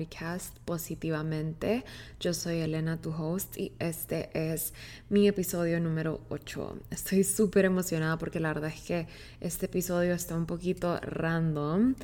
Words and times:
podcast 0.00 0.58
Positivamente. 0.60 1.84
Yo 2.20 2.32
soy 2.32 2.60
Elena, 2.60 2.98
tu 3.00 3.10
host, 3.10 3.58
y 3.58 3.72
este 3.78 4.30
es 4.32 4.72
mi 5.10 5.28
episodio 5.28 5.78
número 5.78 6.22
8. 6.30 6.78
Estoy 6.90 7.22
súper 7.22 7.66
emocionada 7.66 8.16
porque 8.16 8.40
la 8.40 8.48
verdad 8.54 8.72
es 8.74 8.80
que 8.80 9.06
este 9.40 9.66
episodio 9.66 10.14
está 10.14 10.36
un 10.36 10.46
poquito 10.46 10.98
random. 11.02 11.96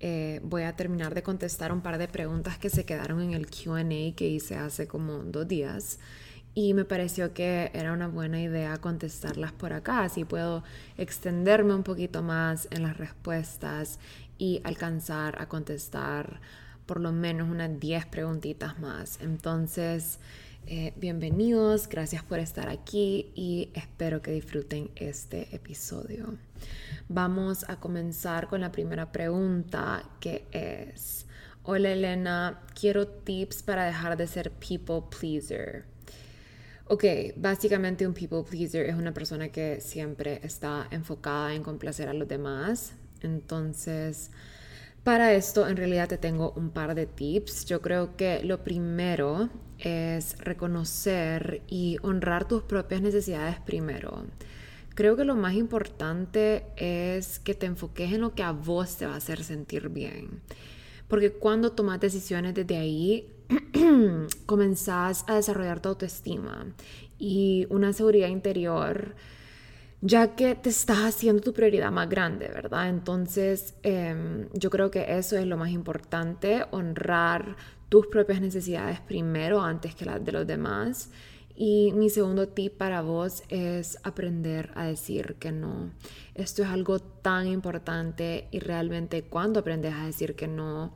Eh, 0.00 0.40
voy 0.42 0.62
a 0.62 0.74
terminar 0.74 1.14
de 1.14 1.22
contestar 1.22 1.72
un 1.72 1.80
par 1.80 1.98
de 1.98 2.08
preguntas 2.08 2.58
que 2.58 2.70
se 2.70 2.84
quedaron 2.84 3.20
en 3.20 3.34
el 3.34 3.46
QA 3.46 3.84
que 4.16 4.26
hice 4.26 4.56
hace 4.56 4.88
como 4.88 5.18
dos 5.18 5.46
días 5.46 6.00
y 6.54 6.72
me 6.72 6.84
pareció 6.84 7.34
que 7.34 7.70
era 7.74 7.92
una 7.92 8.06
buena 8.06 8.40
idea 8.40 8.76
contestarlas 8.78 9.52
por 9.52 9.72
acá, 9.72 10.04
así 10.04 10.24
puedo 10.24 10.62
extenderme 10.96 11.74
un 11.74 11.82
poquito 11.82 12.22
más 12.22 12.68
en 12.70 12.84
las 12.84 12.96
respuestas 12.96 13.98
y 14.38 14.60
alcanzar 14.64 15.40
a 15.40 15.48
contestar 15.48 16.40
por 16.86 17.00
lo 17.00 17.12
menos 17.12 17.48
unas 17.48 17.78
10 17.78 18.06
preguntitas 18.06 18.78
más. 18.78 19.18
Entonces, 19.20 20.18
eh, 20.66 20.92
bienvenidos, 20.96 21.88
gracias 21.88 22.22
por 22.22 22.38
estar 22.38 22.68
aquí 22.68 23.32
y 23.34 23.70
espero 23.74 24.22
que 24.22 24.30
disfruten 24.30 24.90
este 24.96 25.54
episodio. 25.54 26.36
Vamos 27.08 27.64
a 27.68 27.76
comenzar 27.76 28.48
con 28.48 28.62
la 28.62 28.72
primera 28.72 29.12
pregunta 29.12 30.02
que 30.20 30.46
es, 30.52 31.26
hola 31.64 31.90
Elena, 31.90 32.62
quiero 32.78 33.06
tips 33.06 33.62
para 33.62 33.84
dejar 33.84 34.16
de 34.16 34.26
ser 34.26 34.50
people 34.52 35.02
pleaser. 35.18 35.84
Ok, 36.86 37.04
básicamente 37.36 38.06
un 38.06 38.14
people 38.14 38.42
pleaser 38.42 38.86
es 38.86 38.94
una 38.94 39.12
persona 39.12 39.48
que 39.48 39.80
siempre 39.80 40.40
está 40.42 40.86
enfocada 40.90 41.54
en 41.54 41.62
complacer 41.62 42.08
a 42.08 42.14
los 42.14 42.28
demás, 42.28 42.94
entonces, 43.24 44.30
para 45.04 45.34
esto 45.34 45.68
en 45.68 45.76
realidad 45.76 46.08
te 46.08 46.16
tengo 46.16 46.52
un 46.56 46.70
par 46.70 46.94
de 46.94 47.06
tips. 47.06 47.66
Yo 47.66 47.82
creo 47.82 48.16
que 48.16 48.42
lo 48.42 48.64
primero 48.64 49.50
es 49.78 50.38
reconocer 50.38 51.62
y 51.68 51.98
honrar 52.02 52.48
tus 52.48 52.62
propias 52.62 53.02
necesidades 53.02 53.60
primero. 53.60 54.24
Creo 54.94 55.16
que 55.16 55.24
lo 55.24 55.34
más 55.34 55.54
importante 55.54 56.64
es 56.76 57.38
que 57.38 57.54
te 57.54 57.66
enfoques 57.66 58.12
en 58.12 58.22
lo 58.22 58.34
que 58.34 58.42
a 58.42 58.52
vos 58.52 58.96
te 58.96 59.06
va 59.06 59.14
a 59.14 59.16
hacer 59.16 59.44
sentir 59.44 59.90
bien. 59.90 60.40
Porque 61.06 61.32
cuando 61.32 61.72
tomas 61.72 62.00
decisiones 62.00 62.54
desde 62.54 62.78
ahí, 62.78 63.28
comenzás 64.46 65.24
a 65.28 65.34
desarrollar 65.34 65.80
tu 65.80 65.90
autoestima 65.90 66.66
y 67.18 67.66
una 67.68 67.92
seguridad 67.92 68.28
interior 68.28 69.14
ya 70.06 70.36
que 70.36 70.54
te 70.54 70.68
estás 70.68 70.98
haciendo 70.98 71.40
tu 71.40 71.54
prioridad 71.54 71.90
más 71.90 72.10
grande, 72.10 72.48
¿verdad? 72.48 72.90
Entonces, 72.90 73.74
em, 73.82 74.50
yo 74.52 74.68
creo 74.68 74.90
que 74.90 75.16
eso 75.16 75.38
es 75.38 75.46
lo 75.46 75.56
más 75.56 75.70
importante, 75.70 76.66
honrar 76.72 77.56
tus 77.88 78.08
propias 78.08 78.42
necesidades 78.42 79.00
primero 79.00 79.62
antes 79.62 79.94
que 79.94 80.04
las 80.04 80.22
de 80.22 80.32
los 80.32 80.46
demás. 80.46 81.10
Y 81.56 81.92
mi 81.94 82.10
segundo 82.10 82.48
tip 82.48 82.76
para 82.76 83.00
vos 83.00 83.44
es 83.48 83.96
aprender 84.02 84.72
a 84.74 84.84
decir 84.84 85.36
que 85.36 85.52
no. 85.52 85.90
Esto 86.34 86.62
es 86.62 86.68
algo 86.68 86.98
tan 86.98 87.46
importante 87.46 88.48
y 88.50 88.58
realmente 88.58 89.22
cuando 89.22 89.60
aprendes 89.60 89.94
a 89.94 90.04
decir 90.04 90.34
que 90.36 90.48
no, 90.48 90.92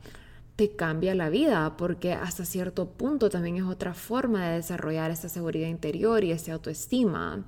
te 0.55 0.75
cambia 0.75 1.15
la 1.15 1.29
vida, 1.29 1.77
porque 1.77 2.13
hasta 2.13 2.45
cierto 2.45 2.89
punto 2.89 3.29
también 3.29 3.55
es 3.55 3.63
otra 3.63 3.95
forma 3.95 4.49
de 4.49 4.57
desarrollar 4.57 5.09
esta 5.09 5.29
seguridad 5.29 5.67
interior 5.67 6.23
y 6.23 6.31
esa 6.31 6.53
autoestima. 6.53 7.47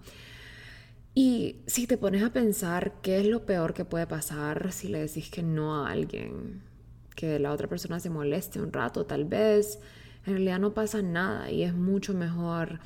Y 1.13 1.57
si 1.67 1.87
te 1.87 1.97
pones 1.97 2.23
a 2.23 2.31
pensar 2.31 2.93
qué 3.01 3.19
es 3.19 3.27
lo 3.27 3.45
peor 3.45 3.73
que 3.73 3.83
puede 3.83 4.07
pasar 4.07 4.71
si 4.71 4.87
le 4.87 4.99
decís 4.99 5.29
que 5.29 5.43
no 5.43 5.75
a 5.75 5.91
alguien, 5.91 6.61
que 7.15 7.37
la 7.37 7.51
otra 7.51 7.67
persona 7.67 7.99
se 7.99 8.09
moleste 8.09 8.61
un 8.61 8.71
rato, 8.71 9.05
tal 9.05 9.25
vez 9.25 9.79
en 10.25 10.33
realidad 10.33 10.59
no 10.59 10.73
pasa 10.73 11.01
nada 11.01 11.51
y 11.51 11.63
es 11.63 11.73
mucho 11.73 12.13
mejor 12.13 12.79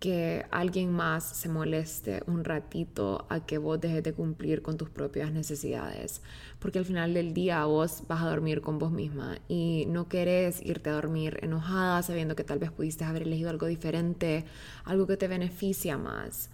que 0.00 0.44
alguien 0.50 0.90
más 0.90 1.24
se 1.24 1.48
moleste 1.48 2.22
un 2.26 2.44
ratito 2.44 3.26
a 3.28 3.44
que 3.44 3.58
vos 3.58 3.80
dejes 3.80 4.02
de 4.02 4.12
cumplir 4.12 4.62
con 4.62 4.76
tus 4.76 4.90
propias 4.90 5.32
necesidades. 5.32 6.22
Porque 6.58 6.78
al 6.78 6.84
final 6.84 7.14
del 7.14 7.34
día 7.34 7.64
vos 7.64 8.04
vas 8.06 8.22
a 8.22 8.28
dormir 8.28 8.60
con 8.60 8.78
vos 8.78 8.92
misma 8.92 9.38
y 9.48 9.84
no 9.88 10.08
querés 10.08 10.62
irte 10.62 10.90
a 10.90 10.94
dormir 10.94 11.38
enojada 11.42 12.02
sabiendo 12.02 12.36
que 12.36 12.44
tal 12.44 12.58
vez 12.58 12.70
pudiste 12.70 13.04
haber 13.04 13.22
elegido 13.22 13.50
algo 13.50 13.66
diferente, 13.66 14.44
algo 14.84 15.06
que 15.06 15.16
te 15.16 15.28
beneficia 15.28 15.98
más. 15.98 16.50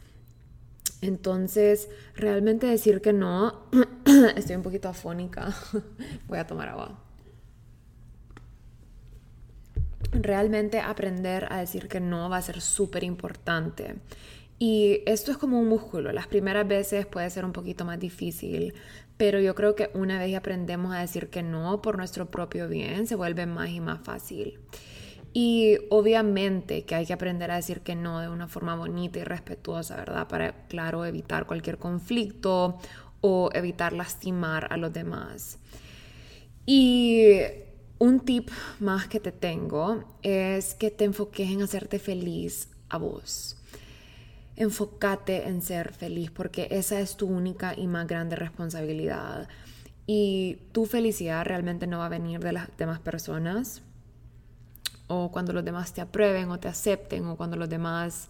Entonces, 1.02 1.90
realmente 2.14 2.68
decir 2.68 3.00
que 3.00 3.12
no, 3.12 3.66
estoy 4.36 4.56
un 4.56 4.62
poquito 4.62 4.88
afónica, 4.88 5.52
voy 6.28 6.38
a 6.38 6.46
tomar 6.46 6.68
agua. 6.68 6.98
Realmente 10.12 10.78
aprender 10.78 11.48
a 11.50 11.58
decir 11.58 11.88
que 11.88 11.98
no 11.98 12.30
va 12.30 12.36
a 12.36 12.42
ser 12.42 12.60
súper 12.60 13.02
importante. 13.02 13.96
Y 14.60 15.02
esto 15.06 15.32
es 15.32 15.38
como 15.38 15.58
un 15.58 15.68
músculo. 15.68 16.12
Las 16.12 16.28
primeras 16.28 16.68
veces 16.68 17.04
puede 17.04 17.28
ser 17.30 17.44
un 17.44 17.52
poquito 17.52 17.84
más 17.84 17.98
difícil, 17.98 18.74
pero 19.16 19.40
yo 19.40 19.56
creo 19.56 19.74
que 19.74 19.90
una 19.94 20.20
vez 20.20 20.36
aprendemos 20.36 20.94
a 20.94 21.00
decir 21.00 21.30
que 21.30 21.42
no 21.42 21.82
por 21.82 21.96
nuestro 21.96 22.30
propio 22.30 22.68
bien, 22.68 23.08
se 23.08 23.16
vuelve 23.16 23.46
más 23.46 23.70
y 23.70 23.80
más 23.80 24.00
fácil. 24.02 24.60
Y 25.34 25.78
obviamente 25.88 26.84
que 26.84 26.94
hay 26.94 27.06
que 27.06 27.14
aprender 27.14 27.50
a 27.50 27.56
decir 27.56 27.80
que 27.80 27.94
no 27.94 28.20
de 28.20 28.28
una 28.28 28.48
forma 28.48 28.76
bonita 28.76 29.18
y 29.18 29.24
respetuosa, 29.24 29.96
¿verdad? 29.96 30.28
Para, 30.28 30.66
claro, 30.66 31.06
evitar 31.06 31.46
cualquier 31.46 31.78
conflicto 31.78 32.78
o 33.22 33.50
evitar 33.54 33.94
lastimar 33.94 34.70
a 34.70 34.76
los 34.76 34.92
demás. 34.92 35.58
Y 36.66 37.30
un 37.98 38.20
tip 38.20 38.50
más 38.78 39.08
que 39.08 39.20
te 39.20 39.32
tengo 39.32 40.04
es 40.22 40.74
que 40.74 40.90
te 40.90 41.04
enfoques 41.04 41.50
en 41.50 41.62
hacerte 41.62 41.98
feliz 41.98 42.68
a 42.90 42.98
vos. 42.98 43.56
Enfócate 44.56 45.48
en 45.48 45.62
ser 45.62 45.94
feliz 45.94 46.30
porque 46.30 46.68
esa 46.70 47.00
es 47.00 47.16
tu 47.16 47.26
única 47.26 47.74
y 47.74 47.86
más 47.86 48.06
grande 48.06 48.36
responsabilidad. 48.36 49.48
Y 50.06 50.58
tu 50.72 50.84
felicidad 50.84 51.46
realmente 51.46 51.86
no 51.86 51.98
va 51.98 52.06
a 52.06 52.10
venir 52.10 52.40
de 52.40 52.52
las 52.52 52.76
demás 52.76 53.00
personas 53.00 53.82
o 55.12 55.30
cuando 55.30 55.52
los 55.52 55.64
demás 55.64 55.92
te 55.92 56.00
aprueben 56.00 56.50
o 56.50 56.58
te 56.58 56.68
acepten 56.68 57.26
o 57.26 57.36
cuando 57.36 57.56
los 57.56 57.68
demás 57.68 58.28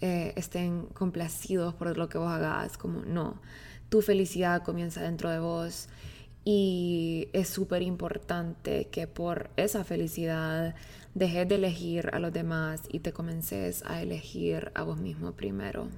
eh, 0.00 0.32
estén 0.36 0.86
complacidos 0.86 1.74
por 1.74 1.96
lo 1.96 2.08
que 2.08 2.18
vos 2.18 2.30
hagas, 2.30 2.76
como 2.76 3.00
no, 3.00 3.40
tu 3.88 4.02
felicidad 4.02 4.62
comienza 4.62 5.00
dentro 5.00 5.30
de 5.30 5.38
vos 5.38 5.88
y 6.44 7.28
es 7.32 7.48
súper 7.48 7.82
importante 7.82 8.88
que 8.88 9.06
por 9.06 9.50
esa 9.56 9.84
felicidad 9.84 10.74
dejes 11.14 11.48
de 11.48 11.54
elegir 11.54 12.10
a 12.12 12.18
los 12.18 12.32
demás 12.32 12.82
y 12.90 12.98
te 13.00 13.12
comences 13.12 13.84
a 13.86 14.02
elegir 14.02 14.72
a 14.74 14.82
vos 14.82 14.98
mismo 14.98 15.32
primero. 15.32 15.88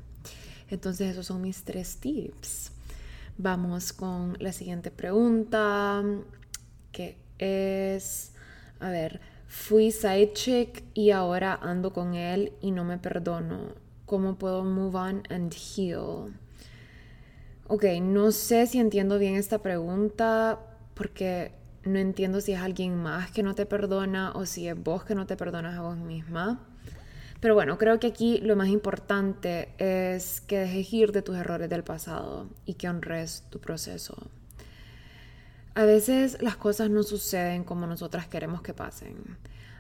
Entonces 0.68 1.12
esos 1.12 1.26
son 1.26 1.42
mis 1.42 1.64
tres 1.64 1.97
tips. 1.97 2.72
Vamos 3.38 3.92
con 3.92 4.36
la 4.38 4.53
siguiente 4.53 4.91
pregunta, 4.91 6.03
que 6.92 7.16
es, 7.38 8.32
a 8.80 8.91
ver, 8.91 9.21
Fui 9.58 9.91
side 9.91 10.32
chick 10.32 10.84
y 10.94 11.10
ahora 11.10 11.58
ando 11.60 11.92
con 11.92 12.14
él 12.14 12.53
y 12.60 12.70
no 12.70 12.84
me 12.84 12.98
perdono. 12.98 13.74
¿Cómo 14.04 14.36
puedo 14.36 14.62
move 14.62 14.97
on 14.97 15.22
and 15.28 15.53
heal? 15.53 16.32
Ok, 17.66 17.84
no 18.00 18.30
sé 18.30 18.68
si 18.68 18.78
entiendo 18.78 19.18
bien 19.18 19.34
esta 19.34 19.62
pregunta 19.62 20.60
porque 20.94 21.53
no 21.82 21.98
entiendo 21.98 22.41
si 22.41 22.53
es 22.53 22.60
alguien 22.60 22.94
más 22.97 23.32
que 23.32 23.42
no 23.42 23.56
te 23.56 23.66
perdona 23.66 24.30
o 24.36 24.47
si 24.47 24.68
es 24.68 24.80
vos 24.80 25.04
que 25.04 25.16
no 25.16 25.26
te 25.26 25.36
perdonas 25.36 25.76
a 25.76 25.82
vos 25.82 25.97
misma. 25.97 26.60
Pero 27.41 27.54
bueno, 27.54 27.76
creo 27.76 27.98
que 27.98 28.09
aquí 28.09 28.38
lo 28.38 28.54
más 28.54 28.68
importante 28.68 29.70
es 29.78 30.42
que 30.42 30.59
dejes 30.59 30.92
ir 30.92 31.12
de 31.12 31.22
tus 31.22 31.34
errores 31.34 31.68
del 31.68 31.82
pasado 31.82 32.50
y 32.66 32.74
que 32.74 32.88
honres 32.88 33.42
tu 33.50 33.59
proceso. 33.59 34.30
A 35.76 35.84
veces 35.84 36.38
las 36.40 36.56
cosas 36.56 36.88
no 36.88 37.02
suceden 37.02 37.62
como 37.62 37.86
nosotras 37.86 38.26
queremos 38.26 38.62
que 38.62 38.72
pasen. 38.72 39.36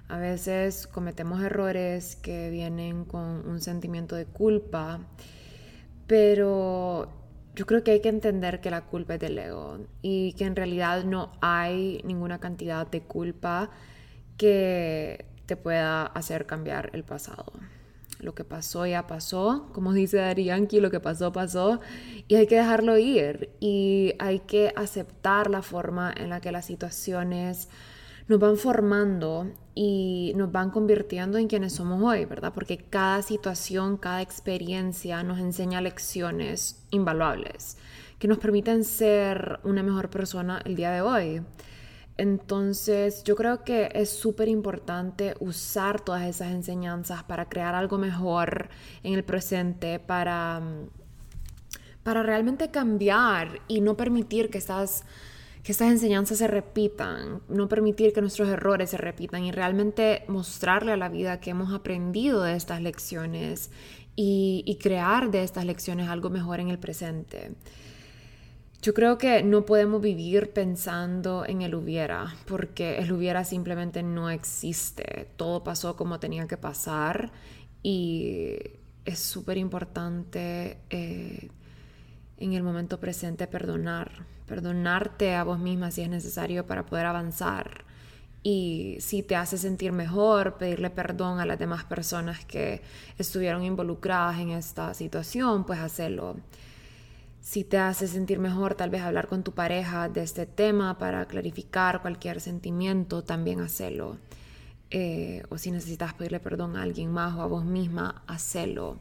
A 0.08 0.18
veces 0.18 0.86
cometemos 0.86 1.42
errores 1.42 2.16
que 2.16 2.50
vienen 2.50 3.06
con 3.06 3.48
un 3.48 3.62
sentimiento 3.62 4.14
de 4.14 4.26
culpa, 4.26 5.00
pero 6.06 7.08
yo 7.54 7.64
creo 7.64 7.82
que 7.82 7.92
hay 7.92 8.00
que 8.02 8.10
entender 8.10 8.60
que 8.60 8.70
la 8.70 8.82
culpa 8.82 9.14
es 9.14 9.20
del 9.20 9.38
ego 9.38 9.78
y 10.02 10.34
que 10.34 10.44
en 10.44 10.54
realidad 10.54 11.02
no 11.04 11.32
hay 11.40 12.02
ninguna 12.04 12.40
cantidad 12.40 12.86
de 12.86 13.00
culpa 13.00 13.70
que 14.36 15.24
te 15.46 15.56
pueda 15.56 16.04
hacer 16.04 16.44
cambiar 16.44 16.90
el 16.92 17.04
pasado. 17.04 17.54
Lo 18.18 18.34
que 18.34 18.44
pasó 18.44 18.86
ya 18.86 19.06
pasó, 19.06 19.68
como 19.72 19.92
dice 19.92 20.16
Dari 20.16 20.50
lo 20.80 20.90
que 20.90 21.00
pasó 21.00 21.32
pasó 21.32 21.80
y 22.28 22.36
hay 22.36 22.46
que 22.46 22.56
dejarlo 22.56 22.96
ir 22.96 23.50
y 23.60 24.14
hay 24.18 24.40
que 24.40 24.72
aceptar 24.76 25.50
la 25.50 25.62
forma 25.62 26.12
en 26.16 26.30
la 26.30 26.40
que 26.40 26.52
las 26.52 26.66
situaciones 26.66 27.68
nos 28.28 28.40
van 28.40 28.56
formando 28.56 29.52
y 29.74 30.32
nos 30.36 30.50
van 30.50 30.70
convirtiendo 30.70 31.38
en 31.38 31.46
quienes 31.46 31.74
somos 31.74 32.02
hoy, 32.02 32.24
¿verdad? 32.24 32.52
Porque 32.54 32.78
cada 32.78 33.22
situación, 33.22 33.98
cada 33.98 34.22
experiencia 34.22 35.22
nos 35.22 35.38
enseña 35.38 35.80
lecciones 35.80 36.82
invaluables 36.90 37.76
que 38.18 38.28
nos 38.28 38.38
permiten 38.38 38.84
ser 38.84 39.60
una 39.64 39.82
mejor 39.82 40.08
persona 40.08 40.60
el 40.64 40.74
día 40.74 40.90
de 40.90 41.00
hoy. 41.02 41.42
Entonces 42.18 43.22
yo 43.24 43.36
creo 43.36 43.62
que 43.62 43.90
es 43.94 44.08
súper 44.08 44.48
importante 44.48 45.34
usar 45.38 46.00
todas 46.00 46.22
esas 46.22 46.52
enseñanzas 46.52 47.22
para 47.24 47.48
crear 47.48 47.74
algo 47.74 47.98
mejor 47.98 48.70
en 49.02 49.14
el 49.14 49.22
presente, 49.22 49.98
para, 49.98 50.62
para 52.02 52.22
realmente 52.22 52.70
cambiar 52.70 53.60
y 53.68 53.82
no 53.82 53.98
permitir 53.98 54.48
que 54.48 54.56
estas, 54.56 55.04
que 55.62 55.72
estas 55.72 55.90
enseñanzas 55.90 56.38
se 56.38 56.46
repitan, 56.46 57.42
no 57.48 57.68
permitir 57.68 58.14
que 58.14 58.22
nuestros 58.22 58.48
errores 58.48 58.90
se 58.90 58.96
repitan 58.96 59.44
y 59.44 59.52
realmente 59.52 60.24
mostrarle 60.26 60.92
a 60.92 60.96
la 60.96 61.10
vida 61.10 61.38
que 61.38 61.50
hemos 61.50 61.74
aprendido 61.74 62.42
de 62.42 62.56
estas 62.56 62.80
lecciones 62.80 63.70
y, 64.14 64.62
y 64.64 64.76
crear 64.76 65.30
de 65.30 65.42
estas 65.42 65.66
lecciones 65.66 66.08
algo 66.08 66.30
mejor 66.30 66.60
en 66.60 66.70
el 66.70 66.78
presente. 66.78 67.52
Yo 68.86 68.94
creo 68.94 69.18
que 69.18 69.42
no 69.42 69.66
podemos 69.66 70.00
vivir 70.00 70.52
pensando 70.52 71.44
en 71.44 71.62
el 71.62 71.74
hubiera, 71.74 72.36
porque 72.46 72.98
el 72.98 73.10
hubiera 73.10 73.42
simplemente 73.44 74.04
no 74.04 74.30
existe. 74.30 75.26
Todo 75.34 75.64
pasó 75.64 75.96
como 75.96 76.20
tenía 76.20 76.46
que 76.46 76.56
pasar 76.56 77.32
y 77.82 78.54
es 79.04 79.18
súper 79.18 79.56
importante 79.56 80.78
eh, 80.90 81.48
en 82.36 82.52
el 82.52 82.62
momento 82.62 83.00
presente 83.00 83.48
perdonar, 83.48 84.24
perdonarte 84.46 85.34
a 85.34 85.42
vos 85.42 85.58
misma 85.58 85.90
si 85.90 86.02
es 86.02 86.08
necesario 86.08 86.64
para 86.64 86.86
poder 86.86 87.06
avanzar. 87.06 87.84
Y 88.44 88.98
si 89.00 89.24
te 89.24 89.34
hace 89.34 89.58
sentir 89.58 89.90
mejor, 89.90 90.58
pedirle 90.58 90.90
perdón 90.90 91.40
a 91.40 91.44
las 91.44 91.58
demás 91.58 91.82
personas 91.82 92.44
que 92.44 92.82
estuvieron 93.18 93.64
involucradas 93.64 94.38
en 94.38 94.50
esta 94.50 94.94
situación, 94.94 95.66
pues 95.66 95.80
hacerlo 95.80 96.36
si 97.46 97.62
te 97.62 97.78
hace 97.78 98.08
sentir 98.08 98.40
mejor, 98.40 98.74
tal 98.74 98.90
vez 98.90 99.02
hablar 99.02 99.28
con 99.28 99.44
tu 99.44 99.52
pareja 99.52 100.08
de 100.08 100.24
este 100.24 100.46
tema 100.46 100.98
para 100.98 101.26
clarificar 101.26 102.02
cualquier 102.02 102.40
sentimiento, 102.40 103.22
también 103.22 103.60
hacerlo. 103.60 104.18
Eh, 104.90 105.44
o 105.48 105.56
si 105.56 105.70
necesitas 105.70 106.12
pedirle 106.12 106.40
perdón 106.40 106.76
a 106.76 106.82
alguien 106.82 107.12
más 107.12 107.36
o 107.36 107.42
a 107.42 107.46
vos 107.46 107.64
misma, 107.64 108.24
hacerlo. 108.26 108.98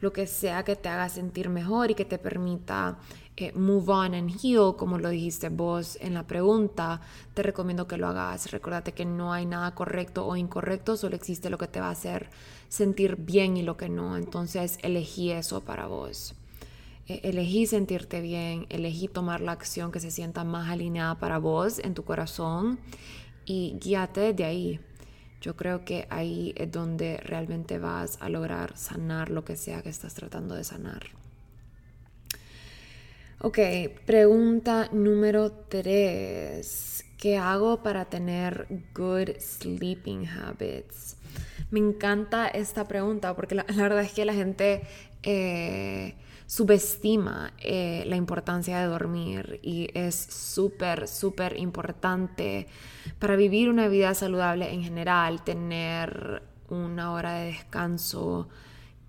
Lo 0.00 0.12
que 0.12 0.28
sea 0.28 0.62
que 0.62 0.76
te 0.76 0.88
haga 0.88 1.08
sentir 1.08 1.48
mejor 1.48 1.90
y 1.90 1.96
que 1.96 2.04
te 2.04 2.18
permita 2.18 2.96
eh, 3.36 3.52
move 3.54 3.90
on 3.92 4.14
and 4.14 4.30
heal, 4.40 4.76
como 4.76 4.96
lo 4.96 5.08
dijiste 5.08 5.48
vos 5.48 5.98
en 6.00 6.14
la 6.14 6.28
pregunta, 6.28 7.00
te 7.34 7.42
recomiendo 7.42 7.88
que 7.88 7.96
lo 7.96 8.06
hagas. 8.06 8.52
Recuérdate 8.52 8.92
que 8.92 9.04
no 9.04 9.32
hay 9.32 9.46
nada 9.46 9.74
correcto 9.74 10.28
o 10.28 10.36
incorrecto, 10.36 10.96
solo 10.96 11.16
existe 11.16 11.50
lo 11.50 11.58
que 11.58 11.66
te 11.66 11.80
va 11.80 11.88
a 11.88 11.90
hacer 11.98 12.30
sentir 12.68 13.16
bien 13.16 13.56
y 13.56 13.62
lo 13.62 13.76
que 13.76 13.88
no. 13.88 14.16
Entonces 14.16 14.78
elegí 14.80 15.32
eso 15.32 15.62
para 15.62 15.88
vos. 15.88 16.36
Eh, 17.10 17.22
elegí 17.24 17.66
sentirte 17.66 18.20
bien, 18.20 18.66
elegí 18.68 19.08
tomar 19.08 19.40
la 19.40 19.50
acción 19.50 19.90
que 19.90 19.98
se 19.98 20.12
sienta 20.12 20.44
más 20.44 20.70
alineada 20.70 21.18
para 21.18 21.38
vos 21.38 21.80
en 21.80 21.92
tu 21.92 22.04
corazón 22.04 22.78
y 23.44 23.76
guíate 23.80 24.32
de 24.32 24.44
ahí. 24.44 24.80
Yo 25.40 25.56
creo 25.56 25.84
que 25.84 26.06
ahí 26.08 26.54
es 26.56 26.70
donde 26.70 27.16
realmente 27.16 27.80
vas 27.80 28.16
a 28.20 28.28
lograr 28.28 28.76
sanar 28.76 29.28
lo 29.28 29.44
que 29.44 29.56
sea 29.56 29.82
que 29.82 29.88
estás 29.88 30.14
tratando 30.14 30.54
de 30.54 30.62
sanar. 30.62 31.02
Ok, 33.40 33.58
pregunta 34.06 34.88
número 34.92 35.50
3. 35.50 37.04
¿Qué 37.18 37.38
hago 37.38 37.82
para 37.82 38.04
tener 38.04 38.68
good 38.94 39.30
sleeping 39.40 40.28
habits? 40.28 41.16
Me 41.72 41.80
encanta 41.80 42.46
esta 42.46 42.86
pregunta 42.86 43.34
porque 43.34 43.56
la, 43.56 43.64
verdad 43.64 44.02
es 44.02 44.12
que 44.12 44.24
la 44.24 44.34
gente 44.34 44.82
eh, 45.24 46.14
subestima 46.50 47.52
eh, 47.58 48.02
la 48.08 48.16
importancia 48.16 48.80
de 48.80 48.86
dormir 48.86 49.60
y 49.62 49.88
es 49.94 50.16
súper, 50.16 51.06
súper 51.06 51.56
importante 51.56 52.66
para 53.20 53.36
vivir 53.36 53.70
una 53.70 53.86
vida 53.86 54.12
saludable 54.14 54.74
en 54.74 54.82
general, 54.82 55.44
tener 55.44 56.42
una 56.68 57.12
hora 57.12 57.34
de 57.34 57.46
descanso 57.52 58.48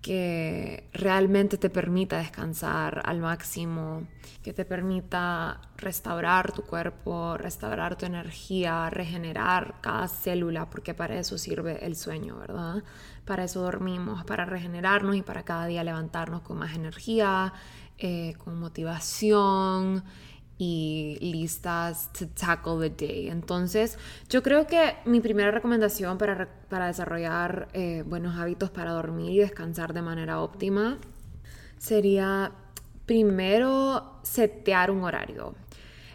que 0.02 0.90
realmente 0.92 1.56
te 1.58 1.70
permita 1.70 2.18
descansar 2.18 3.00
al 3.04 3.20
máximo, 3.20 4.02
que 4.42 4.52
te 4.52 4.64
permita 4.64 5.60
restaurar 5.76 6.50
tu 6.50 6.62
cuerpo, 6.62 7.36
restaurar 7.38 7.96
tu 7.96 8.04
energía, 8.04 8.90
regenerar 8.90 9.76
cada 9.80 10.08
célula, 10.08 10.68
porque 10.68 10.92
para 10.92 11.18
eso 11.20 11.38
sirve 11.38 11.86
el 11.86 11.94
sueño, 11.94 12.36
¿verdad? 12.36 12.82
Para 13.24 13.44
eso 13.44 13.62
dormimos, 13.62 14.24
para 14.24 14.44
regenerarnos 14.44 15.14
y 15.14 15.22
para 15.22 15.44
cada 15.44 15.66
día 15.66 15.84
levantarnos 15.84 16.42
con 16.42 16.58
más 16.58 16.74
energía, 16.74 17.52
eh, 17.96 18.34
con 18.42 18.58
motivación 18.58 20.02
y 20.58 21.18
listas 21.20 22.12
to 22.12 22.28
tackle 22.28 22.78
the 22.78 23.06
day. 23.06 23.28
Entonces, 23.28 23.98
yo 24.28 24.42
creo 24.42 24.66
que 24.66 24.96
mi 25.04 25.20
primera 25.20 25.50
recomendación 25.50 26.18
para, 26.18 26.48
para 26.68 26.86
desarrollar 26.86 27.68
eh, 27.72 28.04
buenos 28.06 28.38
hábitos 28.38 28.70
para 28.70 28.92
dormir 28.92 29.32
y 29.32 29.38
descansar 29.38 29.92
de 29.92 30.02
manera 30.02 30.40
óptima 30.40 30.98
sería 31.78 32.52
primero 33.06 34.20
setear 34.22 34.90
un 34.90 35.02
horario. 35.02 35.54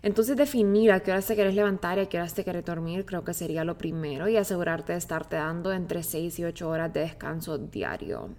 Entonces 0.01 0.37
definir 0.37 0.91
a 0.91 1.01
qué 1.01 1.11
horas 1.11 1.25
te 1.25 1.35
quieres 1.35 1.55
levantar 1.55 1.97
y 1.97 2.01
a 2.01 2.05
qué 2.05 2.17
horas 2.17 2.33
te 2.33 2.43
quieres 2.43 2.63
dormir 2.63 3.05
creo 3.05 3.25
que 3.25 3.33
sería 3.33 3.65
lo 3.65 3.77
primero 3.77 4.29
y 4.29 4.37
asegurarte 4.37 4.93
de 4.93 4.99
estarte 4.99 5.35
dando 5.35 5.73
entre 5.73 6.03
6 6.03 6.39
y 6.39 6.45
8 6.45 6.69
horas 6.69 6.93
de 6.93 7.01
descanso 7.01 7.57
diario. 7.57 8.29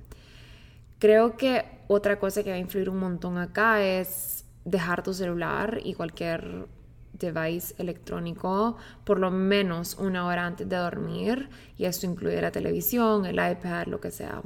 Creo 0.99 1.37
que 1.37 1.65
otra 1.89 2.19
cosa 2.19 2.43
que 2.43 2.51
va 2.51 2.57
a 2.57 2.61
influir 2.61 2.89
un 2.89 2.99
montón 2.99 3.39
acá 3.39 3.83
es 3.83 4.45
dejar 4.65 5.03
tu 5.03 5.15
celular 5.15 5.81
y 5.83 5.95
cualquier 5.95 6.67
device 7.13 7.75
electrónico 7.79 8.77
por 9.05 9.19
lo 9.19 9.31
menos 9.31 9.95
una 9.95 10.27
hora 10.27 10.47
antes 10.47 10.69
de 10.69 10.77
dormir 10.77 11.49
y 11.77 11.85
esto 11.85 12.07
incluye 12.07 12.41
la 12.41 12.53
televisión, 12.53 13.27
el 13.27 13.37
iPad, 13.37 13.87
lo 13.87 14.01
que 14.01 14.11
sea. 14.11 14.43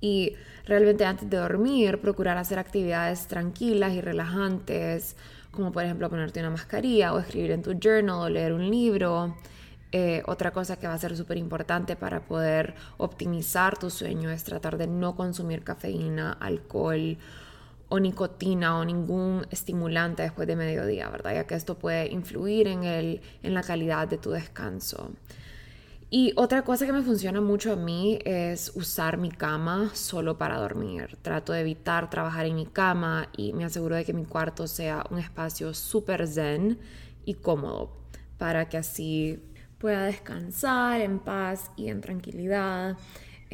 Y 0.00 0.34
realmente 0.66 1.04
antes 1.04 1.28
de 1.30 1.36
dormir 1.38 2.00
procurar 2.00 2.36
hacer 2.36 2.58
actividades 2.58 3.26
tranquilas 3.26 3.92
y 3.94 4.00
relajantes 4.00 5.16
como 5.50 5.72
por 5.72 5.84
ejemplo 5.84 6.10
ponerte 6.10 6.40
una 6.40 6.50
mascarilla 6.50 7.14
o 7.14 7.18
escribir 7.18 7.52
en 7.52 7.62
tu 7.62 7.78
journal 7.80 8.20
o 8.20 8.28
leer 8.28 8.52
un 8.52 8.68
libro. 8.70 9.36
Eh, 9.92 10.22
otra 10.26 10.50
cosa 10.50 10.76
que 10.76 10.88
va 10.88 10.94
a 10.94 10.98
ser 10.98 11.16
súper 11.16 11.36
importante 11.36 11.94
para 11.94 12.20
poder 12.20 12.74
optimizar 12.96 13.78
tu 13.78 13.90
sueño 13.90 14.28
es 14.28 14.42
tratar 14.42 14.76
de 14.76 14.88
no 14.88 15.14
consumir 15.14 15.62
cafeína, 15.62 16.32
alcohol 16.32 17.16
o 17.88 17.98
nicotina 17.98 18.78
o 18.78 18.84
ningún 18.84 19.46
estimulante 19.50 20.22
después 20.22 20.48
de 20.48 20.56
mediodía, 20.56 21.08
¿verdad? 21.08 21.34
Ya 21.34 21.46
que 21.46 21.54
esto 21.54 21.78
puede 21.78 22.10
influir 22.10 22.66
en, 22.66 22.84
el, 22.84 23.20
en 23.42 23.54
la 23.54 23.62
calidad 23.62 24.08
de 24.08 24.18
tu 24.18 24.30
descanso. 24.30 25.10
Y 26.10 26.32
otra 26.36 26.62
cosa 26.62 26.86
que 26.86 26.92
me 26.92 27.02
funciona 27.02 27.40
mucho 27.40 27.72
a 27.72 27.76
mí 27.76 28.20
es 28.24 28.70
usar 28.76 29.16
mi 29.18 29.30
cama 29.30 29.90
solo 29.94 30.38
para 30.38 30.58
dormir. 30.58 31.18
Trato 31.22 31.52
de 31.52 31.62
evitar 31.62 32.08
trabajar 32.08 32.46
en 32.46 32.54
mi 32.54 32.66
cama 32.66 33.28
y 33.36 33.52
me 33.52 33.64
aseguro 33.64 33.96
de 33.96 34.04
que 34.04 34.12
mi 34.12 34.24
cuarto 34.24 34.68
sea 34.68 35.04
un 35.10 35.18
espacio 35.18 35.74
súper 35.74 36.28
zen 36.28 36.78
y 37.24 37.34
cómodo 37.34 37.96
para 38.38 38.68
que 38.68 38.76
así 38.76 39.42
pueda 39.78 40.04
descansar 40.04 41.00
en 41.00 41.18
paz 41.18 41.70
y 41.76 41.88
en 41.88 42.00
tranquilidad. 42.00 42.96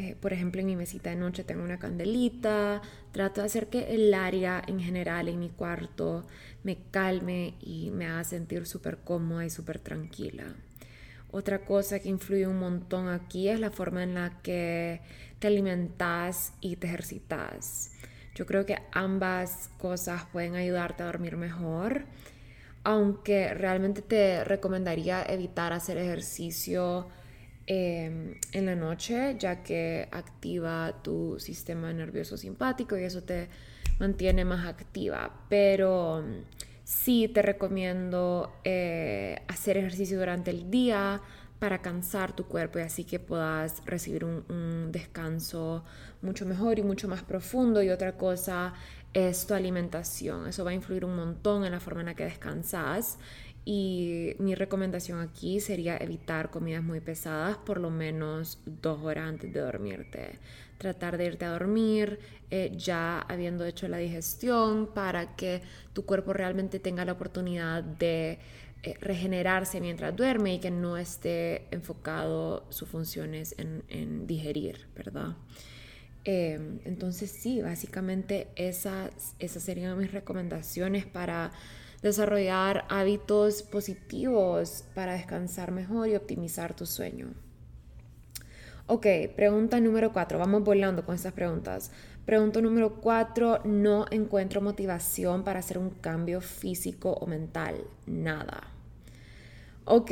Eh, 0.00 0.16
por 0.18 0.32
ejemplo, 0.32 0.62
en 0.62 0.66
mi 0.66 0.76
mesita 0.76 1.10
de 1.10 1.16
noche 1.16 1.44
tengo 1.44 1.62
una 1.62 1.78
candelita. 1.78 2.80
Trato 3.12 3.42
de 3.42 3.48
hacer 3.48 3.66
que 3.66 3.94
el 3.94 4.14
área 4.14 4.62
en 4.66 4.80
general 4.80 5.28
en 5.28 5.38
mi 5.38 5.50
cuarto 5.50 6.26
me 6.62 6.78
calme 6.90 7.52
y 7.60 7.90
me 7.90 8.06
haga 8.06 8.24
sentir 8.24 8.66
súper 8.66 8.96
cómoda 9.04 9.44
y 9.44 9.50
súper 9.50 9.78
tranquila. 9.78 10.44
Otra 11.30 11.66
cosa 11.66 11.98
que 11.98 12.08
influye 12.08 12.46
un 12.46 12.58
montón 12.58 13.08
aquí 13.08 13.50
es 13.50 13.60
la 13.60 13.70
forma 13.70 14.02
en 14.02 14.14
la 14.14 14.40
que 14.42 15.02
te 15.38 15.48
alimentas 15.48 16.54
y 16.62 16.76
te 16.76 16.86
ejercitas. 16.86 17.92
Yo 18.34 18.46
creo 18.46 18.64
que 18.64 18.78
ambas 18.92 19.68
cosas 19.76 20.24
pueden 20.32 20.54
ayudarte 20.54 21.02
a 21.02 21.06
dormir 21.06 21.36
mejor, 21.36 22.06
aunque 22.84 23.52
realmente 23.52 24.00
te 24.00 24.44
recomendaría 24.44 25.22
evitar 25.24 25.74
hacer 25.74 25.98
ejercicio 25.98 27.08
em, 27.66 28.34
en 28.52 28.66
la 28.66 28.74
noche, 28.74 29.36
ya 29.38 29.62
que 29.62 30.08
activa 30.10 31.02
tu 31.02 31.38
sistema 31.38 31.92
nervioso 31.92 32.36
simpático 32.36 32.96
y 32.96 33.04
eso 33.04 33.22
te 33.22 33.48
mantiene 33.98 34.44
más 34.44 34.66
activa. 34.66 35.30
Pero 35.48 36.24
sí 36.84 37.28
te 37.28 37.42
recomiendo 37.42 38.52
eh, 38.64 39.42
hacer 39.46 39.76
ejercicio 39.76 40.18
durante 40.18 40.50
el 40.50 40.70
día 40.70 41.20
para 41.60 41.82
cansar 41.82 42.32
tu 42.32 42.46
cuerpo 42.46 42.78
y 42.78 42.82
así 42.82 43.04
que 43.04 43.20
puedas 43.20 43.84
recibir 43.84 44.24
un, 44.24 44.90
descanso 44.90 45.84
mucho 46.22 46.46
mejor 46.46 46.78
y 46.78 46.82
mucho 46.82 47.06
más 47.06 47.22
profundo. 47.22 47.82
Y 47.82 47.90
otra 47.90 48.16
cosa 48.16 48.72
es 49.12 49.46
tu 49.46 49.54
alimentación. 49.54 50.48
Eso 50.48 50.64
va 50.64 50.70
a 50.70 50.74
influir 50.74 51.04
un 51.04 51.14
montón 51.14 51.64
en 51.64 51.72
la 51.72 51.78
forma 51.78 52.00
en 52.00 52.06
la 52.06 52.14
que 52.14 52.24
descansas. 52.24 53.18
Y 53.64 54.34
mi 54.38 54.54
recomendación 54.54 55.20
aquí 55.20 55.60
sería 55.60 55.96
evitar 55.98 56.50
comidas 56.50 56.82
muy 56.82 57.00
pesadas 57.00 57.58
por 57.58 57.78
lo 57.78 57.90
menos 57.90 58.58
dos 58.64 59.02
horas 59.02 59.28
antes 59.28 59.52
de 59.52 59.60
dormirte 59.60 60.38
tratar 60.80 61.18
de 61.18 61.26
irte 61.26 61.44
a 61.44 61.50
dormir 61.50 62.18
eh, 62.50 62.72
ya 62.74 63.20
habiendo 63.20 63.66
hecho 63.66 63.86
la 63.86 63.98
digestión 63.98 64.88
para 64.94 65.36
que 65.36 65.60
tu 65.92 66.06
cuerpo 66.06 66.32
realmente 66.32 66.80
tenga 66.80 67.04
la 67.04 67.12
oportunidad 67.12 67.84
de 67.84 68.38
eh, 68.82 68.94
regenerarse 68.98 69.78
mientras 69.78 70.16
duerme 70.16 70.54
y 70.54 70.58
que 70.58 70.70
no 70.70 70.96
esté 70.96 71.66
enfocado 71.70 72.64
sus 72.70 72.88
funciones 72.88 73.54
en, 73.58 74.26
digerir, 74.26 74.86
¿verdad? 74.96 75.36
Em, 76.24 76.80
entonces 76.86 77.30
sí, 77.30 77.60
básicamente 77.60 78.48
esas, 78.56 79.34
esas 79.38 79.62
serían 79.62 79.98
mis 79.98 80.12
recomendaciones 80.12 81.04
para 81.04 81.52
desarrollar 82.02 82.84
hábitos 82.88 83.62
positivos 83.62 84.84
para 84.94 85.12
descansar 85.14 85.70
mejor 85.70 86.08
y 86.08 86.16
optimizar 86.16 86.74
tu 86.74 86.86
sueño. 86.86 87.34
Ok, 88.86 89.06
pregunta 89.36 89.78
número 89.78 90.12
cuatro. 90.12 90.38
Vamos 90.38 90.64
volando 90.64 91.04
con 91.04 91.14
estas 91.14 91.32
preguntas. 91.32 91.92
Pregunta 92.26 92.60
número 92.60 92.96
cuatro. 93.00 93.60
No 93.64 94.06
encuentro 94.10 94.60
motivación 94.60 95.44
para 95.44 95.60
hacer 95.60 95.78
un 95.78 95.90
cambio 95.90 96.40
físico 96.40 97.12
o 97.12 97.26
mental. 97.26 97.84
Nada. 98.06 98.72
Ok, 99.84 100.10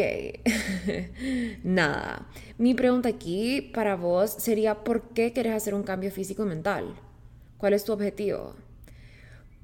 nada. 1.64 2.28
Mi 2.56 2.74
pregunta 2.74 3.08
aquí 3.08 3.60
para 3.74 3.96
vos 3.96 4.30
sería, 4.30 4.84
¿por 4.84 5.08
qué 5.10 5.32
querés 5.32 5.54
hacer 5.54 5.74
un 5.74 5.82
cambio 5.82 6.10
físico 6.10 6.44
y 6.44 6.48
mental? 6.48 6.94
¿Cuál 7.58 7.72
es 7.72 7.84
tu 7.84 7.92
objetivo? 7.92 8.54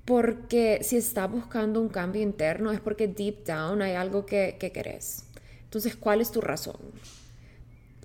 Porque 0.04 0.80
si 0.82 0.96
estás 0.96 1.30
buscando 1.30 1.80
un 1.80 1.88
cambio 1.88 2.22
interno 2.22 2.72
es 2.72 2.80
porque 2.80 3.08
deep 3.08 3.44
down 3.44 3.80
hay 3.80 3.92
algo 3.92 4.26
que, 4.26 4.56
que 4.60 4.70
querés. 4.70 5.24
Entonces, 5.64 5.96
¿cuál 5.96 6.20
es 6.20 6.30
tu 6.30 6.40
razón? 6.40 6.76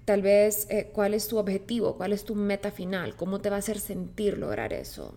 Tal 0.05 0.23
vez, 0.23 0.65
eh, 0.71 0.89
¿cuál 0.91 1.13
es 1.13 1.27
tu 1.27 1.37
objetivo? 1.37 1.95
¿Cuál 1.95 2.13
es 2.13 2.23
tu 2.23 2.33
meta 2.33 2.71
final? 2.71 3.15
¿Cómo 3.15 3.41
te 3.41 3.51
va 3.51 3.57
a 3.57 3.59
hacer 3.59 3.79
sentir 3.79 4.39
lograr 4.39 4.73
eso? 4.73 5.13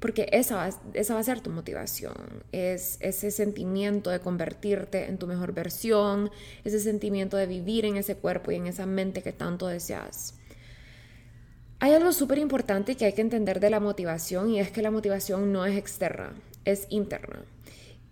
Porque 0.00 0.28
esa 0.32 0.56
va, 0.56 0.70
esa 0.94 1.14
va 1.14 1.20
a 1.20 1.22
ser 1.22 1.42
tu 1.42 1.50
motivación. 1.50 2.42
Es 2.50 2.96
ese 2.98 3.30
sentimiento 3.30 4.10
de 4.10 4.18
convertirte 4.18 5.06
en 5.06 5.18
tu 5.18 5.28
mejor 5.28 5.52
versión, 5.52 6.30
ese 6.64 6.80
sentimiento 6.80 7.36
de 7.36 7.46
vivir 7.46 7.84
en 7.84 7.96
ese 7.98 8.16
cuerpo 8.16 8.50
y 8.50 8.56
en 8.56 8.66
esa 8.66 8.84
mente 8.84 9.22
que 9.22 9.32
tanto 9.32 9.68
deseas. 9.68 10.34
Hay 11.82 11.94
algo 11.94 12.12
súper 12.12 12.36
importante 12.36 12.94
que 12.94 13.06
hay 13.06 13.14
que 13.14 13.22
entender 13.22 13.58
de 13.58 13.70
la 13.70 13.80
motivación 13.80 14.50
y 14.50 14.60
es 14.60 14.70
que 14.70 14.82
la 14.82 14.90
motivación 14.90 15.50
no 15.50 15.64
es 15.64 15.78
externa, 15.78 16.34
es 16.66 16.86
interna. 16.90 17.42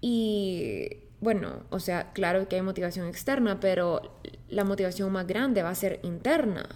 Y 0.00 0.88
bueno, 1.20 1.64
o 1.68 1.78
sea, 1.78 2.12
claro 2.14 2.48
que 2.48 2.56
hay 2.56 2.62
motivación 2.62 3.06
externa, 3.06 3.60
pero 3.60 4.20
la 4.48 4.64
motivación 4.64 5.12
más 5.12 5.26
grande 5.26 5.62
va 5.62 5.68
a 5.68 5.74
ser 5.74 6.00
interna. 6.02 6.66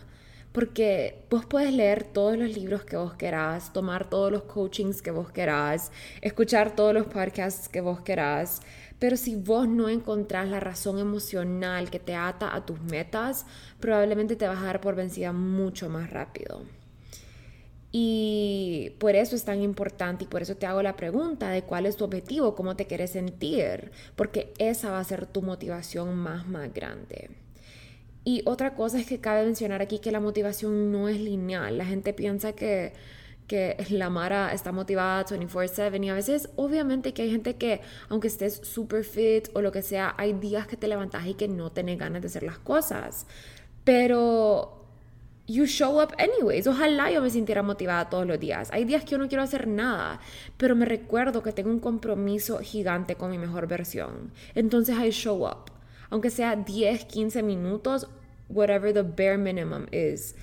Porque 0.53 1.25
vos 1.31 1.47
puedes 1.47 1.73
leer 1.73 2.05
todos 2.05 2.37
los 2.37 2.55
libros 2.55 2.85
que 2.85 2.99
vos 2.99 3.15
querás, 3.15 3.73
tomar 3.73 4.11
todos 4.11 4.31
los 4.31 4.43
coachings 4.43 5.01
que 5.01 5.11
vos 5.11 5.33
querás, 5.33 5.91
escuchar 6.21 6.77
todos 6.77 6.93
los 6.93 7.07
podcasts 7.07 7.71
que 7.71 7.81
vos 7.81 8.03
querás, 8.03 8.61
pero 8.99 9.17
si 9.17 9.35
vos 9.35 9.67
no 9.67 9.89
encontrás 9.89 10.47
la 10.47 10.61
razón 10.61 10.99
emocional 10.99 11.89
que 11.89 12.01
te 12.01 12.15
ata 12.15 12.55
a 12.55 12.67
tus 12.67 12.83
metas, 12.83 13.47
probablemente 13.81 14.37
te 14.37 14.47
vas 14.47 14.59
a 14.59 14.67
dar 14.67 14.83
por 14.83 14.95
vencida 14.95 15.33
mucho 15.33 15.89
más 15.89 16.11
rápido. 16.11 16.67
Y 17.95 18.95
por 18.99 19.15
eso 19.15 19.37
es 19.37 19.45
tan 19.45 19.63
importante 19.63 20.25
y 20.25 20.27
por 20.27 20.41
eso 20.41 20.57
te 20.57 20.65
hago 20.65 20.83
la 20.83 20.97
pregunta 20.97 21.51
de 21.51 21.63
cuál 21.63 21.85
es 21.85 21.97
tu 21.97 22.05
objetivo, 22.05 22.55
cómo 22.55 22.75
te 22.75 22.87
quieres 22.87 23.11
sentir, 23.11 23.93
porque 24.17 24.55
esa 24.57 24.91
va 24.91 24.99
a 24.99 25.05
ser 25.05 25.27
tu 25.27 25.43
motivación 25.43 26.17
más, 26.17 26.49
más 26.49 26.73
grande. 26.73 27.31
Y 28.25 28.43
otra 28.47 28.75
cosa 28.75 28.99
es 28.99 29.07
que 29.07 29.21
cabe 29.21 29.45
mencionar 29.45 29.83
aquí 29.83 29.99
que 29.99 30.11
la 30.11 30.21
motivación 30.21 30.91
no 30.91 31.09
es 31.09 31.21
lineal. 31.21 31.77
La 31.77 31.85
gente 31.85 32.15
piensa 32.15 32.55
que, 32.55 32.95
que 33.47 33.77
la 33.91 34.09
Mara 34.09 34.55
está 34.55 34.73
motivada 34.73 35.27
24/7 35.27 36.05
y 36.05 36.09
a 36.09 36.15
veces 36.15 36.49
obviamente 36.57 37.13
que 37.13 37.23
hay 37.23 37.31
gente 37.31 37.57
que 37.57 37.81
aunque 38.09 38.29
estés 38.29 38.55
super 38.63 39.05
fit 39.05 39.49
o 39.55 39.61
lo 39.61 39.73
que 39.73 39.83
sea, 39.83 40.15
hay 40.17 40.33
días 40.35 40.67
que 40.67 40.77
te 40.77 40.89
levantas 40.89 41.27
y 41.27 41.35
que 41.35 41.49
no 41.49 41.73
tenés 41.73 41.99
ganas 41.99 42.23
de 42.23 42.29
hacer 42.29 42.45
las 42.45 42.59
cosas. 42.59 43.27
Pero 43.85 44.82
you 45.47 45.67
show 45.67 46.01
up 46.01 46.13
anyways. 46.19 46.67
Ojalá 46.67 47.11
yo 47.11 47.21
me 47.21 47.31
sintiera 47.31 47.63
motivada 47.63 48.09
todos 48.09 48.27
los 48.27 48.39
días. 48.39 48.71
Hay 48.73 48.85
días 48.85 49.05
que 49.05 49.11
yo 49.11 49.19
no 49.19 49.29
quiero 49.29 49.43
hacer 49.43 49.67
nada, 49.67 50.21
pero 50.57 50.75
me 50.75 50.87
recuerdo 50.87 51.43
que 51.43 51.53
tengo 51.53 51.71
un 51.71 51.81
compromiso 51.81 52.59
gigante 52.59 53.17
con 53.17 53.31
mi 53.31 53.39
mejor 53.39 53.67
versión. 53.67 54.33
Entonces 54.55 54.97
I 54.99 55.11
show 55.11 55.47
up. 55.47 55.71
Aunque 56.11 56.31
sea 56.31 56.57
10, 56.57 57.07
15 57.07 57.43
minutos, 57.43 58.09
whatever 58.49 58.93
the 58.93 59.03
bare 59.03 59.39
minimum 59.39 59.87
is. 59.93 60.35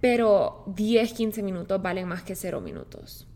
Pero 0.00 0.64
10, 0.76 1.12
15 1.12 1.42
minutos 1.42 1.82
valen 1.82 2.06
más 2.06 2.22
que 2.22 2.36
0 2.36 2.60
minutos. 2.60 3.26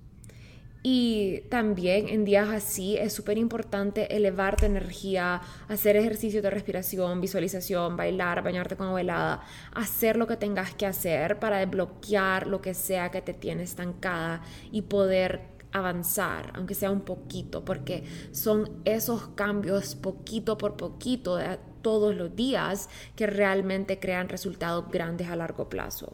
Y 0.84 1.42
también 1.48 2.08
en 2.08 2.24
días 2.24 2.48
así 2.48 2.96
es 2.96 3.12
súper 3.12 3.38
importante 3.38 4.16
elevar 4.16 4.56
tu 4.56 4.66
energía, 4.66 5.40
hacer 5.68 5.94
ejercicio 5.94 6.42
de 6.42 6.50
respiración, 6.50 7.20
visualización, 7.20 7.96
bailar, 7.96 8.42
bañarte 8.42 8.76
con 8.76 8.88
agua 8.88 9.42
hacer 9.74 10.16
lo 10.16 10.26
que 10.26 10.36
tengas 10.36 10.74
que 10.74 10.86
hacer 10.86 11.38
para 11.38 11.58
desbloquear 11.58 12.48
lo 12.48 12.60
que 12.60 12.74
sea 12.74 13.10
que 13.10 13.22
te 13.22 13.32
tiene 13.32 13.62
estancada 13.62 14.42
y 14.72 14.82
poder 14.82 15.52
avanzar, 15.70 16.52
aunque 16.54 16.74
sea 16.74 16.90
un 16.90 17.02
poquito, 17.02 17.64
porque 17.64 18.04
son 18.32 18.82
esos 18.84 19.28
cambios 19.28 19.94
poquito 19.94 20.58
por 20.58 20.76
poquito 20.76 21.36
de 21.36 21.58
todos 21.80 22.14
los 22.14 22.34
días 22.34 22.88
que 23.16 23.26
realmente 23.26 23.98
crean 23.98 24.28
resultados 24.28 24.90
grandes 24.90 25.28
a 25.28 25.36
largo 25.36 25.68
plazo. 25.68 26.12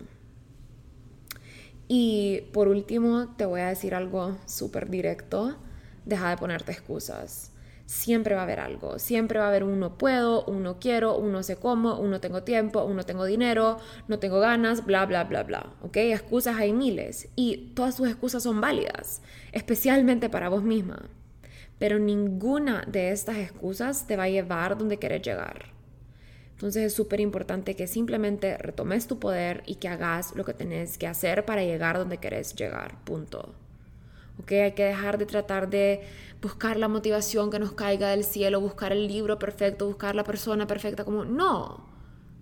Y 1.89 2.43
por 2.53 2.69
último, 2.69 3.35
te 3.37 3.47
voy 3.47 3.63
a 3.63 3.69
decir 3.69 3.95
algo 3.95 4.37
súper 4.45 4.91
directo. 4.91 5.57
Deja 6.05 6.29
de 6.31 6.37
ponerte 6.37 6.73
excusas. 6.73 7.53
Siempre 7.87 8.35
va 8.35 8.43
a 8.43 8.45
haber 8.45 8.61
algo. 8.61 8.99
Siempre 8.99 9.39
va 9.39 9.47
a 9.47 9.49
haber 9.49 9.65
un 9.65 9.81
no 9.81 9.97
puedo, 9.97 10.45
un 10.45 10.63
no 10.63 10.79
quiero, 10.79 11.17
un 11.17 11.33
no 11.33 11.43
sé 11.43 11.57
cómo, 11.57 11.99
un 11.99 12.11
no 12.11 12.21
tengo 12.21 12.43
tiempo, 12.43 12.85
un 12.85 12.97
no 12.97 13.05
tengo 13.05 13.25
dinero, 13.25 13.79
no 14.07 14.19
tengo 14.19 14.39
ganas, 14.39 14.85
bla, 14.85 15.07
bla, 15.07 15.25
bla, 15.25 15.45
bla. 15.45 15.73
¿Ok? 15.81 15.97
Excusas 15.97 16.57
hay 16.57 16.75
miles. 16.75 17.31
Y 17.35 17.73
todas 17.75 17.97
tus 17.97 18.09
excusas 18.09 18.43
son 18.43 18.61
válidas, 18.61 19.23
especialmente 19.53 20.29
para 20.29 20.51
vos 20.51 20.63
misma. 20.63 21.09
Pero 21.79 21.99
ninguna 21.99 22.85
de 22.87 23.13
estas 23.13 23.39
excusas 23.39 24.07
te 24.07 24.17
va 24.17 24.25
a 24.25 24.29
llevar 24.29 24.77
donde 24.77 24.99
quieres 24.99 25.23
llegar. 25.23 25.78
Entonces 26.59 26.87
es 26.87 26.93
súper 26.93 27.21
importante 27.21 27.77
que 27.77 27.87
simplemente 27.87 28.59
retomes 28.59 29.07
tu 29.07 29.21
poder 29.21 29.63
y 29.65 29.77
que 29.77 29.87
hagas 29.87 30.35
lo 30.35 30.45
que 30.45 30.55
tenés 30.55 30.99
que 30.99 31.07
hacer 31.07 31.45
para 31.45 31.63
llegar 31.63 31.97
donde 31.97 32.19
querés 32.19 32.57
llegar. 32.57 32.99
Punto. 33.05 33.55
¿Ok? 34.41 34.51
Hay 34.51 34.73
que 34.73 34.83
dejar 34.83 35.19
de 35.19 35.27
tratar 35.27 35.71
de 35.71 36.03
buscar 36.43 36.77
la 36.77 36.89
motivación 36.89 37.53
que 37.53 37.61
nos 37.61 37.75
caiga 37.75 38.09
del 38.09 38.25
cielo, 38.25 38.61
buscar 38.61 38.91
el 38.91 39.07
libro 39.07 39.39
perfecto, 39.39 39.87
buscar 39.87 40.17
la 40.17 40.25
persona 40.25 40.67
perfecta. 40.67 41.05
Como, 41.05 41.25
no. 41.25 41.87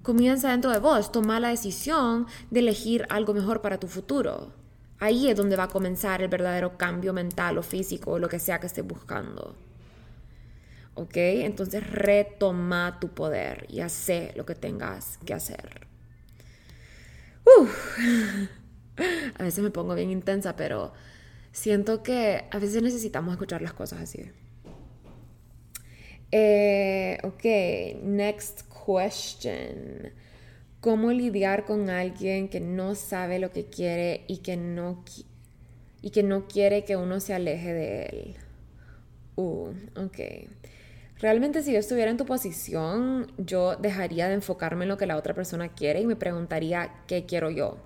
Comienza 0.02 0.50
dentro 0.50 0.70
de 0.70 0.78
vos. 0.78 1.12
Toma 1.12 1.38
la 1.38 1.48
decisión 1.48 2.26
de 2.50 2.60
elegir 2.60 3.06
algo 3.10 3.34
mejor 3.34 3.60
para 3.60 3.78
tu 3.78 3.86
futuro. 3.86 4.50
Ahí 4.98 5.28
es 5.28 5.36
donde 5.36 5.56
va 5.56 5.64
a 5.64 5.68
comenzar 5.68 6.22
el 6.22 6.28
verdadero 6.28 6.78
cambio 6.78 7.12
mental 7.12 7.58
o 7.58 7.62
físico 7.62 8.12
o 8.12 8.18
lo 8.18 8.30
que 8.30 8.38
sea 8.38 8.60
que 8.60 8.66
estés 8.68 8.86
buscando. 8.86 9.54
¿Ok? 10.96 11.16
Entonces 11.16 11.88
retoma 11.88 12.98
tu 13.00 13.14
poder 13.14 13.66
y 13.68 13.80
hace 13.80 14.32
lo 14.34 14.44
que 14.44 14.54
tengas 14.54 15.18
que 15.24 15.34
hacer. 15.34 15.86
A 19.38 19.42
veces 19.42 19.62
me 19.62 19.70
pongo 19.70 19.94
bien 19.94 20.10
intensa, 20.10 20.56
pero 20.56 20.92
siento 21.52 22.02
que 22.02 22.44
a 22.50 22.58
veces 22.58 22.82
necesitamos 22.82 23.32
escuchar 23.32 23.62
las 23.62 23.72
cosas 23.74 24.00
así. 24.00 24.30
Eh, 26.32 27.18
ok, 27.22 28.02
next 28.02 28.62
question. 28.84 30.12
¿Cómo 30.80 31.12
lidiar 31.12 31.64
con 31.64 31.90
alguien 31.90 32.48
que 32.48 32.60
no 32.60 32.94
sabe 32.94 33.38
lo 33.38 33.52
que 33.52 33.66
quiere 33.66 34.24
y 34.28 34.38
que 34.38 34.56
no, 34.56 35.04
y 36.00 36.10
que 36.10 36.22
no 36.22 36.46
quiere 36.46 36.84
que 36.84 36.96
uno 36.96 37.20
se 37.20 37.34
aleje 37.34 37.72
de 37.72 38.02
él? 38.06 38.36
Uh, 39.36 39.72
ok. 39.96 40.18
Realmente 41.18 41.62
si 41.62 41.72
yo 41.72 41.78
estuviera 41.78 42.10
en 42.10 42.18
tu 42.18 42.26
posición, 42.26 43.32
yo 43.38 43.76
dejaría 43.76 44.28
de 44.28 44.34
enfocarme 44.34 44.84
en 44.84 44.90
lo 44.90 44.98
que 44.98 45.06
la 45.06 45.16
otra 45.16 45.32
persona 45.32 45.68
quiere 45.68 46.00
y 46.00 46.06
me 46.06 46.16
preguntaría 46.16 46.92
qué 47.06 47.24
quiero 47.24 47.50
yo. 47.50 47.78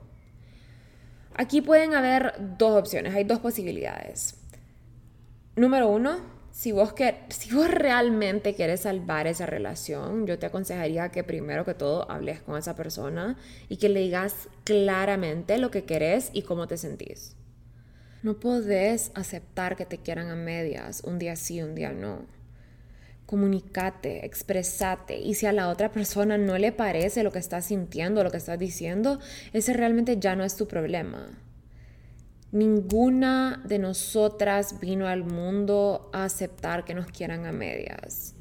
Aquí 1.35 1.61
pueden 1.61 1.95
haber 1.95 2.35
dos 2.59 2.77
opciones, 2.77 3.15
hay 3.15 3.23
dos 3.23 3.39
posibilidades. 3.39 4.35
Número 5.55 5.89
uno, 5.89 6.19
si 6.51 6.73
vos, 6.73 6.93
si 7.29 7.55
vos 7.55 7.71
realmente 7.71 8.55
quieres 8.55 8.81
salvar 8.81 9.29
esa 9.29 9.47
relación, 9.47 10.27
yo 10.27 10.37
te 10.41 10.47
aconsejaría 10.47 11.11
que 11.11 11.23
primero 11.23 11.65
que 11.65 11.75
todo 11.75 12.11
hables 12.11 12.43
con 12.43 12.59
esa 12.59 12.75
persona 12.75 13.37
y 13.69 13.77
que 13.77 13.89
le 13.89 14.01
digas 14.01 14.49
claramente 14.65 15.59
lo 15.59 15.71
que 15.71 15.85
querés 15.85 16.31
y 16.33 16.43
cómo 16.43 16.67
te 16.67 16.77
sentís. 16.77 17.37
No 18.25 18.41
podés 18.41 19.13
aceptar 19.15 19.77
que 19.77 19.87
te 19.87 19.99
quieran 19.99 20.31
a 20.31 20.35
medias, 20.35 21.03
un 21.05 21.21
día 21.21 21.37
sí, 21.37 21.63
un 21.63 21.77
día 21.77 21.93
no 21.93 22.40
comunicate, 23.31 24.27
expresate. 24.27 25.21
Y 25.21 25.35
si 25.35 25.47
a 25.47 25.53
la 25.53 25.69
otra 25.69 25.93
persona 25.93 26.37
no 26.37 26.59
le 26.59 26.73
parece 26.73 27.23
lo 27.23 27.31
que 27.31 27.39
estás 27.39 27.67
sintiendo, 27.67 28.25
lo 28.25 28.33
que 28.33 28.39
estás 28.39 28.59
diciendo, 28.59 29.21
ese 29.53 29.73
realmente 29.73 30.19
ya 30.19 30.35
no 30.35 30.43
es 30.43 30.57
tu 30.57 30.67
problema. 30.67 31.29
Ninguna 32.51 33.63
de 33.65 33.79
nosotras 33.79 34.81
vino 34.81 35.07
al 35.07 35.23
mundo 35.23 36.11
a 36.13 36.25
aceptar 36.25 36.85
que 36.85 36.95
nos 36.95 37.07
quieran 37.07 37.47
a 37.47 37.53
medias. 37.53 38.35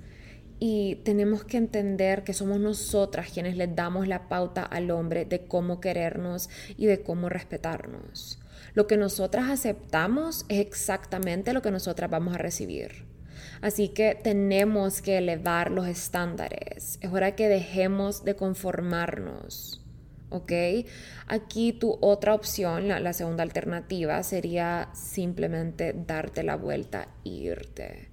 y 0.61 0.95
tenemos 1.05 1.45
que 1.45 1.55
entender 1.55 2.25
que 2.25 2.33
somos 2.33 2.59
nosotras 2.59 3.29
quienes 3.31 3.55
le 3.55 3.67
damos 3.67 4.09
la 4.09 4.27
pauta 4.27 4.63
al 4.63 4.91
hombre 4.91 5.23
de 5.23 5.47
cómo 5.47 5.79
querernos 5.79 6.49
y 6.75 6.85
de 6.87 7.01
cómo 7.01 7.29
respetarnos. 7.29 8.39
Lo 8.73 8.85
que 8.85 8.97
nosotras 8.97 9.49
aceptamos 9.49 10.45
es 10.49 10.59
exactamente 10.59 11.53
lo 11.53 11.61
que 11.61 11.71
nosotras 11.71 12.09
vamos 12.09 12.35
a 12.35 12.39
recibir. 12.39 13.08
Así 13.61 13.89
que 13.89 14.15
tenemos 14.15 15.01
que 15.01 15.17
elevar 15.17 15.71
los 15.71 15.87
estándares. 15.87 16.97
Es 17.01 17.11
hora 17.11 17.35
que 17.35 17.49
dejemos 17.49 18.23
de 18.23 18.35
conformarnos. 18.35 19.81
¿Ok? 20.29 20.51
Aquí 21.27 21.73
tu 21.73 21.97
otra 22.01 22.35
opción, 22.35 22.87
la, 22.87 23.13
segunda 23.13 23.43
alternativa, 23.43 24.21
sería 24.23 24.89
simplemente 24.93 25.93
darte 25.93 26.43
la 26.43 26.55
vuelta 26.55 27.09
irte. 27.23 28.09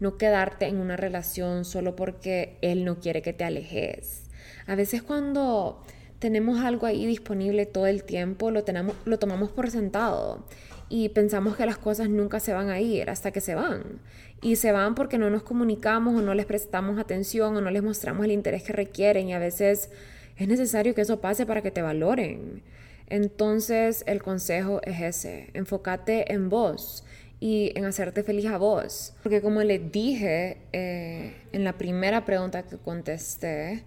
No 0.00 0.18
quedarte 0.18 0.66
en 0.66 0.78
una 0.78 0.96
relación 0.96 1.64
solo 1.64 1.94
porque 1.94 2.58
él 2.60 2.84
no 2.84 2.98
quiere 2.98 3.22
que 3.22 3.32
te 3.32 3.44
alejes. 3.44 4.24
A 4.66 4.74
veces 4.74 5.02
cuando 5.02 5.84
tenemos 6.18 6.60
algo 6.60 6.86
ahí 6.86 7.06
disponible 7.06 7.66
todo 7.66 7.86
el 7.86 8.02
tiempo, 8.02 8.50
lo, 8.50 8.64
tenemos, 8.64 8.96
lo 9.04 9.18
tomamos 9.18 9.50
por 9.50 9.70
sentado 9.70 10.44
y 10.90 11.08
pensamos 11.10 11.56
que 11.56 11.64
las 11.64 11.78
cosas 11.78 12.10
nunca 12.10 12.40
se 12.40 12.52
van 12.52 12.68
a 12.68 12.80
ir 12.80 13.08
hasta 13.08 13.30
que 13.30 13.40
se 13.40 13.54
van. 13.54 14.00
Y 14.42 14.56
se 14.56 14.72
van 14.72 14.96
porque 14.96 15.18
no 15.18 15.30
nos 15.30 15.44
comunicamos 15.44 16.14
o 16.14 16.20
no 16.20 16.34
les 16.34 16.46
prestamos 16.46 16.98
atención 16.98 17.56
o 17.56 17.60
no 17.60 17.70
les 17.70 17.82
mostramos 17.82 18.24
el 18.24 18.32
interés 18.32 18.64
que 18.64 18.72
requieren 18.72 19.28
y 19.28 19.32
a 19.32 19.38
veces 19.38 19.90
es 20.36 20.48
necesario 20.48 20.94
que 20.94 21.02
eso 21.02 21.20
pase 21.20 21.46
para 21.46 21.62
que 21.62 21.70
te 21.70 21.80
valoren. 21.80 22.62
Entonces 23.06 24.02
el 24.06 24.20
consejo 24.20 24.80
es 24.82 25.00
ese, 25.00 25.50
enfócate 25.54 26.32
en 26.32 26.48
vos 26.48 27.04
y 27.38 27.72
en 27.76 27.84
hacerte 27.84 28.24
feliz 28.24 28.46
a 28.46 28.58
vos. 28.58 29.14
Porque 29.22 29.40
como 29.40 29.62
les 29.62 29.92
dije 29.92 30.58
eh, 30.72 31.34
en 31.52 31.62
la 31.62 31.74
primera 31.78 32.24
pregunta 32.24 32.64
que 32.64 32.78
contesté, 32.78 33.84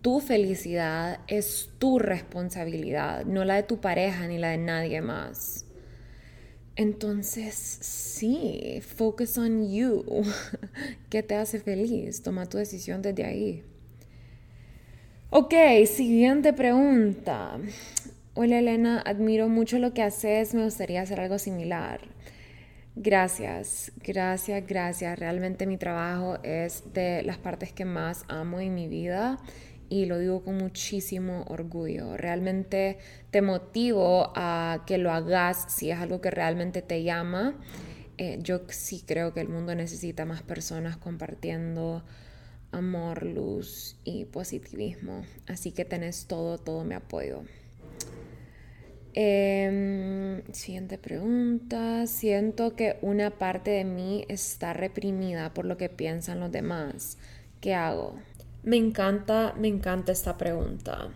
tu 0.00 0.20
felicidad 0.20 1.20
es 1.26 1.68
tu 1.78 1.98
responsabilidad, 1.98 3.26
no 3.26 3.44
la 3.44 3.56
de 3.56 3.62
tu 3.62 3.78
pareja 3.82 4.26
ni 4.26 4.38
la 4.38 4.48
de 4.48 4.58
nadie 4.58 5.02
más. 5.02 5.66
Entonces, 6.80 7.54
sí, 7.82 8.80
focus 8.96 9.36
on 9.36 9.70
you. 9.70 10.02
¿Qué 11.10 11.22
te 11.22 11.34
hace 11.34 11.60
feliz? 11.60 12.22
Toma 12.22 12.46
tu 12.46 12.56
decisión 12.56 13.02
desde 13.02 13.26
ahí. 13.26 13.62
Ok, 15.28 15.52
siguiente 15.84 16.54
pregunta. 16.54 17.58
Hola 18.32 18.60
Elena, 18.60 19.02
admiro 19.04 19.46
mucho 19.46 19.78
lo 19.78 19.92
que 19.92 20.02
haces, 20.02 20.54
me 20.54 20.64
gustaría 20.64 21.02
hacer 21.02 21.20
algo 21.20 21.38
similar. 21.38 22.00
Gracias, 22.96 23.92
gracias, 24.02 24.66
gracias. 24.66 25.18
Realmente 25.18 25.66
mi 25.66 25.76
trabajo 25.76 26.38
es 26.42 26.82
de 26.94 27.22
las 27.24 27.36
partes 27.36 27.74
que 27.74 27.84
más 27.84 28.24
amo 28.28 28.58
en 28.58 28.74
mi 28.74 28.88
vida 28.88 29.38
y 29.90 30.06
lo 30.06 30.18
digo 30.18 30.42
con 30.42 30.56
muchísimo 30.56 31.44
orgullo. 31.48 32.16
Realmente 32.16 32.98
te 33.30 33.42
motivo 33.42 34.32
a 34.36 34.84
que 34.86 34.96
lo 34.96 35.10
hagas 35.10 35.66
si 35.68 35.90
es 35.90 35.98
algo 35.98 36.20
que 36.20 36.30
realmente 36.30 36.80
te 36.80 37.02
llama. 37.02 37.56
Eh, 38.16 38.38
yo 38.40 38.60
sí 38.68 39.02
creo 39.04 39.34
que 39.34 39.40
el 39.40 39.48
mundo 39.48 39.74
necesita 39.74 40.24
más 40.24 40.42
personas 40.42 40.96
compartiendo 40.96 42.04
amor, 42.70 43.24
luz 43.24 43.96
y 44.04 44.26
positivismo. 44.26 45.24
Así 45.48 45.72
que 45.72 45.84
tenés 45.84 46.26
todo, 46.26 46.56
todo 46.56 46.84
mi 46.84 46.94
apoyo. 46.94 47.42
Em, 49.12 50.40
siguiente 50.52 50.98
pregunta. 50.98 52.06
Siento 52.06 52.76
que 52.76 52.96
una 53.02 53.30
parte 53.30 53.72
de 53.72 53.84
mí 53.84 54.24
está 54.28 54.72
reprimida 54.72 55.52
por 55.52 55.64
lo 55.64 55.76
que 55.76 55.88
piensan 55.88 56.38
los 56.38 56.52
demás. 56.52 57.18
¿Qué 57.60 57.74
hago? 57.74 58.14
Me 58.62 58.76
encanta, 58.76 59.54
me 59.58 59.68
encanta 59.68 60.12
esta 60.12 60.36
pregunta. 60.36 61.08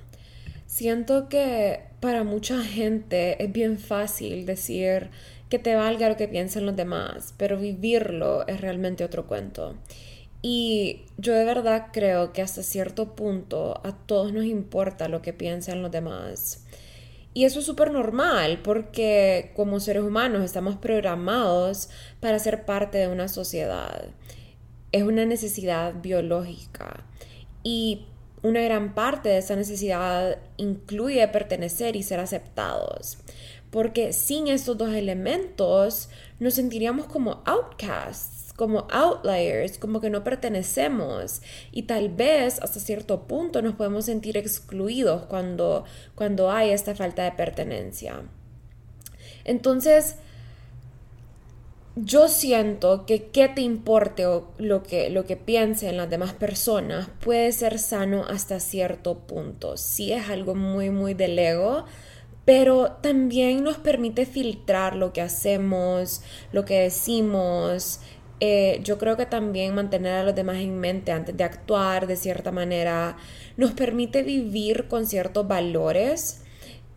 Siento 0.67 1.29
que 1.29 1.81
para 2.01 2.25
mucha 2.25 2.63
gente 2.63 3.43
es 3.43 3.53
bien 3.53 3.79
fácil 3.79 4.47
decir 4.47 5.11
que 5.49 5.59
te 5.59 5.75
valga 5.75 6.09
lo 6.09 6.17
que 6.17 6.27
piensen 6.27 6.67
los 6.67 6.75
demás, 6.75 7.35
pero 7.37 7.59
vivirlo 7.59 8.47
es 8.47 8.61
realmente 8.61 9.05
otro 9.05 9.27
cuento. 9.27 9.77
Y 10.43 11.03
yo 11.17 11.33
de 11.33 11.45
verdad 11.45 11.87
creo 11.93 12.33
que 12.33 12.43
hasta 12.43 12.63
cierto 12.63 13.15
punto 13.15 13.81
a 13.85 13.93
todos 13.93 14.33
nos 14.33 14.45
importa 14.45 15.09
lo 15.09 15.23
que 15.23 15.33
piensan 15.33 15.81
los 15.81 15.91
demás. 15.91 16.65
Y 17.35 17.45
eso 17.45 17.61
es 17.61 17.67
súper 17.67 17.91
normal 17.91 18.61
porque 18.63 19.53
como 19.57 19.81
seres 19.81 20.03
humanos 20.03 20.45
estamos 20.45 20.77
programados 20.77 21.89
para 22.21 22.39
ser 22.39 22.65
parte 22.65 22.99
de 22.99 23.09
una 23.09 23.29
sociedad. 23.29 24.07
Es 24.93 25.03
una 25.03 25.25
necesidad 25.25 25.95
biológica. 26.01 27.05
Y 27.65 28.07
una 28.43 28.61
gran 28.61 28.95
parte 28.95 29.31
de 29.31 29.39
esa 29.39 29.57
necesidad 29.57 30.39
incluye 30.59 31.27
pertenecer 31.29 31.97
y 31.97 32.03
ser 32.03 32.21
aceptados. 32.21 33.19
Porque 33.71 34.13
sin 34.13 34.47
estos 34.47 34.79
dos 34.79 34.93
elementos 34.93 36.11
nos 36.39 36.55
sentiríamos 36.55 37.07
como 37.07 37.43
outcasts, 37.47 38.53
como 38.55 38.87
outliers, 38.91 39.79
como 39.79 40.01
que 40.01 40.11
no 40.11 40.23
pertenecemos. 40.23 41.41
Y 41.73 41.85
tal 41.85 42.11
vez 42.11 42.61
hasta 42.61 42.79
cierto 42.81 43.27
punto 43.27 43.63
nos 43.63 43.75
podemos 43.75 44.05
sentir 44.05 44.37
excluidos 44.37 45.25
cuando, 45.25 45.85
cuando 46.15 46.51
hay 46.51 46.71
esta 46.71 46.95
falta 46.95 47.25
de 47.25 47.33
pertenencia. 47.33 48.23
Entonces, 49.45 50.17
yo 51.97 52.29
siento 52.29 53.07
que 53.07 53.27
qué 53.27 53.49
te 53.49 53.61
importe 53.61 54.27
o 54.27 54.49
lo 54.59 54.83
que, 54.83 55.11
lo 55.11 55.25
que 55.25 55.37
piensen 55.37 55.97
las 55.97 56.11
demás 56.11 56.33
personas 56.33 57.09
puede 57.21 57.53
ser 57.53 57.79
sano 57.79 58.25
hasta 58.29 58.59
cierto 58.59 59.19
punto. 59.19 59.77
Sí 59.77 60.13
es 60.13 60.29
algo 60.29 60.57
muy, 60.57 60.91
muy 60.91 61.15
del 61.15 61.39
ego, 61.39 61.85
pero 62.45 62.93
también 63.01 63.63
nos 63.63 63.79
permite 63.79 64.27
filtrar 64.27 64.97
lo 64.97 65.13
que 65.13 65.21
hacemos, 65.23 66.23
lo 66.53 66.65
que 66.65 66.81
decimos. 66.81 68.01
Eh, 68.41 68.81
yo 68.83 68.99
creo 68.99 69.17
que 69.17 69.27
también 69.27 69.75
mantener 69.77 70.15
a 70.15 70.25
los 70.25 70.35
demás 70.35 70.57
en 70.57 70.79
mente 70.81 71.13
antes 71.13 71.37
de 71.37 71.45
actuar 71.45 72.09
de 72.09 72.17
cierta 72.17 72.51
manera 72.51 73.17
nos 73.57 73.71
permite 73.73 74.25
vivir 74.25 74.89
con 74.89 75.07
ciertos 75.07 75.47
valores 75.47 76.44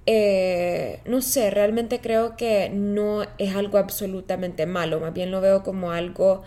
eh, 0.09 1.01
no 1.05 1.21
sé, 1.21 1.51
realmente 1.51 1.99
creo 1.99 2.37
que 2.37 2.69
no 2.69 3.23
es 3.37 3.55
algo 3.57 3.77
absolutamente 3.77 4.65
malo, 4.65 5.01
más 5.01 5.13
bien 5.13 5.31
lo 5.31 5.41
veo 5.41 5.63
como 5.63 5.91
algo 5.91 6.43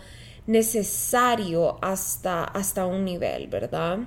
necesario 0.47 1.77
hasta, 1.83 2.43
hasta 2.43 2.87
un 2.87 3.05
nivel, 3.05 3.47
¿verdad? 3.47 3.99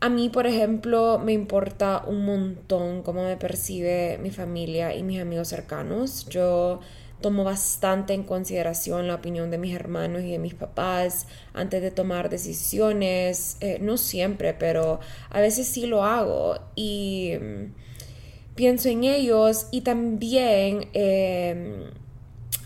A 0.00 0.10
mí, 0.10 0.28
por 0.28 0.46
ejemplo, 0.46 1.18
me 1.18 1.32
importa 1.32 2.04
un 2.06 2.26
montón 2.26 3.02
cómo 3.02 3.24
me 3.24 3.38
percibe 3.38 4.18
mi 4.18 4.30
familia 4.30 4.94
y 4.94 5.02
mis 5.02 5.20
amigos 5.20 5.48
cercanos. 5.48 6.26
Yo 6.28 6.80
tomo 7.22 7.44
bastante 7.44 8.12
en 8.12 8.24
consideración 8.24 9.06
la 9.06 9.14
opinión 9.14 9.50
de 9.50 9.58
mis 9.58 9.74
hermanos 9.74 10.24
y 10.24 10.32
de 10.32 10.38
mis 10.38 10.54
papás 10.54 11.26
antes 11.54 11.80
de 11.80 11.90
tomar 11.90 12.28
decisiones. 12.28 13.56
Eh, 13.60 13.78
no 13.80 13.96
siempre, 13.96 14.52
pero 14.54 15.00
a 15.30 15.40
veces 15.40 15.68
sí 15.68 15.86
lo 15.86 16.04
hago. 16.04 16.58
Y 16.74 17.34
pienso 18.54 18.88
en 18.88 19.04
ellos 19.04 19.66
y 19.70 19.82
también 19.82 20.88
em, 20.92 21.84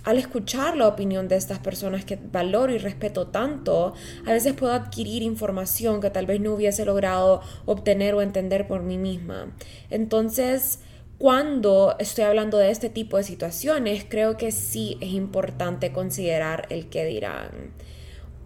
al 0.07 0.18
escuchar 0.18 0.77
la 0.77 0.87
opinión 0.87 1.27
de 1.27 1.37
estas 1.37 1.59
personas 1.59 2.05
que 2.05 2.16
valoro 2.16 2.72
y 2.72 2.79
respeto 2.79 3.27
tanto, 3.27 3.92
a 4.25 4.33
veces 4.33 4.55
puedo 4.55 4.72
adquirir 4.72 5.22
información 5.22 6.01
que 6.01 6.11
tal 6.11 6.27
vez 6.27 6.40
no 6.40 6.55
hubiese 6.55 6.85
logrado 6.85 7.40
obtener 7.64 8.14
o 8.14 8.22
entender 8.22 8.68
por 8.68 8.83
mí 8.83 8.99
misma. 8.99 9.53
Entonces, 9.90 10.79
cuando 11.18 11.96
estoy 11.99 12.25
hablando 12.25 12.59
de 12.59 12.70
este 12.70 12.88
tipo 12.88 13.16
de 13.16 13.25
situaciones, 13.25 14.05
creo 14.09 14.37
que 14.37 14.53
sí 14.53 14.96
es 15.01 15.11
importante 15.11 15.90
considerar 15.90 16.66
el 16.70 16.88
que 16.88 17.05
dirán. 17.05 17.72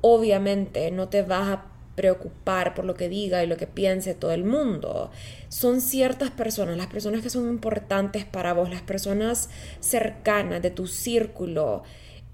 Obviamente 0.00 0.90
no 0.90 1.08
te 1.08 1.22
vas 1.22 1.48
a 1.48 1.69
preocupar 2.00 2.72
por 2.72 2.86
lo 2.86 2.94
que 2.94 3.10
diga 3.10 3.44
y 3.44 3.46
lo 3.46 3.58
que 3.58 3.66
piense 3.66 4.14
todo 4.14 4.32
el 4.32 4.42
mundo. 4.42 5.10
Son 5.50 5.82
ciertas 5.82 6.30
personas, 6.30 6.78
las 6.78 6.86
personas 6.86 7.20
que 7.20 7.28
son 7.28 7.46
importantes 7.46 8.24
para 8.24 8.54
vos, 8.54 8.70
las 8.70 8.80
personas 8.80 9.50
cercanas 9.80 10.62
de 10.62 10.70
tu 10.70 10.86
círculo. 10.86 11.82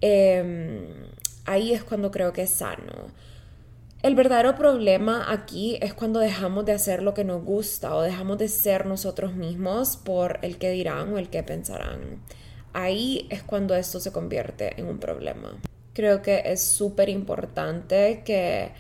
Em, 0.01 0.87
ahí 1.47 1.73
es 1.73 1.83
cuando 1.83 2.13
creo 2.13 2.33
que 2.33 2.43
es 2.43 2.51
sano. 2.51 3.11
El 4.03 4.15
verdadero 4.15 4.55
problema 4.55 5.33
aquí 5.33 5.79
es 5.83 5.93
cuando 5.93 6.21
dejamos 6.21 6.65
de 6.65 6.71
hacer 6.71 7.03
lo 7.03 7.13
que 7.13 7.25
nos 7.25 7.43
gusta 7.43 7.97
o 7.97 8.03
dejamos 8.03 8.39
de 8.39 8.47
ser 8.47 8.87
nosotros 8.87 9.35
mismos 9.35 9.97
por 9.97 10.39
el 10.43 10.59
que 10.59 10.71
dirán 10.71 11.13
o 11.13 11.19
el 11.19 11.29
que 11.29 11.43
pensarán. 11.43 12.23
Ahí 12.73 13.27
es 13.31 13.43
cuando 13.43 13.75
esto 13.75 13.99
se 13.99 14.13
convierte 14.13 14.81
en 14.81 14.87
un 14.87 14.99
problema. 14.99 15.59
Creo 15.93 16.23
que 16.23 16.43
es 16.45 16.63
súper 16.63 17.09
importante 17.09 18.23
que 18.25 18.71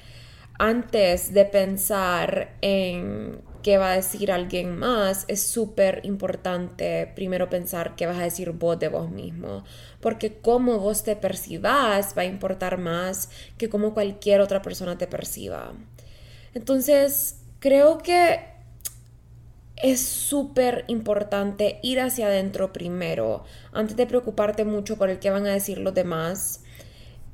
antes 0.58 1.32
de 1.32 1.44
pensar 1.44 2.56
en 2.60 3.40
qué 3.62 3.78
va 3.78 3.90
a 3.92 3.96
decir 3.96 4.30
alguien 4.30 4.76
más, 4.76 5.24
es 5.28 5.42
súper 5.42 6.00
importante 6.04 7.10
primero 7.16 7.50
pensar 7.50 7.96
qué 7.96 8.06
vas 8.06 8.18
a 8.18 8.22
decir 8.22 8.52
vos 8.52 8.78
de 8.78 8.88
vos 8.88 9.10
mismo, 9.10 9.64
porque 10.00 10.38
cómo 10.40 10.78
vos 10.78 11.02
te 11.02 11.16
percibas 11.16 12.14
va 12.16 12.22
a 12.22 12.26
importar 12.26 12.78
más 12.78 13.28
que 13.58 13.68
cómo 13.68 13.92
cualquier 13.92 14.40
otra 14.40 14.62
persona 14.62 14.96
te 14.98 15.06
perciba. 15.06 15.72
Entonces, 16.54 17.40
creo 17.58 17.98
que 17.98 18.38
es 19.76 20.00
súper 20.00 20.84
importante 20.88 21.80
ir 21.82 22.00
hacia 22.00 22.28
adentro 22.28 22.72
primero, 22.72 23.44
antes 23.72 23.96
de 23.96 24.06
preocuparte 24.06 24.64
mucho 24.64 24.96
por 24.96 25.10
el 25.10 25.18
que 25.18 25.30
van 25.30 25.46
a 25.46 25.52
decir 25.52 25.78
los 25.78 25.92
demás 25.92 26.62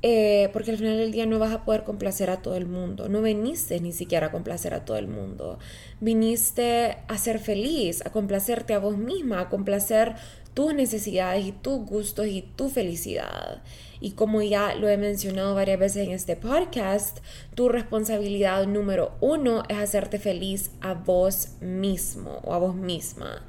eh, 0.05 0.49
porque 0.51 0.71
al 0.71 0.77
final 0.77 0.97
del 0.97 1.13
día 1.13 1.25
no 1.25 1.39
vas 1.39 1.53
a 1.53 1.63
poder 1.63 1.85
complacer 1.85 2.29
a 2.29 2.41
todo 2.41 2.57
el 2.57 2.65
mundo. 2.65 3.07
No 3.07 3.21
viniste 3.21 3.79
ni 3.79 3.93
siquiera 3.93 4.27
a 4.27 4.31
complacer 4.31 4.73
a 4.73 4.83
todo 4.83 4.97
el 4.97 5.07
mundo. 5.07 5.59
Viniste 6.01 6.97
a 7.07 7.17
ser 7.17 7.39
feliz, 7.39 8.05
a 8.05 8.11
complacerte 8.11 8.73
a 8.73 8.79
vos 8.79 8.97
misma, 8.97 9.39
a 9.39 9.49
complacer 9.49 10.15
tus 10.53 10.73
necesidades 10.73 11.45
y 11.45 11.53
tus 11.53 11.85
gustos 11.85 12.27
y 12.27 12.41
tu 12.41 12.67
felicidad. 12.67 13.63
Y 14.01 14.11
como 14.11 14.41
ya 14.41 14.75
lo 14.75 14.89
he 14.89 14.97
mencionado 14.97 15.55
varias 15.55 15.79
veces 15.79 16.05
en 16.05 16.11
este 16.11 16.35
podcast, 16.35 17.19
tu 17.55 17.69
responsabilidad 17.69 18.67
número 18.67 19.13
uno 19.21 19.63
es 19.69 19.77
hacerte 19.77 20.19
feliz 20.19 20.71
a 20.81 20.95
vos 20.95 21.51
mismo 21.61 22.41
o 22.43 22.53
a 22.53 22.57
vos 22.57 22.75
misma. 22.75 23.41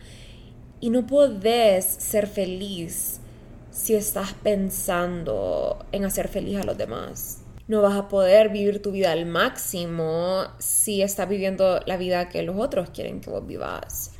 Y 0.79 0.91
no 0.91 1.05
podés 1.05 1.85
ser 1.85 2.29
feliz 2.29 3.19
si 3.75 3.97
estás 3.97 4.35
pensando 4.35 5.85
en 5.91 6.05
hacer 6.05 6.29
feliz 6.29 6.59
a 6.61 6.65
los 6.65 6.79
demás. 6.79 7.41
No 7.67 7.83
vas 7.83 7.97
a 7.97 8.09
poder 8.09 8.51
vivir 8.51 8.81
tu 8.81 8.93
vida 8.93 9.11
al 9.11 9.27
máximo 9.27 10.45
si 10.59 11.03
estás 11.03 11.29
viviendo 11.29 11.81
la 11.85 11.97
vida 11.97 12.29
que 12.29 12.43
los 12.43 12.57
otros 12.57 12.91
quieren 12.91 13.21
que 13.21 13.31
vos 13.31 13.45
vivas. 13.45 14.13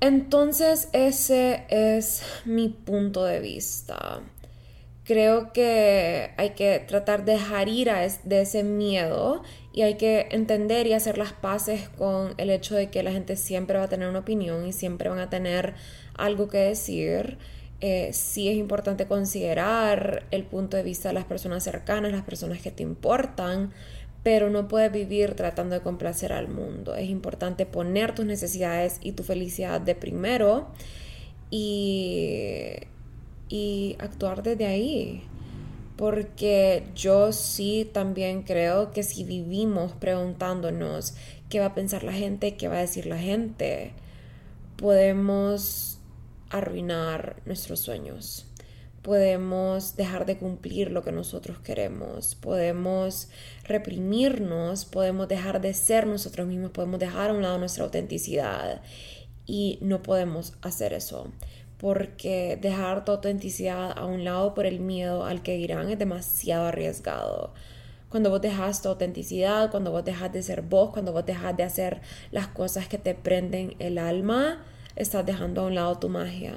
Entonces 0.00 0.88
ese 0.92 1.64
es 1.68 2.22
mi 2.44 2.68
punto 2.68 3.24
de 3.24 3.40
vista. 3.40 4.20
Creo 5.02 5.52
que 5.52 6.30
hay 6.36 6.50
que 6.50 6.78
tratar 6.86 7.24
de 7.24 7.32
dejar 7.32 7.68
ir 7.68 7.90
de 8.22 8.40
ese 8.40 8.62
miedo 8.62 9.42
y 9.72 9.82
hay 9.82 9.94
que 9.94 10.28
entender 10.30 10.86
y 10.86 10.92
hacer 10.92 11.18
las 11.18 11.32
paces 11.32 11.88
con 11.88 12.34
el 12.38 12.50
hecho 12.50 12.76
de 12.76 12.88
que 12.88 13.02
la 13.02 13.10
gente 13.10 13.36
siempre 13.36 13.78
va 13.78 13.84
a 13.84 13.88
tener 13.88 14.08
una 14.08 14.20
opinión 14.20 14.64
y 14.66 14.72
siempre 14.72 15.08
van 15.08 15.18
a 15.18 15.28
tener 15.28 15.74
algo 16.16 16.48
que 16.48 16.58
decir 16.58 17.38
eh, 17.80 18.10
sí 18.12 18.48
es 18.48 18.56
importante 18.56 19.06
considerar 19.06 20.24
el 20.30 20.44
punto 20.44 20.76
de 20.76 20.82
vista 20.82 21.08
de 21.08 21.14
las 21.14 21.24
personas 21.24 21.64
cercanas, 21.64 22.12
las 22.12 22.24
personas 22.24 22.60
que 22.60 22.70
te 22.70 22.82
importan, 22.82 23.72
pero 24.22 24.48
no 24.48 24.68
puedes 24.68 24.90
vivir 24.90 25.34
tratando 25.34 25.74
de 25.74 25.82
complacer 25.82 26.32
al 26.32 26.48
mundo. 26.48 26.94
Es 26.94 27.10
importante 27.10 27.66
poner 27.66 28.14
tus 28.14 28.24
necesidades 28.24 28.98
y 29.02 29.12
tu 29.12 29.22
felicidad 29.22 29.80
de 29.80 29.94
primero 29.94 30.68
y, 31.50 32.70
y 33.48 33.96
actuar 33.98 34.42
desde 34.42 34.66
ahí. 34.66 35.22
Porque 35.96 36.84
yo 36.96 37.32
sí 37.32 37.88
también 37.92 38.42
creo 38.42 38.90
que 38.92 39.02
si 39.02 39.24
vivimos 39.24 39.92
preguntándonos 39.92 41.14
qué 41.48 41.60
va 41.60 41.66
a 41.66 41.74
pensar 41.74 42.02
la 42.02 42.12
gente, 42.12 42.56
qué 42.56 42.66
va 42.66 42.78
a 42.78 42.80
decir 42.80 43.06
la 43.06 43.18
gente, 43.18 43.92
podemos 44.76 45.93
arruinar 46.50 47.36
nuestros 47.46 47.80
sueños. 47.80 48.46
Podemos 49.02 49.96
dejar 49.96 50.24
de 50.24 50.38
cumplir 50.38 50.90
lo 50.90 51.02
que 51.02 51.12
nosotros 51.12 51.58
queremos. 51.58 52.34
Podemos 52.36 53.28
reprimirnos. 53.64 54.86
Podemos 54.86 55.28
dejar 55.28 55.60
de 55.60 55.74
ser 55.74 56.06
nosotros 56.06 56.46
mismos. 56.46 56.70
Podemos 56.70 56.98
dejar 56.98 57.30
a 57.30 57.34
un 57.34 57.42
lado 57.42 57.58
nuestra 57.58 57.84
autenticidad. 57.84 58.80
Y 59.44 59.78
no 59.82 60.02
podemos 60.02 60.54
hacer 60.62 60.94
eso. 60.94 61.30
Porque 61.76 62.58
dejar 62.60 63.04
tu 63.04 63.12
autenticidad 63.12 63.92
a 63.94 64.06
un 64.06 64.24
lado 64.24 64.54
por 64.54 64.64
el 64.64 64.80
miedo 64.80 65.26
al 65.26 65.42
que 65.42 65.56
dirán 65.56 65.90
es 65.90 65.98
demasiado 65.98 66.66
arriesgado 66.66 67.52
cuando 68.14 68.30
vos 68.30 68.40
dejas 68.40 68.80
tu 68.80 68.90
autenticidad, 68.90 69.72
cuando 69.72 69.90
vos 69.90 70.04
dejas 70.04 70.32
de 70.32 70.40
ser 70.40 70.62
vos, 70.62 70.90
cuando 70.90 71.10
vos 71.10 71.26
dejas 71.26 71.56
de 71.56 71.64
hacer 71.64 72.00
las 72.30 72.46
cosas 72.46 72.86
que 72.86 72.96
te 72.96 73.12
prenden 73.16 73.74
el 73.80 73.98
alma, 73.98 74.62
estás 74.96 75.26
dejando 75.26 75.62
a 75.62 75.66
un 75.66 75.74
lado 75.74 75.98
tu 75.98 76.08
magia. 76.08 76.54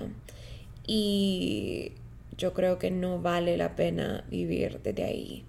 Y 0.86 1.94
yo 2.38 2.54
creo 2.54 2.80
que 2.80 2.92
no 2.92 3.22
vale 3.22 3.58
la 3.58 3.76
pena 3.76 4.24
vivir 4.30 4.80
desde 4.84 5.04
ahí. 5.04 5.46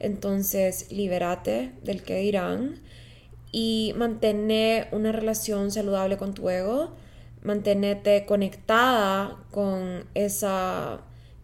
Entonces, 0.00 0.90
libérate 0.90 1.72
del 1.82 2.02
que 2.02 2.16
dirán 2.16 2.80
y 3.52 3.94
mantener 3.96 4.88
una 4.92 5.12
relación 5.12 5.70
saludable 5.70 6.16
con 6.16 6.34
tu 6.34 6.48
ego, 6.50 6.96
mantenerte 7.42 8.26
conectada 8.26 9.36
con 9.50 10.04
esa 10.14 11.02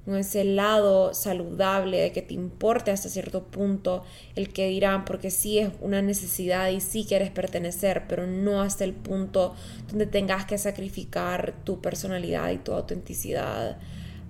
con 0.09 0.17
ese 0.17 0.43
lado 0.43 1.13
saludable 1.13 2.01
de 2.01 2.13
que 2.13 2.23
te 2.23 2.33
importe 2.33 2.91
hasta 2.91 3.11
cierto 3.11 3.45
punto 3.45 4.05
el 4.37 4.55
que 4.55 4.67
dirán, 4.67 5.05
porque 5.05 5.31
sí 5.31 5.59
es 5.59 5.71
una 5.83 6.01
necesidad 6.01 6.71
y 6.71 6.81
sí 6.81 7.05
quieres 7.07 7.31
pertenecer, 7.31 8.05
pero 8.09 8.27
no 8.27 8.63
hasta 8.63 8.85
el 8.85 8.95
punto 8.95 9.55
donde 9.91 10.07
tengas 10.07 10.47
que 10.47 10.57
sacrificar 10.57 11.53
tu 11.63 11.83
personalidad 11.83 12.51
y 12.53 12.57
tu 12.57 12.73
autenticidad 12.73 13.77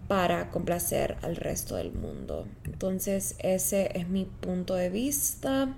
para 0.09 0.51
complacer 0.51 1.17
al 1.23 1.37
resto 1.37 1.77
del 1.77 1.93
mundo. 1.93 2.49
Entonces 2.64 3.37
ese 3.38 3.97
es 3.97 4.09
mi 4.09 4.25
punto 4.25 4.75
de 4.75 4.91
vista. 4.91 5.77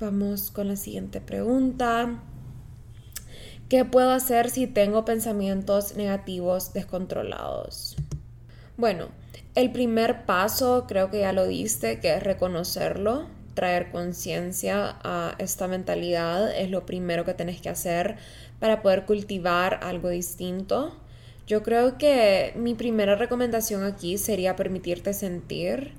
vamos 0.00 0.50
con 0.50 0.68
la 0.68 0.76
siguiente 0.76 1.20
pregunta. 1.20 2.18
¿Qué 3.68 3.84
puedo 3.84 4.12
hacer 4.12 4.48
si 4.50 4.68
tengo 4.68 5.04
pensamientos 5.04 5.96
negativos 5.96 6.72
descontrolados? 6.72 7.96
Bueno, 8.76 9.08
el 9.56 9.72
primer 9.72 10.24
paso 10.24 10.84
creo 10.86 11.10
que 11.10 11.18
ya 11.20 11.32
lo 11.32 11.48
diste, 11.48 11.98
que 11.98 12.14
es 12.14 12.22
reconocerlo, 12.22 13.26
traer 13.54 13.90
conciencia 13.90 14.96
a 15.02 15.34
esta 15.38 15.66
mentalidad, 15.66 16.56
es 16.56 16.70
lo 16.70 16.86
primero 16.86 17.24
que 17.24 17.34
tenés 17.34 17.60
que 17.60 17.68
hacer 17.68 18.18
para 18.60 18.82
poder 18.82 19.04
cultivar 19.04 19.80
algo 19.82 20.10
distinto. 20.10 20.96
Yo 21.48 21.64
creo 21.64 21.98
que 21.98 22.52
mi 22.54 22.74
primera 22.74 23.16
recomendación 23.16 23.82
aquí 23.82 24.16
sería 24.16 24.54
permitirte 24.54 25.12
sentir 25.12 25.92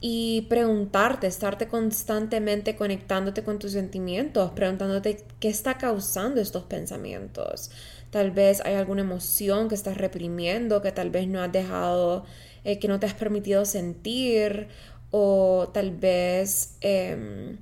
y 0.00 0.42
preguntarte, 0.42 1.26
estarte 1.26 1.66
constantemente 1.66 2.76
conectándote 2.76 3.42
con 3.42 3.58
tus 3.58 3.72
sentimientos, 3.72 4.52
preguntándote 4.52 5.24
qué 5.40 5.48
está 5.48 5.76
causando 5.76 6.40
estos 6.40 6.64
pensamientos. 6.64 7.70
Tal 8.10 8.30
vez 8.30 8.62
hay 8.64 8.74
alguna 8.74 9.02
emoción 9.02 9.68
que 9.68 9.74
estás 9.74 9.98
reprimiendo, 9.98 10.82
que 10.82 10.92
tal 10.92 11.10
vez 11.10 11.26
no 11.26 11.42
has 11.42 11.52
dejado, 11.52 12.24
eh, 12.64 12.78
que 12.78 12.88
no 12.88 13.00
te 13.00 13.06
has 13.06 13.14
permitido 13.14 13.64
sentir, 13.64 14.68
o 15.10 15.70
tal 15.72 15.90
vez 15.90 16.76
em, 16.80 17.58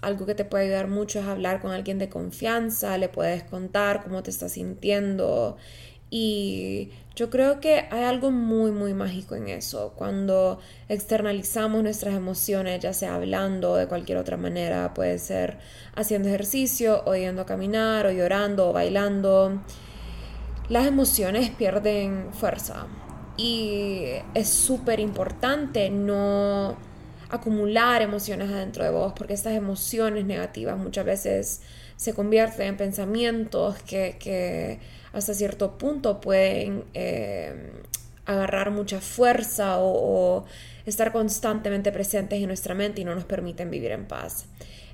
algo 0.00 0.26
que 0.26 0.34
te 0.34 0.44
puede 0.44 0.64
ayudar 0.64 0.88
mucho 0.88 1.20
es 1.20 1.26
hablar 1.26 1.60
con 1.60 1.70
alguien 1.72 1.98
de 1.98 2.08
confianza, 2.08 2.98
le 2.98 3.08
puedes 3.08 3.44
contar 3.44 4.02
cómo 4.02 4.22
te 4.22 4.30
estás 4.30 4.52
sintiendo 4.52 5.56
y 6.10 6.90
yo 7.16 7.30
creo 7.30 7.60
que 7.60 7.86
hay 7.90 8.04
algo 8.04 8.30
muy, 8.30 8.70
muy 8.70 8.94
mágico 8.94 9.34
en 9.34 9.48
eso. 9.48 9.94
Cuando 9.96 10.60
externalizamos 10.88 11.82
nuestras 11.82 12.14
emociones, 12.14 12.80
ya 12.80 12.92
sea 12.92 13.14
hablando 13.14 13.76
de 13.76 13.88
cualquier 13.88 14.18
otra 14.18 14.36
manera, 14.36 14.92
puede 14.94 15.18
ser 15.18 15.58
haciendo 15.94 16.28
ejercicio, 16.28 17.02
o 17.06 17.14
yendo 17.14 17.42
a 17.42 17.46
caminar, 17.46 18.06
o 18.06 18.12
llorando, 18.12 18.68
o 18.68 18.72
bailando, 18.72 19.62
las 20.68 20.86
emociones 20.86 21.50
pierden 21.50 22.32
fuerza. 22.32 22.86
Y 23.38 24.04
es 24.34 24.48
súper 24.48 25.00
importante 25.00 25.90
no 25.90 26.76
acumular 27.30 28.02
emociones 28.02 28.50
adentro 28.50 28.84
de 28.84 28.90
vos, 28.90 29.12
porque 29.16 29.34
estas 29.34 29.54
emociones 29.54 30.24
negativas 30.26 30.78
muchas 30.78 31.04
veces 31.04 31.62
se 31.96 32.14
convierten 32.14 32.68
en 32.68 32.76
pensamientos 32.76 33.76
que, 33.82 34.16
que 34.20 34.80
hasta 35.16 35.32
cierto 35.32 35.78
punto 35.78 36.20
pueden 36.20 36.84
eh, 36.92 37.72
agarrar 38.26 38.70
mucha 38.70 39.00
fuerza 39.00 39.78
o, 39.78 40.44
estar 40.84 41.10
constantemente 41.10 41.90
presentes 41.90 42.38
en 42.38 42.46
nuestra 42.46 42.74
mente 42.74 43.00
y 43.00 43.04
no 43.04 43.14
nos 43.14 43.24
permiten 43.24 43.70
vivir 43.70 43.90
en 43.90 44.06
paz. 44.06 44.44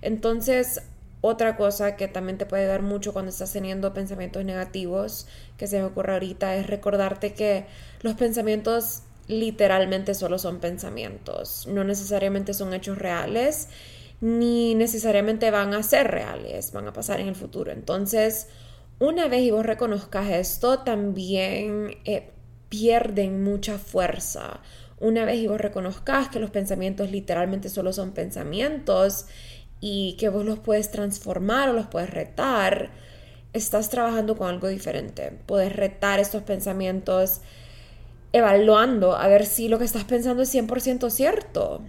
Entonces, 0.01 0.81
otra 1.21 1.57
cosa 1.57 1.97
que 1.97 2.09
también 2.09 2.39
te 2.39 2.47
puede 2.47 2.67
dar 2.67 2.83
mucho 2.83 3.13
cuando 3.13 3.31
estás 3.31 3.53
teniendo 3.53 3.93
pensamientos 3.93 4.43
negativos, 4.45 5.27
que 5.59 5.67
se 5.67 5.79
me 5.79 5.85
ocurre 5.85 6.15
ahorita, 6.15 6.57
es 6.57 6.67
recordarte 6.67 7.35
que 7.35 7.67
los 8.01 8.15
pensamientos 8.15 9.03
literalmente 9.27 10.15
solo 10.15 10.39
son 10.39 10.61
pensamientos, 10.61 11.67
no 11.67 11.85
necesariamente 11.85 12.55
son 12.55 12.73
hechos 12.73 12.97
reales, 12.97 13.69
ni 14.23 14.75
necesariamente 14.75 15.51
van 15.51 15.75
a 15.75 15.83
ser 15.83 16.11
reales, 16.11 16.73
van 16.73 16.89
a 16.89 16.93
pasar 16.93 17.21
en 17.21 17.29
el 17.29 17.35
futuro. 17.35 17.71
Entonces, 17.71 18.47
una 19.03 19.27
vez 19.27 19.43
y 19.43 19.51
vos 19.51 19.67
reconozcas 19.67 20.31
esto, 20.31 20.79
también 20.79 21.97
eh, 22.05 22.31
pierden 22.69 23.43
mucha 23.43 23.77
fuerza. 23.77 24.61
Una 25.01 25.25
vez 25.25 25.39
y 25.39 25.49
vos 25.49 25.61
reconozcas 25.61 26.29
que 26.29 26.39
los 26.39 26.51
pensamientos 26.51 27.11
literalmente 27.11 27.69
solo 27.69 27.93
son 27.93 28.13
pensamientos 28.13 29.27
y 29.81 30.17
que 30.21 30.29
vos 30.29 30.45
los 30.45 30.61
puedes 30.61 30.93
transformar 30.93 31.69
o 31.69 31.73
los 31.73 31.89
puedes 31.89 32.11
retar, 32.11 32.91
estás 33.53 33.89
trabajando 33.89 34.37
con 34.37 34.49
algo 34.49 34.69
diferente. 34.69 35.37
Puedes 35.47 35.75
retar 35.75 36.21
estos 36.21 36.45
pensamientos 36.45 37.41
evaluando 38.33 39.17
a 39.17 39.27
ver 39.27 39.47
si 39.47 39.67
lo 39.67 39.81
que 39.81 39.85
estás 39.85 40.05
pensando 40.05 40.45
es 40.45 40.55
100% 40.55 41.11
cierto. 41.11 41.83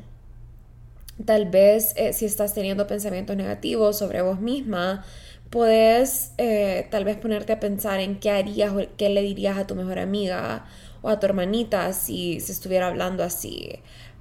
Tal 1.24 1.46
vez 1.48 1.94
eh, 1.96 2.12
si 2.12 2.26
estás 2.26 2.56
teniendo 2.56 2.88
pensamientos 2.88 3.38
negativos 3.38 4.00
sobre 4.00 4.24
vos 4.24 4.40
misma, 4.40 5.06
puedes 5.54 6.32
eh, 6.40 6.88
tal 6.90 7.06
vez 7.06 7.16
ponerte 7.16 7.54
a 7.54 7.60
pensar 7.60 8.00
en 8.00 8.20
qué 8.20 8.32
harías 8.32 8.74
o 8.74 8.82
qué 8.98 9.10
le 9.10 9.22
dirías 9.22 9.56
a 9.56 9.68
tu 9.68 9.76
mejor 9.76 10.00
amiga 10.00 10.66
o 11.04 11.10
a 11.10 11.20
tu 11.20 11.28
hermanita 11.28 11.94
si 11.94 12.40
se 12.40 12.52
estuviera 12.52 12.88
hablando 12.88 13.24
así. 13.24 13.70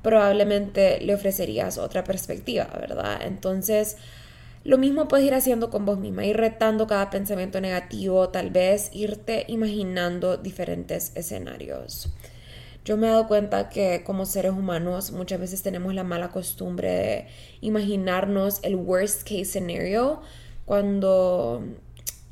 Probablemente 0.03 1.01
le 1.01 1.15
ofrecerías 1.15 1.79
otra 1.79 2.05
perspectiva, 2.05 2.69
¿verdad? 2.79 3.23
Entonces, 3.23 3.97
lo 4.63 4.77
mismo 4.77 5.09
puedes 5.09 5.25
ir 5.27 5.33
haciendo 5.33 5.71
con 5.71 5.87
vos 5.87 5.97
misma, 5.99 6.27
ir 6.27 6.37
retando 6.37 6.87
cada 6.87 7.09
pensamiento 7.09 7.63
negativo, 7.63 8.29
tal 8.29 8.51
vez 8.51 8.91
irte 8.93 9.47
imaginando 9.49 10.37
diferentes 10.37 11.13
escenarios. 11.15 12.11
Yo 12.85 12.99
me 12.99 13.07
he 13.07 13.11
dado 13.11 13.27
cuenta 13.27 13.71
que 13.71 14.03
como 14.05 14.27
seres 14.27 14.53
humanos 14.53 15.13
muchas 15.13 15.41
veces 15.41 15.63
tenemos 15.63 15.95
la 15.95 16.05
mala 16.05 16.29
costumbre 16.29 16.91
de 16.91 17.27
imaginarnos 17.63 18.59
el 18.63 18.77
worst 18.77 19.23
case 19.23 19.47
scenario 19.47 20.21
cuando 20.65 21.63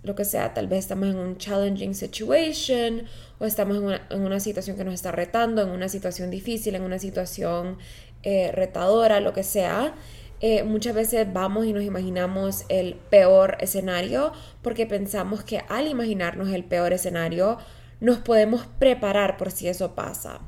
lo 0.03 0.15
que 0.15 0.25
sea, 0.25 0.55
tal 0.55 0.67
vez 0.67 0.81
estamos 0.81 1.09
en 1.09 1.17
un 1.17 1.37
challenging 1.37 1.95
situation 1.95 3.05
o 3.39 3.45
estamos 3.45 3.77
en 3.77 4.23
una, 4.23 4.41
situación 4.41 4.77
que 4.77 4.85
nos 4.85 4.95
está 4.95 5.13
retando, 5.13 5.63
en 5.63 5.71
una 5.71 5.89
situación 5.89 6.31
difícil, 6.31 6.75
en 6.75 6.83
una 6.83 6.99
situación 6.99 7.79
eh, 8.23 8.51
retadora, 8.53 9.21
lo 9.21 9.33
que 9.33 9.43
sea. 9.43 9.95
Eh, 10.41 10.63
muchas 10.63 10.95
veces 10.95 11.31
vamos 11.31 11.67
y 11.67 11.75
nos 11.75 11.85
imaginamos 11.85 12.65
el 12.71 12.95
peor 12.95 13.59
escenario 13.61 14.33
porque 14.63 14.87
pensamos 14.87 15.45
que 15.45 15.63
al 15.69 15.87
imaginarnos 15.87 16.49
el 16.49 16.65
peor 16.65 16.95
escenario 16.95 17.59
nos 18.01 18.19
podemos 18.19 18.67
preparar 18.79 19.37
por 19.37 19.51
si 19.51 19.69
eso 19.69 19.95
pasa. 19.95 20.41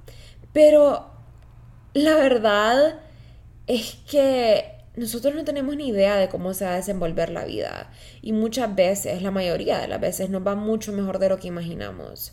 Pero 0.54 1.10
la 1.92 2.14
verdad 2.14 3.00
es 3.66 3.98
que 4.10 4.81
nosotros 4.96 5.34
no 5.34 5.44
tenemos 5.44 5.76
ni 5.76 5.88
idea 5.88 6.16
de 6.16 6.28
cómo 6.28 6.54
se 6.54 6.64
va 6.64 6.74
a 6.74 6.76
desenvolver 6.76 7.30
la 7.30 7.44
vida 7.44 7.90
y 8.20 8.32
muchas 8.32 8.74
veces, 8.74 9.22
la 9.22 9.30
mayoría 9.30 9.78
de 9.78 9.88
las 9.88 10.00
veces, 10.00 10.30
nos 10.30 10.46
va 10.46 10.54
mucho 10.54 10.92
mejor 10.92 11.18
de 11.18 11.28
lo 11.28 11.38
que 11.38 11.48
imaginamos. 11.48 12.32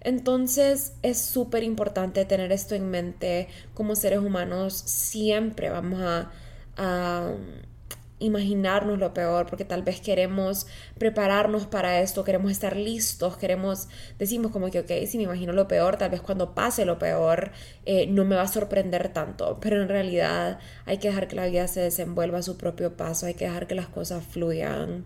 Entonces 0.00 0.94
es 1.02 1.18
súper 1.20 1.62
importante 1.62 2.24
tener 2.24 2.50
esto 2.50 2.74
en 2.74 2.90
mente 2.90 3.48
como 3.74 3.94
seres 3.94 4.18
humanos. 4.18 4.74
Siempre 4.74 5.70
vamos 5.70 6.00
a 6.00 6.32
a 6.76 7.32
imaginarnos 8.22 8.98
lo 8.98 9.12
peor, 9.12 9.46
porque 9.46 9.64
tal 9.64 9.82
vez 9.82 10.00
queremos 10.00 10.66
prepararnos 10.98 11.66
para 11.66 12.00
esto, 12.00 12.24
queremos 12.24 12.50
estar 12.50 12.76
listos, 12.76 13.36
queremos, 13.36 13.88
decimos 14.18 14.52
como 14.52 14.70
que, 14.70 14.80
ok, 14.80 15.06
si 15.06 15.18
me 15.18 15.24
imagino 15.24 15.52
lo 15.52 15.68
peor, 15.68 15.96
tal 15.96 16.10
vez 16.10 16.20
cuando 16.20 16.54
pase 16.54 16.84
lo 16.84 16.98
peor 16.98 17.52
eh, 17.84 18.06
no 18.06 18.24
me 18.24 18.36
va 18.36 18.42
a 18.42 18.48
sorprender 18.48 19.12
tanto, 19.12 19.58
pero 19.60 19.82
en 19.82 19.88
realidad 19.88 20.58
hay 20.86 20.98
que 20.98 21.08
dejar 21.08 21.28
que 21.28 21.36
la 21.36 21.46
vida 21.46 21.68
se 21.68 21.80
desenvuelva 21.80 22.38
a 22.38 22.42
su 22.42 22.56
propio 22.56 22.96
paso, 22.96 23.26
hay 23.26 23.34
que 23.34 23.44
dejar 23.44 23.66
que 23.66 23.74
las 23.74 23.88
cosas 23.88 24.24
fluyan. 24.24 25.04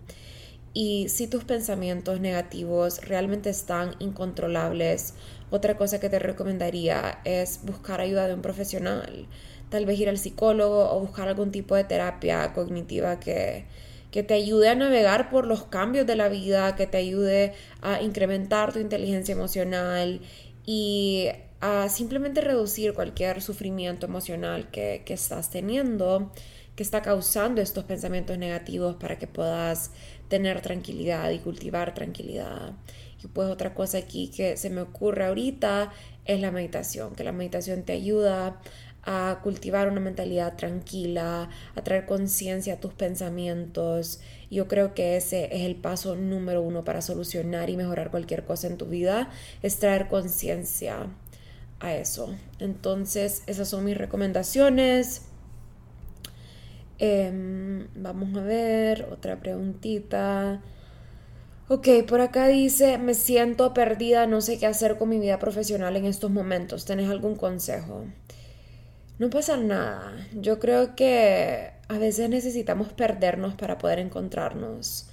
Y 0.73 1.09
si 1.09 1.27
tus 1.27 1.43
pensamientos 1.43 2.19
negativos 2.19 3.01
realmente 3.03 3.49
están 3.49 3.95
incontrolables, 3.97 5.15
otra 5.49 5.75
cosa 5.75 5.99
que 5.99 6.09
te 6.09 6.19
recomendaría 6.19 7.19
es 7.23 7.61
buscar 7.63 7.99
ayuda 7.99 8.27
de 8.27 8.35
un 8.35 8.41
profesional 8.43 9.27
tal 9.69 9.85
vez 9.85 9.99
ir 9.99 10.09
al 10.09 10.17
psicólogo 10.17 10.91
o 10.91 10.99
buscar 10.99 11.27
algún 11.27 11.51
tipo 11.51 11.75
de 11.75 11.83
terapia 11.83 12.53
cognitiva 12.53 13.19
que, 13.19 13.65
que 14.11 14.23
te 14.23 14.33
ayude 14.33 14.69
a 14.69 14.75
navegar 14.75 15.29
por 15.29 15.45
los 15.45 15.63
cambios 15.65 16.07
de 16.07 16.15
la 16.15 16.29
vida, 16.29 16.75
que 16.75 16.87
te 16.87 16.97
ayude 16.97 17.53
a 17.81 18.01
incrementar 18.01 18.73
tu 18.73 18.79
inteligencia 18.79 19.33
emocional 19.33 20.21
y 20.65 21.29
a 21.59 21.89
simplemente 21.89 22.41
reducir 22.41 22.93
cualquier 22.93 23.41
sufrimiento 23.41 24.05
emocional 24.05 24.69
que, 24.69 25.01
que 25.05 25.13
estás 25.13 25.49
teniendo, 25.49 26.31
que 26.75 26.83
está 26.83 27.01
causando 27.01 27.61
estos 27.61 27.83
pensamientos 27.83 28.37
negativos 28.37 28.95
para 28.95 29.17
que 29.17 29.27
puedas 29.27 29.91
tener 30.29 30.61
tranquilidad 30.61 31.29
y 31.31 31.39
cultivar 31.39 31.93
tranquilidad. 31.93 32.73
Y 33.23 33.27
pues 33.27 33.49
otra 33.49 33.73
cosa 33.73 33.97
aquí 33.97 34.29
que 34.29 34.57
se 34.57 34.69
me 34.69 34.81
ocurre 34.81 35.25
ahorita 35.25 35.91
es 36.25 36.39
la 36.39 36.51
meditación, 36.51 37.15
que 37.15 37.23
la 37.23 37.31
meditación 37.31 37.83
te 37.83 37.93
ayuda 37.93 38.61
a 39.09 39.39
cultivar 39.41 39.87
una 39.89 40.01
mentalidad 40.01 40.57
tranquila, 40.57 41.49
a 41.75 41.81
traer 41.81 42.05
conciencia 42.05 42.73
a 42.73 42.79
tus 42.81 42.93
pensamientos. 42.93 44.19
Yo 44.51 44.67
creo 44.67 44.93
que 44.93 45.15
ese 45.15 45.45
es 45.55 45.61
el 45.61 45.77
paso 45.77 46.17
número 46.17 46.61
uno 46.61 46.83
para 46.83 47.01
solucionar 47.01 47.69
y 47.69 47.77
mejorar 47.77 48.11
cualquier 48.11 48.43
cosa 48.43 48.67
en 48.67 48.77
tu 48.77 48.85
vida, 48.85 49.29
es 49.63 49.79
traer 49.79 50.09
conciencia 50.09 51.07
a 51.79 51.95
eso. 51.95 52.35
Entonces, 52.59 53.43
esas 53.47 53.69
son 53.69 53.85
mis 53.85 53.97
recomendaciones. 53.97 55.21
Em, 56.99 57.87
vamos 57.95 58.35
a 58.37 58.41
ver, 58.41 59.07
otra 59.09 59.39
preguntita. 59.39 60.61
Ok, 61.69 61.87
por 62.07 62.19
acá 62.19 62.47
dice, 62.47 62.97
me 62.97 63.13
siento 63.13 63.73
perdida, 63.73 64.27
no 64.27 64.41
sé 64.41 64.57
qué 64.59 64.65
hacer 64.65 64.97
con 64.97 65.07
mi 65.09 65.19
vida 65.19 65.39
profesional 65.39 65.95
en 65.95 66.05
estos 66.05 66.29
momentos. 66.29 66.83
¿Tenés 66.83 67.09
algún 67.09 67.35
consejo? 67.35 68.03
No 69.19 69.31
pasa 69.31 69.57
nada. 69.57 70.27
Yo 70.33 70.59
creo 70.59 70.95
que 70.95 71.71
a 71.87 71.97
veces 71.97 72.29
necesitamos 72.29 72.93
perdernos 72.93 73.55
para 73.55 73.79
poder 73.79 73.97
encontrarnos. 73.99 75.07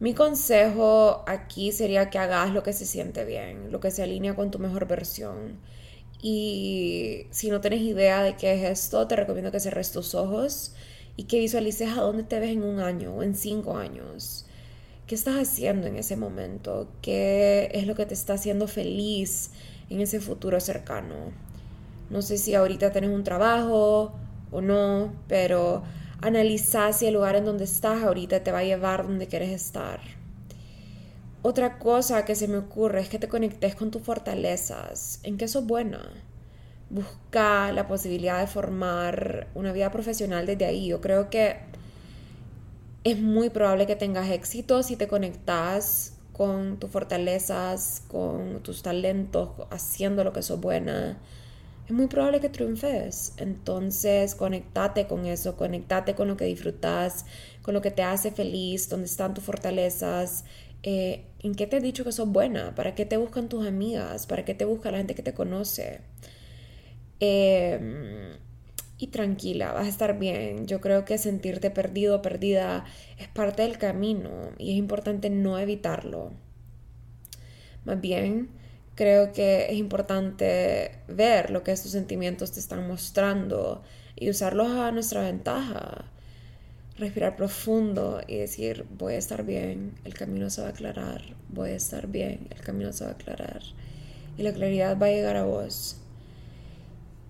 Mi 0.00 0.14
consejo 0.14 1.24
aquí 1.26 1.72
sería 1.72 2.10
que 2.10 2.18
hagas 2.18 2.52
lo 2.52 2.62
que 2.62 2.74
se 2.74 2.84
siente 2.84 3.24
bien, 3.24 3.72
lo 3.72 3.80
que 3.80 3.90
se 3.90 4.02
alinea 4.02 4.34
con 4.36 4.50
tu 4.50 4.58
mejor 4.58 4.86
versión. 4.86 5.58
Y 6.20 7.26
si 7.30 7.50
no 7.50 7.60
tienes 7.62 7.80
idea 7.80 8.22
de 8.22 8.36
qué 8.36 8.52
es 8.54 8.80
esto, 8.80 9.06
te 9.08 9.16
recomiendo 9.16 9.50
que 9.50 9.60
cerres 9.60 9.92
tus 9.92 10.14
ojos 10.14 10.74
y 11.16 11.24
que 11.24 11.38
visualices 11.38 11.90
a 11.90 12.02
dónde 12.02 12.24
te 12.24 12.38
ves 12.38 12.50
en 12.50 12.64
un 12.64 12.80
año 12.80 13.14
o 13.14 13.22
en 13.22 13.34
cinco 13.34 13.78
años. 13.78 14.46
¿Qué 15.06 15.14
estás 15.14 15.36
haciendo 15.36 15.86
en 15.86 15.96
ese 15.96 16.16
momento? 16.16 16.88
¿Qué 17.00 17.70
es 17.72 17.86
lo 17.86 17.94
que 17.94 18.06
te 18.06 18.14
está 18.14 18.34
haciendo 18.34 18.68
feliz 18.68 19.50
en 19.88 20.00
ese 20.00 20.20
futuro 20.20 20.60
cercano? 20.60 21.32
No 22.12 22.20
sé 22.20 22.36
si 22.36 22.54
ahorita 22.54 22.92
tenés 22.92 23.08
un 23.08 23.24
trabajo 23.24 24.12
o 24.50 24.60
no, 24.60 25.14
pero 25.28 25.82
analiza 26.20 26.92
si 26.92 27.06
el 27.06 27.14
lugar 27.14 27.36
en 27.36 27.46
donde 27.46 27.64
estás 27.64 28.02
ahorita 28.02 28.44
te 28.44 28.52
va 28.52 28.58
a 28.58 28.64
llevar 28.64 29.04
donde 29.04 29.28
quieres 29.28 29.50
estar. 29.50 29.98
Otra 31.40 31.78
cosa 31.78 32.26
que 32.26 32.34
se 32.34 32.48
me 32.48 32.58
ocurre 32.58 33.00
es 33.00 33.08
que 33.08 33.18
te 33.18 33.28
conectes 33.28 33.74
con 33.74 33.90
tus 33.90 34.02
fortalezas, 34.02 35.20
en 35.22 35.38
qué 35.38 35.48
sos 35.48 35.66
buena. 35.66 36.02
Busca 36.90 37.72
la 37.72 37.88
posibilidad 37.88 38.40
de 38.40 38.46
formar 38.46 39.48
una 39.54 39.72
vida 39.72 39.90
profesional 39.90 40.44
desde 40.44 40.66
ahí. 40.66 40.88
Yo 40.88 41.00
creo 41.00 41.30
que 41.30 41.56
es 43.04 43.18
muy 43.18 43.48
probable 43.48 43.86
que 43.86 43.96
tengas 43.96 44.28
éxito 44.28 44.82
si 44.82 44.96
te 44.96 45.08
conectas 45.08 46.12
con 46.34 46.76
tus 46.78 46.90
fortalezas, 46.90 48.02
con 48.06 48.62
tus 48.62 48.82
talentos, 48.82 49.48
haciendo 49.70 50.24
lo 50.24 50.34
que 50.34 50.42
sos 50.42 50.60
buena 50.60 51.18
es 51.92 51.96
muy 51.98 52.06
probable 52.06 52.40
que 52.40 52.48
triunfes. 52.48 53.34
Entonces, 53.36 54.34
conectate 54.34 55.06
con 55.06 55.26
eso, 55.26 55.56
conectate 55.56 56.14
con 56.14 56.28
lo 56.28 56.36
que 56.38 56.46
disfrutas, 56.46 57.26
con 57.60 57.74
lo 57.74 57.82
que 57.82 57.90
te 57.90 58.02
hace 58.02 58.30
feliz, 58.30 58.88
dónde 58.88 59.06
están 59.06 59.34
tus 59.34 59.44
fortalezas, 59.44 60.44
eh, 60.82 61.26
en 61.40 61.54
qué 61.54 61.66
te 61.66 61.76
he 61.76 61.80
dicho 61.80 62.04
que 62.04 62.12
sos 62.12 62.28
buena, 62.28 62.74
para 62.74 62.94
qué 62.94 63.04
te 63.04 63.18
buscan 63.18 63.48
tus 63.48 63.66
amigas, 63.66 64.26
para 64.26 64.44
qué 64.44 64.54
te 64.54 64.64
busca 64.64 64.90
la 64.90 64.98
gente 64.98 65.14
que 65.14 65.22
te 65.22 65.34
conoce. 65.34 66.00
Em, 67.20 68.38
y 68.98 69.08
tranquila, 69.08 69.72
vas 69.72 69.86
a 69.86 69.88
estar 69.88 70.18
bien. 70.18 70.66
Yo 70.66 70.80
creo 70.80 71.04
que 71.04 71.18
sentirte 71.18 71.70
perdido 71.70 72.16
o 72.16 72.22
perdida 72.22 72.84
es 73.18 73.28
parte 73.28 73.62
del 73.62 73.78
camino 73.78 74.30
y 74.58 74.72
es 74.72 74.78
importante 74.78 75.28
no 75.30 75.58
evitarlo. 75.58 76.32
Más 77.84 78.00
bien, 78.00 78.48
creo 78.94 79.32
que 79.32 79.66
es 79.70 79.76
importante 79.76 80.98
ver 81.08 81.50
lo 81.50 81.62
que 81.62 81.72
estos 81.72 81.92
sentimientos 81.92 82.52
te 82.52 82.60
están 82.60 82.86
mostrando 82.86 83.82
y 84.16 84.30
usarlos 84.30 84.70
a 84.70 84.92
nuestra 84.92 85.22
ventaja. 85.22 86.04
Respirar 86.98 87.36
profundo 87.36 88.20
y 88.26 88.36
decir, 88.36 88.84
voy 88.98 89.14
a 89.14 89.18
estar 89.18 89.44
bien, 89.44 89.94
el 90.04 90.14
camino 90.14 90.50
se 90.50 90.60
va 90.60 90.68
a 90.68 90.70
aclarar, 90.70 91.22
voy 91.48 91.70
a 91.70 91.74
estar 91.74 92.06
bien, 92.06 92.48
el 92.50 92.60
camino 92.60 92.92
se 92.92 93.04
va 93.04 93.10
a 93.10 93.14
aclarar. 93.14 93.62
Y 94.36 94.42
la 94.42 94.52
claridad 94.52 94.98
va 95.00 95.06
a 95.06 95.10
llegar 95.10 95.36
a 95.36 95.44
vos. 95.44 95.96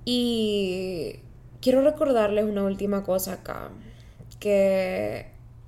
Y 0.05 1.21
quiero 1.61 1.83
recordarles 1.83 2.45
una 2.45 2.65
última 2.65 3.05
cosa 3.05 3.35
acá, 3.35 3.71
que 4.41 5.27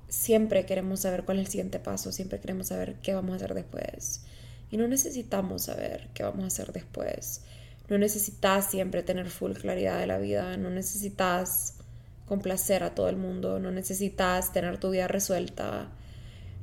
siempre 0.09 0.65
queremos 0.65 0.99
saber 0.99 1.23
cuál 1.23 1.39
es 1.39 1.45
el 1.45 1.51
siguiente 1.51 1.79
paso, 1.79 2.11
siempre 2.11 2.39
queremos 2.39 2.67
saber 2.67 2.95
qué 2.95 3.13
vamos 3.13 3.31
a 3.31 3.35
hacer 3.37 3.53
después. 3.53 4.25
Y 4.71 4.77
no 4.77 4.87
necesitamos 4.87 5.63
saber 5.63 6.09
qué 6.13 6.23
vamos 6.23 6.43
a 6.43 6.47
hacer 6.47 6.71
después. 6.73 7.43
No 7.87 7.97
necesitas 7.97 8.69
siempre 8.69 9.03
tener 9.03 9.29
full 9.29 9.53
claridad 9.53 9.99
de 9.99 10.07
la 10.07 10.17
vida. 10.17 10.57
No 10.57 10.69
necesitas 10.69 11.75
complacer 12.25 12.83
a 12.83 12.95
todo 12.95 13.09
el 13.09 13.17
mundo, 13.17 13.59
no 13.59 13.71
necesitas 13.71 14.51
tener 14.51 14.79
tu 14.79 14.89
vida 14.89 15.07
resuelta, 15.07 15.89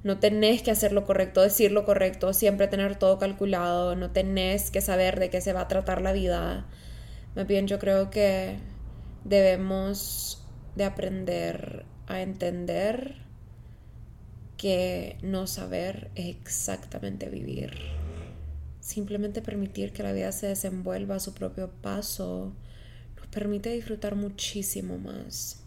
no 0.03 0.19
tenés 0.19 0.63
que 0.63 0.73
hacer 0.73 0.93
lo 0.93 1.05
correcto, 1.05 1.43
decir 1.43 1.71
lo 1.71 1.85
correcto, 1.85 2.33
siempre 2.33 2.67
tener 2.67 2.97
todo 2.97 3.19
calculado, 3.19 3.95
no 3.95 4.11
tenés 4.11 4.71
que 4.71 4.81
saber 4.81 5.21
de 5.21 5.31
qué 5.31 5.41
se 5.41 5.53
va 5.53 5.63
a 5.63 5.69
tratar 5.69 6.03
la 6.03 6.13
vida. 6.13 6.67
Más 7.37 7.47
bien 7.47 7.69
yo 7.69 7.79
creo 7.79 8.11
que 8.11 8.59
debemos 9.25 10.45
de 10.75 10.85
aprender 10.85 11.87
a 12.09 12.21
entender 12.21 13.22
que 14.63 15.19
no 15.23 15.49
saber 15.49 16.13
es 16.15 16.27
exactamente 16.27 17.29
vivir. 17.29 17.73
Simplemente 18.79 19.43
permitir 19.43 19.93
que 19.93 20.05
la 20.05 20.13
vida 20.13 20.31
se 20.31 20.47
desenvuelva 20.47 21.17
a 21.17 21.21
su 21.21 21.35
propio 21.35 21.69
paso 21.69 22.53
nos 23.17 23.27
permite 23.27 23.71
disfrutar 23.71 24.15
muchísimo 24.15 24.99
más. 24.99 25.65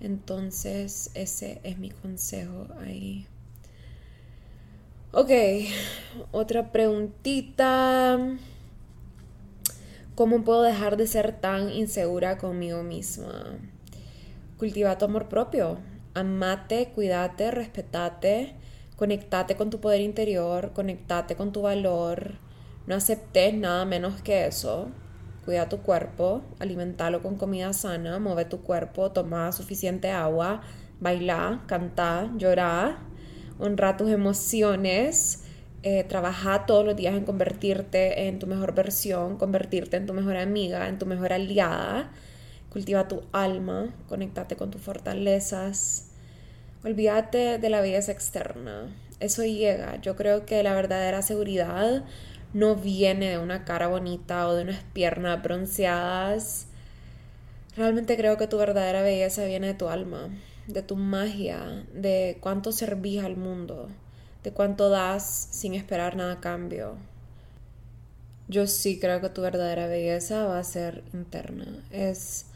Entonces 0.00 1.10
ese 1.12 1.60
es 1.64 1.76
mi 1.76 1.90
consejo 1.90 2.68
ahí. 2.80 3.26
Ok, 5.12 5.30
otra 6.32 6.72
preguntita. 6.72 8.18
¿Cómo 10.14 10.44
puedo 10.44 10.62
dejar 10.62 10.96
de 10.96 11.06
ser 11.06 11.38
tan 11.38 11.68
insegura 11.68 12.38
conmigo 12.38 12.82
misma? 12.82 13.58
Cultiva 14.56 14.96
tu 14.96 15.04
amor 15.04 15.28
propio. 15.28 15.97
Amate, 16.18 16.90
cuídate, 16.94 17.52
respetate, 17.52 18.56
conectate 18.96 19.54
con 19.54 19.70
tu 19.70 19.80
poder 19.80 20.00
interior, 20.00 20.72
conectate 20.72 21.36
con 21.36 21.52
tu 21.52 21.62
valor. 21.62 22.38
No 22.88 22.96
aceptes 22.96 23.54
nada 23.54 23.84
menos 23.84 24.20
que 24.22 24.46
eso. 24.46 24.88
Cuida 25.44 25.68
tu 25.68 25.78
cuerpo, 25.78 26.42
alimentalo 26.58 27.22
con 27.22 27.36
comida 27.36 27.72
sana, 27.72 28.18
mueve 28.18 28.46
tu 28.46 28.62
cuerpo, 28.62 29.12
toma 29.12 29.52
suficiente 29.52 30.10
agua, 30.10 30.62
baila, 30.98 31.62
canta, 31.68 32.32
llora 32.36 32.98
honra 33.60 33.96
tus 33.96 34.10
emociones, 34.10 35.44
eh, 35.84 36.04
trabaja 36.04 36.66
todos 36.66 36.84
los 36.84 36.96
días 36.96 37.14
en 37.14 37.24
convertirte 37.24 38.26
en 38.26 38.40
tu 38.40 38.48
mejor 38.48 38.74
versión, 38.74 39.36
convertirte 39.36 39.96
en 39.96 40.06
tu 40.06 40.14
mejor 40.14 40.36
amiga, 40.36 40.88
en 40.88 40.98
tu 40.98 41.06
mejor 41.06 41.32
aliada. 41.32 42.10
Cultiva 42.70 43.08
tu 43.08 43.22
alma, 43.32 43.94
conéctate 44.08 44.56
con 44.56 44.70
tus 44.70 44.82
fortalezas. 44.82 46.07
Olvídate 46.84 47.58
de 47.58 47.70
la 47.70 47.80
belleza 47.80 48.12
externa. 48.12 48.94
Eso 49.20 49.44
llega. 49.44 50.00
Yo 50.00 50.16
creo 50.16 50.46
que 50.46 50.62
la 50.62 50.74
verdadera 50.74 51.22
seguridad 51.22 52.04
no 52.54 52.76
viene 52.76 53.30
de 53.30 53.38
una 53.38 53.64
cara 53.64 53.88
bonita 53.88 54.48
o 54.48 54.54
de 54.54 54.62
unas 54.62 54.82
piernas 54.92 55.42
bronceadas. 55.42 56.66
Realmente 57.76 58.16
creo 58.16 58.36
que 58.36 58.46
tu 58.46 58.58
verdadera 58.58 59.02
belleza 59.02 59.44
viene 59.44 59.68
de 59.68 59.74
tu 59.74 59.88
alma 59.88 60.28
de 60.68 60.82
tu 60.82 60.96
magia, 60.96 61.84
de 61.94 62.36
cuánto 62.40 62.72
servís 62.72 63.24
al 63.24 63.36
mundo, 63.36 63.88
de 64.44 64.52
cuánto 64.52 64.90
das 64.90 65.48
sin 65.50 65.74
esperar 65.74 66.14
nada 66.14 66.34
a 66.34 66.40
cambio. 66.40 66.96
Yo 68.48 68.66
sí 68.66 69.00
creo 69.00 69.20
que 69.20 69.30
tu 69.30 69.40
verdadera 69.40 69.86
belleza 69.86 70.44
va 70.44 70.58
a 70.58 70.64
ser 70.64 71.02
interna. 71.12 71.66
Es 71.90 72.46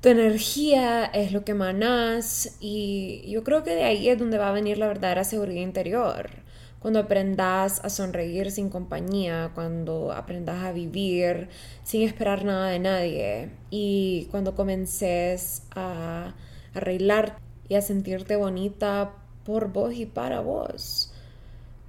tu 0.00 0.08
energía, 0.08 1.04
es 1.04 1.32
lo 1.32 1.44
que 1.44 1.54
manas 1.54 2.56
y 2.60 3.22
yo 3.30 3.44
creo 3.44 3.62
que 3.62 3.74
de 3.74 3.84
ahí 3.84 4.08
es 4.08 4.18
donde 4.18 4.38
va 4.38 4.48
a 4.48 4.52
venir 4.52 4.78
la 4.78 4.88
verdadera 4.88 5.24
seguridad 5.24 5.60
interior. 5.62 6.30
Cuando 6.78 7.00
aprendas 7.00 7.84
a 7.84 7.90
sonreír 7.90 8.50
sin 8.50 8.70
compañía, 8.70 9.50
cuando 9.54 10.12
aprendas 10.12 10.64
a 10.64 10.72
vivir 10.72 11.48
sin 11.84 12.02
esperar 12.02 12.46
nada 12.46 12.68
de 12.68 12.78
nadie 12.78 13.50
y 13.70 14.28
cuando 14.30 14.54
comences 14.54 15.64
a 15.72 16.34
arreglar 16.72 17.38
y 17.68 17.74
a 17.74 17.82
sentirte 17.82 18.36
bonita 18.36 19.12
por 19.44 19.70
vos 19.70 19.92
y 19.92 20.06
para 20.06 20.40
vos. 20.40 21.12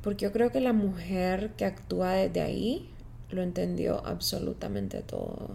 Porque 0.01 0.25
yo 0.25 0.33
creo 0.33 0.51
que 0.51 0.59
la 0.59 0.73
mujer 0.73 1.51
que 1.55 1.63
actúa 1.63 2.11
desde 2.13 2.41
ahí 2.41 2.89
lo 3.29 3.43
entendió 3.43 4.05
absolutamente 4.05 5.01
todo. 5.01 5.51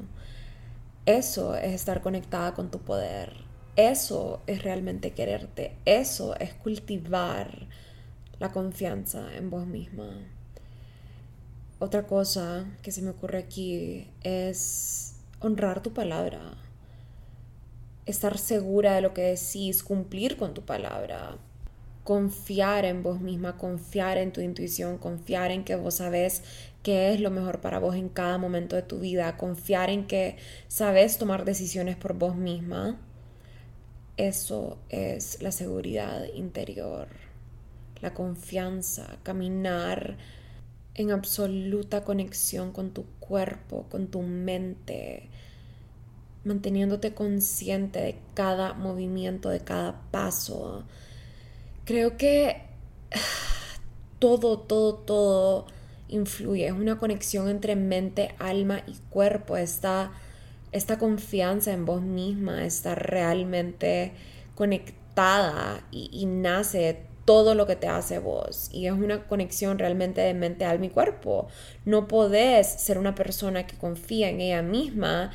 Eso 1.07 1.55
es 1.55 1.73
estar 1.73 2.03
conectada 2.03 2.55
con 2.55 2.71
tu 2.71 2.81
poder. 2.81 3.33
Eso 3.77 4.43
es 4.47 4.63
realmente 4.63 5.13
quererte. 5.13 5.77
Eso 5.85 6.37
es 6.37 6.53
cultivar 6.55 7.69
la 8.39 8.53
confianza 8.53 9.35
en 9.35 9.51
vos 9.51 9.67
misma. 9.67 10.11
Otra 11.79 12.07
cosa 12.07 12.67
que 12.83 12.91
se 12.91 13.03
me 13.03 13.11
ocurre 13.11 13.39
aquí 13.39 14.11
es 14.23 15.17
honrar 15.41 15.83
tu 15.83 15.93
palabra 15.93 16.57
estar 18.07 18.39
segura 18.39 18.95
de 18.95 19.03
lo 19.03 19.13
que 19.13 19.23
decís, 19.23 19.83
cumplir 19.83 20.37
con 20.37 20.55
tu 20.55 20.65
palabra, 20.65 21.37
confiar 22.07 22.85
en 22.85 23.03
vos 23.03 23.21
misma, 23.21 23.59
confiar 23.59 24.17
en 24.17 24.33
tu 24.33 24.41
intuición, 24.41 24.97
confiar 24.97 25.51
en 25.51 25.65
que 25.65 25.75
vos 25.75 25.97
sabes 25.97 26.45
qué 26.85 27.13
es 27.13 27.19
lo 27.21 27.33
mejor 27.33 27.61
para 27.61 27.81
vos 27.81 27.97
en 27.97 28.09
cada 28.09 28.39
momento 28.39 28.77
de 28.77 28.83
tu 28.83 29.01
vida, 29.01 29.37
confiar 29.37 29.91
en 29.91 30.07
que 30.07 30.37
sabes 30.69 31.19
tomar 31.19 31.45
decisiones 31.45 31.97
por 31.97 32.15
vos 32.15 32.37
misma. 32.37 33.01
Eso 34.17 34.79
es 34.89 35.43
la 35.43 35.51
seguridad 35.51 36.27
interior, 36.33 37.09
la 38.01 38.15
confianza, 38.15 39.19
caminar 39.25 40.17
en 40.95 41.11
absoluta 41.11 42.05
conexión 42.05 42.71
con 42.71 42.93
tu 42.93 43.05
cuerpo, 43.19 43.87
con 43.91 44.07
tu 44.07 44.23
mente, 44.23 45.29
manteniéndote 46.45 47.15
consciente 47.15 48.01
de 48.01 48.17
cada 48.35 48.75
movimiento, 48.75 49.49
de 49.49 49.59
cada 49.59 50.03
paso. 50.13 50.85
Creo 51.87 52.17
que 52.17 52.63
todo, 54.19 54.59
todo, 54.59 54.95
todo 54.97 55.67
influye. 56.09 56.67
Es 56.67 56.73
una 56.73 56.99
conexión 56.99 57.49
entre 57.49 57.77
mente, 57.77 58.35
alma 58.41 58.83
y 58.89 58.95
cuerpo. 59.09 59.57
Esta, 59.57 60.11
esta 60.73 60.99
confianza 60.99 61.73
en 61.73 61.85
vos 61.85 62.03
misma 62.03 62.67
está 62.67 62.97
realmente 62.97 64.13
conectada 64.57 65.81
y, 65.93 66.11
y 66.13 66.27
nace 66.27 67.07
todo 67.25 67.55
lo 67.55 67.67
que 67.67 67.77
te 67.77 67.87
hace 67.87 68.19
vos. 68.19 68.69
Y 68.73 68.87
es 68.87 68.93
una 68.93 69.29
conexión 69.29 69.79
realmente 69.79 70.21
de 70.21 70.35
mente, 70.35 70.65
alma 70.65 70.87
y 70.87 70.91
cuerpo. 70.91 71.47
No 71.85 72.09
podés 72.09 72.67
ser 72.67 72.99
una 72.99 73.15
persona 73.15 73.65
que 73.69 73.77
confía 73.77 74.29
en 74.29 74.41
ella 74.41 74.63
misma 74.63 75.31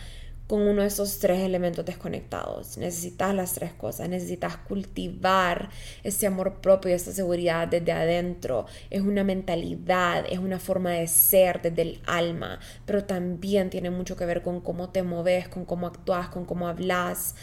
con 0.52 0.64
uno 0.64 0.82
de 0.82 0.90
esos 0.90 1.18
tres 1.20 1.40
elementos 1.40 1.86
desconectados. 1.86 2.78
Necesitas 2.78 3.34
las 3.34 3.54
tres 3.54 3.72
cosas, 3.72 4.10
necesitas 4.10 4.58
cultivar 4.58 5.70
ese 6.04 6.28
amor 6.28 6.60
propio 6.60 6.94
esa 6.94 7.14
seguridad 7.14 7.70
desde 7.70 7.94
adentro. 7.94 8.66
Es 8.90 9.00
una 9.00 9.24
mentalidad, 9.24 10.26
es 10.30 10.40
una 10.40 10.60
forma 10.60 10.90
de 10.90 11.08
ser 11.08 11.62
desde 11.62 11.84
el 11.84 12.02
alma, 12.06 12.60
pero 12.86 13.06
también 13.06 13.70
tiene 13.70 13.92
mucho 13.92 14.18
que 14.18 14.26
ver 14.26 14.42
con 14.42 14.60
cómo 14.60 14.90
te 14.90 15.04
moves, 15.04 15.48
con 15.48 15.64
cómo 15.64 15.88
actúas, 15.88 16.28
con 16.28 16.44
cómo 16.44 16.68
hablas. 16.68 17.34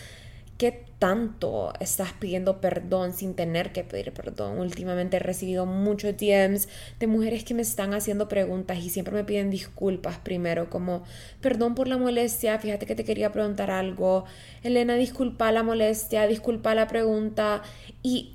¿Qué 0.58 0.84
tanto 0.98 1.72
estás 1.78 2.12
pidiendo 2.14 2.60
perdón 2.60 3.12
sin 3.12 3.34
tener 3.34 3.70
que 3.70 3.84
pedir 3.84 4.12
perdón? 4.12 4.58
Últimamente 4.58 5.18
he 5.18 5.20
recibido 5.20 5.66
muchos 5.66 6.16
DMs 6.16 6.68
de 6.98 7.06
mujeres 7.06 7.44
que 7.44 7.54
me 7.54 7.62
están 7.62 7.94
haciendo 7.94 8.26
preguntas 8.28 8.78
y 8.78 8.90
siempre 8.90 9.14
me 9.14 9.22
piden 9.22 9.50
disculpas 9.50 10.18
primero, 10.18 10.68
como 10.68 11.04
perdón 11.40 11.76
por 11.76 11.86
la 11.86 11.96
molestia, 11.96 12.58
fíjate 12.58 12.86
que 12.86 12.96
te 12.96 13.04
quería 13.04 13.30
preguntar 13.30 13.70
algo, 13.70 14.24
Elena, 14.64 14.96
disculpa 14.96 15.52
la 15.52 15.62
molestia, 15.62 16.26
disculpa 16.26 16.74
la 16.74 16.88
pregunta 16.88 17.62
y 18.02 18.34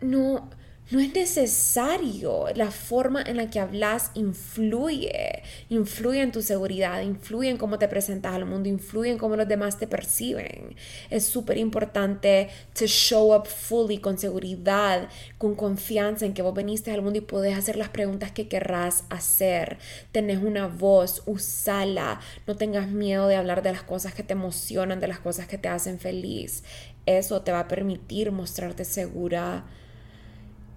no 0.00 0.48
no 0.92 1.00
es 1.00 1.14
necesario. 1.14 2.44
La 2.54 2.70
forma 2.70 3.22
en 3.22 3.38
la 3.38 3.48
que 3.48 3.58
hablas 3.58 4.10
influye. 4.12 5.42
Influye 5.70 6.20
en 6.20 6.32
tu 6.32 6.42
seguridad, 6.42 7.00
influye 7.00 7.48
en 7.48 7.56
cómo 7.56 7.78
te 7.78 7.88
presentas 7.88 8.34
al 8.34 8.44
mundo, 8.44 8.68
influye 8.68 9.10
en 9.10 9.16
cómo 9.16 9.34
los 9.36 9.48
demás 9.48 9.78
te 9.78 9.86
perciben. 9.86 10.76
Es 11.08 11.24
súper 11.24 11.56
importante 11.56 12.50
to 12.78 12.84
show 12.84 13.34
up 13.34 13.46
fully, 13.46 13.98
con 13.98 14.18
seguridad, 14.18 15.08
con 15.38 15.54
confianza 15.54 16.26
en 16.26 16.34
que 16.34 16.42
vos 16.42 16.52
veniste 16.52 16.90
al 16.90 17.00
mundo 17.00 17.20
y 17.20 17.22
podés 17.22 17.56
hacer 17.56 17.76
las 17.76 17.88
preguntas 17.88 18.30
que 18.30 18.48
querrás 18.48 19.04
hacer. 19.08 19.78
Tenés 20.12 20.42
una 20.42 20.66
voz, 20.66 21.22
usala. 21.24 22.20
No 22.46 22.56
tengas 22.56 22.88
miedo 22.88 23.28
de 23.28 23.36
hablar 23.36 23.62
de 23.62 23.72
las 23.72 23.82
cosas 23.82 24.12
que 24.12 24.24
te 24.24 24.34
emocionan, 24.34 25.00
de 25.00 25.08
las 25.08 25.20
cosas 25.20 25.46
que 25.46 25.56
te 25.56 25.68
hacen 25.68 25.98
feliz. 25.98 26.64
Eso 27.06 27.40
te 27.40 27.50
va 27.50 27.60
a 27.60 27.68
permitir 27.68 28.30
mostrarte 28.30 28.84
segura 28.84 29.64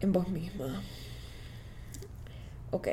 en 0.06 0.14
vos 0.14 0.30
misma. 0.30 0.82
Ok. 2.72 2.88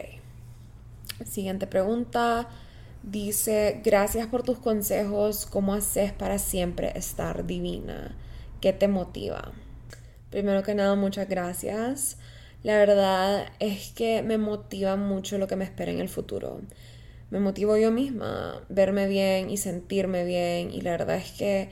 Siguiente 1.24 1.66
pregunta. 1.66 2.48
Dice, 3.02 3.80
gracias 3.84 4.26
por 4.26 4.42
tus 4.42 4.58
consejos. 4.58 5.46
¿Cómo 5.46 5.74
haces 5.74 6.12
para 6.12 6.38
siempre 6.38 6.92
estar 6.96 7.46
divina? 7.46 8.16
¿Qué 8.60 8.72
te 8.72 8.88
motiva? 8.88 9.52
Primero 10.30 10.62
que 10.62 10.74
nada, 10.74 10.94
muchas 10.94 11.28
gracias. 11.28 12.16
La 12.62 12.76
verdad 12.76 13.46
es 13.58 13.90
que 13.90 14.22
me 14.22 14.38
motiva 14.38 14.96
mucho 14.96 15.36
lo 15.38 15.48
que 15.48 15.56
me 15.56 15.64
espera 15.64 15.90
en 15.90 15.98
el 15.98 16.08
futuro. 16.08 16.60
Me 17.30 17.40
motivo 17.40 17.76
yo 17.76 17.90
misma, 17.90 18.62
verme 18.68 19.08
bien 19.08 19.50
y 19.50 19.56
sentirme 19.56 20.24
bien. 20.24 20.70
Y 20.70 20.80
la 20.80 20.92
verdad 20.92 21.16
es 21.16 21.32
que 21.32 21.70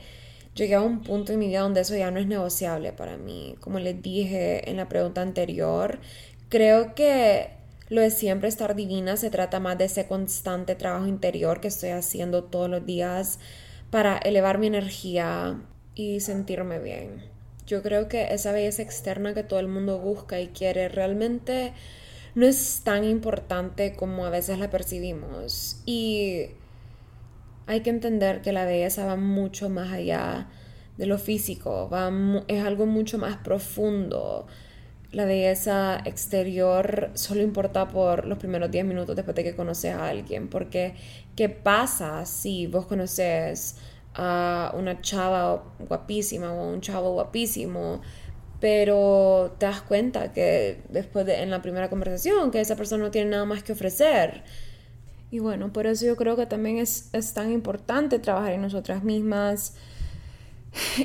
llegué 0.53 0.75
a 0.75 0.81
un 0.81 1.01
punto 1.01 1.33
en 1.33 1.39
mi 1.39 1.47
vida 1.47 1.61
donde 1.61 1.81
eso 1.81 1.95
ya 1.95 2.11
no 2.11 2.19
es 2.19 2.27
negociable 2.27 2.93
para 2.93 3.17
mí. 3.17 3.55
Como 3.59 3.79
les 3.79 4.01
dije 4.01 4.69
en 4.69 4.77
la 4.77 4.89
pregunta 4.89 5.21
anterior, 5.21 5.99
creo 6.49 6.95
que 6.95 7.51
lo 7.89 8.01
de 8.01 8.09
siempre 8.09 8.47
estar 8.47 8.75
divina 8.75 9.17
se 9.17 9.29
trata 9.29 9.59
más 9.59 9.77
de 9.77 9.85
ese 9.85 10.07
constante 10.07 10.75
trabajo 10.75 11.07
interior 11.07 11.59
que 11.59 11.67
estoy 11.67 11.89
haciendo 11.89 12.45
todos 12.45 12.69
los 12.69 12.85
días 12.85 13.39
para 13.89 14.17
elevar 14.17 14.57
mi 14.57 14.67
energía 14.67 15.61
y 15.95 16.21
sentirme 16.21 16.79
bien. 16.79 17.23
Yo 17.67 17.81
creo 17.81 18.07
que 18.07 18.33
esa 18.33 18.51
belleza 18.51 18.81
externa 18.81 19.33
que 19.33 19.43
todo 19.43 19.59
el 19.59 19.67
mundo 19.67 19.99
busca 19.99 20.39
y 20.39 20.47
quiere 20.47 20.89
realmente 20.89 21.73
no 22.33 22.45
es 22.45 22.81
tan 22.83 23.03
importante 23.03 23.95
como 23.95 24.25
a 24.25 24.29
veces 24.29 24.57
la 24.59 24.69
percibimos. 24.69 25.81
Y 25.85 26.47
hay 27.67 27.81
que 27.81 27.89
entender 27.89 28.41
que 28.41 28.51
la 28.51 28.65
belleza 28.65 29.05
va 29.05 29.15
mucho 29.15 29.69
más 29.69 29.91
allá 29.91 30.47
de 30.97 31.05
lo 31.05 31.17
físico, 31.17 31.89
va, 31.91 32.11
es 32.47 32.63
algo 32.63 32.85
mucho 32.85 33.17
más 33.17 33.37
profundo. 33.37 34.47
La 35.11 35.25
belleza 35.25 36.01
exterior 36.05 37.11
solo 37.15 37.41
importa 37.41 37.87
por 37.89 38.25
los 38.25 38.37
primeros 38.37 38.71
10 38.71 38.85
minutos 38.85 39.15
después 39.15 39.35
de 39.35 39.43
que 39.43 39.55
conoces 39.55 39.93
a 39.93 40.09
alguien, 40.09 40.47
porque 40.47 40.95
¿qué 41.35 41.49
pasa 41.49 42.25
si 42.25 42.67
vos 42.67 42.85
conoces 42.85 43.75
a 44.13 44.73
una 44.77 45.01
chava 45.01 45.63
guapísima 45.79 46.53
o 46.53 46.71
un 46.71 46.81
chavo 46.81 47.13
guapísimo? 47.13 48.01
pero 48.61 49.55
te 49.57 49.65
das 49.65 49.81
cuenta 49.81 50.31
que 50.31 50.83
después 50.89 51.25
de 51.25 51.41
en 51.41 51.49
la 51.49 51.63
primera 51.63 51.89
conversación 51.89 52.51
que 52.51 52.61
esa 52.61 52.75
persona 52.77 53.03
no 53.03 53.11
tiene 53.11 53.31
nada 53.31 53.43
más 53.43 53.63
que 53.63 53.73
ofrecer 53.73 54.43
y 55.31 55.39
bueno, 55.39 55.71
por 55.71 55.87
eso 55.87 56.05
yo 56.05 56.17
creo 56.17 56.35
que 56.35 56.45
también 56.45 56.77
es, 56.77 57.09
tan 57.33 57.51
importante 57.51 58.19
trabajar 58.19 58.51
en 58.51 58.61
nosotras 58.61 59.01
mismas 59.03 59.75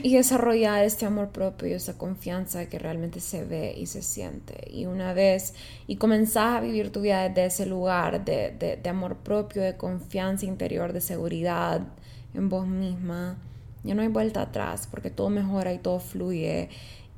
y 0.03 0.14
desarrollar 0.16 0.85
este 0.85 1.07
amor 1.07 1.31
propio 1.31 1.68
y 1.68 1.72
esa 1.72 1.97
confianza 1.97 2.68
que 2.68 2.81
realmente 2.81 3.20
se 3.20 3.45
ve 3.45 3.72
y 3.77 3.87
se 3.87 4.03
siente. 4.03 4.68
Y 4.68 4.87
una 4.87 5.12
vez, 5.12 5.55
y 5.87 5.97
comenzás 5.97 6.57
a 6.57 6.61
vivir 6.61 6.91
tu 6.91 7.03
vida 7.03 7.29
desde 7.29 7.47
ese 7.47 7.66
lugar 7.66 8.24
de, 8.24 8.79
de 8.83 8.89
amor 8.91 9.16
propio, 9.18 9.62
de 9.62 9.77
confianza 9.77 10.45
interior, 10.45 10.93
de 10.93 11.01
seguridad 11.01 11.83
en 12.35 12.49
vos 12.49 12.66
misma, 12.66 13.39
ya 13.85 13.95
no 13.95 14.03
hay 14.03 14.09
vuelta 14.09 14.43
atrás 14.43 14.89
porque 14.91 15.11
todo 15.11 15.31
mejora 15.31 15.72
y 15.72 15.79
todo 15.79 16.01
fluye. 16.01 16.68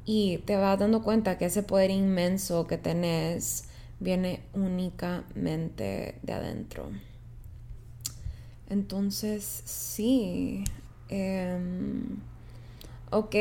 Y 0.05 0.39
te 0.45 0.57
vas 0.57 0.79
dando 0.79 1.03
cuenta 1.03 1.39
que 1.39 1.47
ese 1.47 1.63
poder 1.63 1.91
inmenso 1.91 2.67
que 2.67 2.77
tenés 2.77 3.68
viene 4.01 4.43
únicamente 4.55 6.19
de 6.23 6.33
adentro. 6.33 6.91
Entonces, 8.69 9.63
sí. 9.65 10.65
Em, 11.09 12.19
ok, 13.11 13.35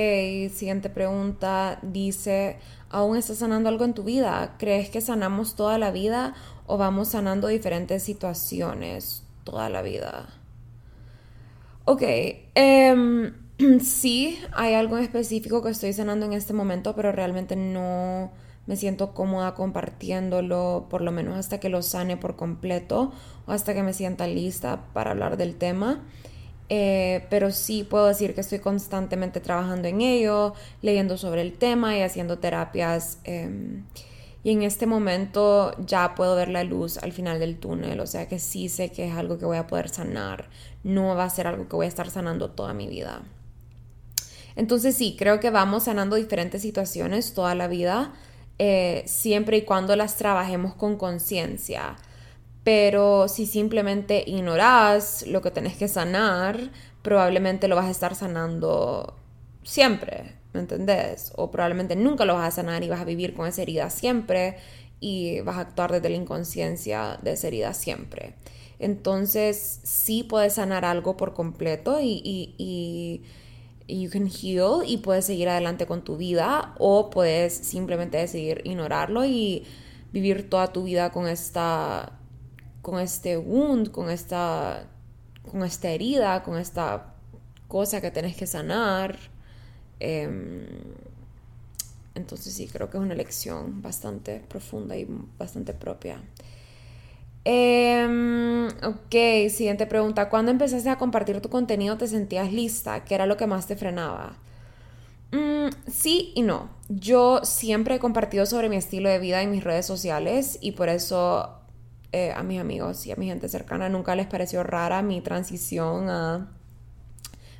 siguiente 0.53 0.89
pregunta. 0.89 1.79
Dice, 1.81 2.57
¿aún 2.89 3.17
estás 3.17 3.37
sanando 3.37 3.69
algo 3.69 3.85
en 3.85 3.93
tu 3.93 4.03
vida? 4.03 4.55
¿Crees 4.57 4.89
que 4.89 5.01
sanamos 5.01 5.55
toda 5.55 5.77
la 5.77 5.91
vida 5.91 6.33
o 6.65 6.77
vamos 6.77 7.09
sanando 7.09 7.47
diferentes 7.47 8.03
situaciones 8.03 9.23
toda 9.43 9.69
la 9.69 9.81
vida? 9.81 10.27
Ok, 11.85 12.03
em, 12.55 13.33
sí, 13.81 14.39
hay 14.53 14.73
algo 14.73 14.97
en 14.97 15.03
específico 15.03 15.61
que 15.61 15.69
estoy 15.69 15.93
sanando 15.93 16.25
en 16.25 16.33
este 16.33 16.53
momento, 16.53 16.95
pero 16.95 17.11
realmente 17.11 17.55
no 17.55 18.31
me 18.67 18.75
siento 18.75 19.13
cómoda 19.13 19.55
compartiéndolo, 19.55 20.87
por 20.89 21.01
lo 21.01 21.11
menos 21.11 21.37
hasta 21.37 21.59
que 21.59 21.69
lo 21.69 21.81
sane 21.81 22.17
por 22.17 22.35
completo 22.35 23.11
o 23.47 23.51
hasta 23.51 23.73
que 23.73 23.81
me 23.81 23.93
sienta 23.93 24.27
lista 24.27 24.83
para 24.93 25.11
hablar 25.11 25.37
del 25.37 25.55
tema. 25.55 26.03
Eh, 26.69 27.25
pero 27.29 27.51
sí 27.51 27.85
puedo 27.89 28.07
decir 28.07 28.35
que 28.35 28.41
estoy 28.41 28.59
constantemente 28.59 29.39
trabajando 29.39 29.87
en 29.87 30.01
ello, 30.01 30.53
leyendo 30.81 31.17
sobre 31.17 31.41
el 31.41 31.53
tema 31.53 31.97
y 31.97 32.01
haciendo 32.01 32.39
terapias. 32.39 33.19
Em, 33.23 33.85
y 34.43 34.51
en 34.51 34.63
este 34.63 34.85
momento 34.85 35.73
ya 35.85 36.13
puedo 36.13 36.35
ver 36.35 36.49
la 36.49 36.63
luz 36.65 36.97
al 36.97 37.13
final 37.13 37.39
del 37.39 37.57
túnel, 37.57 37.99
o 38.01 38.07
sea 38.07 38.27
que 38.27 38.39
sí 38.39 38.69
sé 38.69 38.91
que 38.91 39.07
es 39.07 39.15
algo 39.15 39.37
que 39.37 39.45
voy 39.45 39.57
a 39.57 39.67
poder 39.67 39.89
sanar, 39.89 40.49
no 40.83 41.15
va 41.15 41.23
a 41.23 41.29
ser 41.29 41.47
algo 41.47 41.67
que 41.67 41.75
voy 41.75 41.85
a 41.85 41.89
estar 41.89 42.09
sanando 42.09 42.49
toda 42.51 42.73
mi 42.73 42.87
vida. 42.87 43.21
Entonces 44.55 44.95
sí, 44.95 45.15
creo 45.17 45.39
que 45.39 45.51
vamos 45.51 45.83
sanando 45.83 46.15
diferentes 46.15 46.61
situaciones 46.61 47.33
toda 47.33 47.55
la 47.55 47.67
vida 47.67 48.13
eh, 48.59 49.03
siempre 49.05 49.57
y 49.57 49.61
cuando 49.63 49.95
las 49.95 50.17
trabajemos 50.17 50.73
con 50.73 50.97
conciencia. 50.97 51.95
Pero 52.63 53.27
si 53.27 53.45
simplemente 53.45 54.23
ignoras 54.27 55.25
lo 55.27 55.41
que 55.41 55.51
tenés 55.51 55.77
que 55.77 55.87
sanar, 55.87 56.71
probablemente 57.01 57.67
lo 57.67 57.75
vas 57.75 57.85
a 57.85 57.91
estar 57.91 58.15
sanando 58.15 59.15
siempre, 59.63 60.35
¿me 60.53 60.61
entendés? 60.61 61.31
O 61.35 61.51
probablemente 61.51 61.95
nunca 61.95 62.25
lo 62.25 62.33
vas 62.33 62.47
a 62.47 62.51
sanar 62.51 62.83
y 62.83 62.89
vas 62.89 63.01
a 63.01 63.05
vivir 63.05 63.33
con 63.33 63.47
esa 63.47 63.61
herida 63.61 63.89
siempre 63.89 64.57
y 64.99 65.39
vas 65.41 65.57
a 65.57 65.61
actuar 65.61 65.91
desde 65.91 66.09
la 66.09 66.15
inconsciencia 66.15 67.19
de 67.21 67.33
esa 67.33 67.47
herida 67.47 67.73
siempre. 67.73 68.33
Entonces, 68.79 69.79
sí 69.83 70.23
puedes 70.23 70.53
sanar 70.53 70.83
algo 70.83 71.15
por 71.15 71.33
completo 71.33 71.99
y 72.01 73.23
you 73.87 74.09
can 74.09 74.27
heal 74.27 74.83
y 74.85 74.97
puedes 74.97 75.25
seguir 75.25 75.49
adelante 75.49 75.85
con 75.85 76.03
tu 76.03 76.17
vida 76.17 76.75
o 76.77 77.09
puedes 77.09 77.53
simplemente 77.53 78.17
decidir 78.17 78.61
ignorarlo 78.65 79.25
y 79.25 79.65
vivir 80.11 80.49
toda 80.49 80.73
tu 80.73 80.83
vida 80.83 81.11
con 81.11 81.27
esta 81.27 82.19
con 82.81 82.99
este 82.99 83.37
wound, 83.37 83.91
con 83.91 84.09
esta 84.09 84.87
con 85.49 85.63
esta 85.63 85.89
herida, 85.89 86.43
con 86.43 86.57
esta 86.57 87.13
cosa 87.67 88.01
que 88.01 88.11
tenés 88.11 88.35
que 88.35 88.47
sanar. 88.47 89.17
Em, 89.99 90.65
entonces 92.15 92.53
sí, 92.53 92.67
creo 92.67 92.89
que 92.89 92.97
es 92.97 93.03
una 93.03 93.15
lección 93.15 93.81
bastante 93.81 94.39
profunda 94.47 94.97
y 94.97 95.07
bastante 95.37 95.73
propia. 95.73 96.21
Eh, 97.49 98.67
ok, 98.83 99.49
siguiente 99.49 99.87
pregunta. 99.87 100.27
¿Cuándo 100.27 100.51
empezaste 100.51 100.89
a 100.89 100.97
compartir 100.97 101.39
tu 101.39 101.47
contenido 101.49 101.97
te 101.97 102.05
sentías 102.05 102.51
lista? 102.51 103.05
¿Qué 103.05 103.15
era 103.15 103.25
lo 103.25 103.37
que 103.37 103.47
más 103.47 103.67
te 103.67 103.77
frenaba? 103.77 104.35
Mm, 105.31 105.69
sí 105.89 106.33
y 106.35 106.41
no. 106.41 106.69
Yo 106.89 107.39
siempre 107.45 107.95
he 107.95 107.99
compartido 107.99 108.45
sobre 108.45 108.67
mi 108.67 108.75
estilo 108.75 109.07
de 109.07 109.19
vida 109.19 109.41
en 109.41 109.51
mis 109.51 109.63
redes 109.63 109.85
sociales 109.85 110.57
y 110.59 110.73
por 110.73 110.89
eso 110.89 111.61
eh, 112.11 112.33
a 112.35 112.43
mis 112.43 112.59
amigos 112.59 113.07
y 113.07 113.13
a 113.13 113.15
mi 113.15 113.27
gente 113.27 113.47
cercana 113.47 113.87
nunca 113.87 114.13
les 114.15 114.27
pareció 114.27 114.63
rara 114.63 115.01
mi 115.01 115.21
transición 115.21 116.09
a 116.09 116.51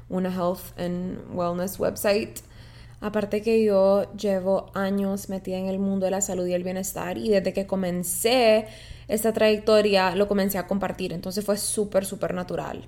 una 0.09 0.29
health 0.29 0.77
and 0.77 1.19
wellness 1.33 1.79
website. 1.79 2.41
Aparte 2.99 3.41
que 3.41 3.63
yo 3.63 4.11
llevo 4.13 4.71
años 4.73 5.29
metida 5.29 5.57
en 5.57 5.67
el 5.67 5.77
mundo 5.77 6.05
de 6.05 6.11
la 6.11 6.21
salud 6.21 6.47
y 6.47 6.53
el 6.53 6.63
bienestar 6.63 7.17
y 7.17 7.29
desde 7.29 7.53
que 7.53 7.67
comencé 7.67 8.65
esta 9.07 9.33
trayectoria 9.33 10.15
lo 10.15 10.27
comencé 10.27 10.57
a 10.57 10.65
compartir, 10.65 11.13
entonces 11.13 11.45
fue 11.45 11.57
súper, 11.57 12.05
súper 12.05 12.33
natural. 12.33 12.87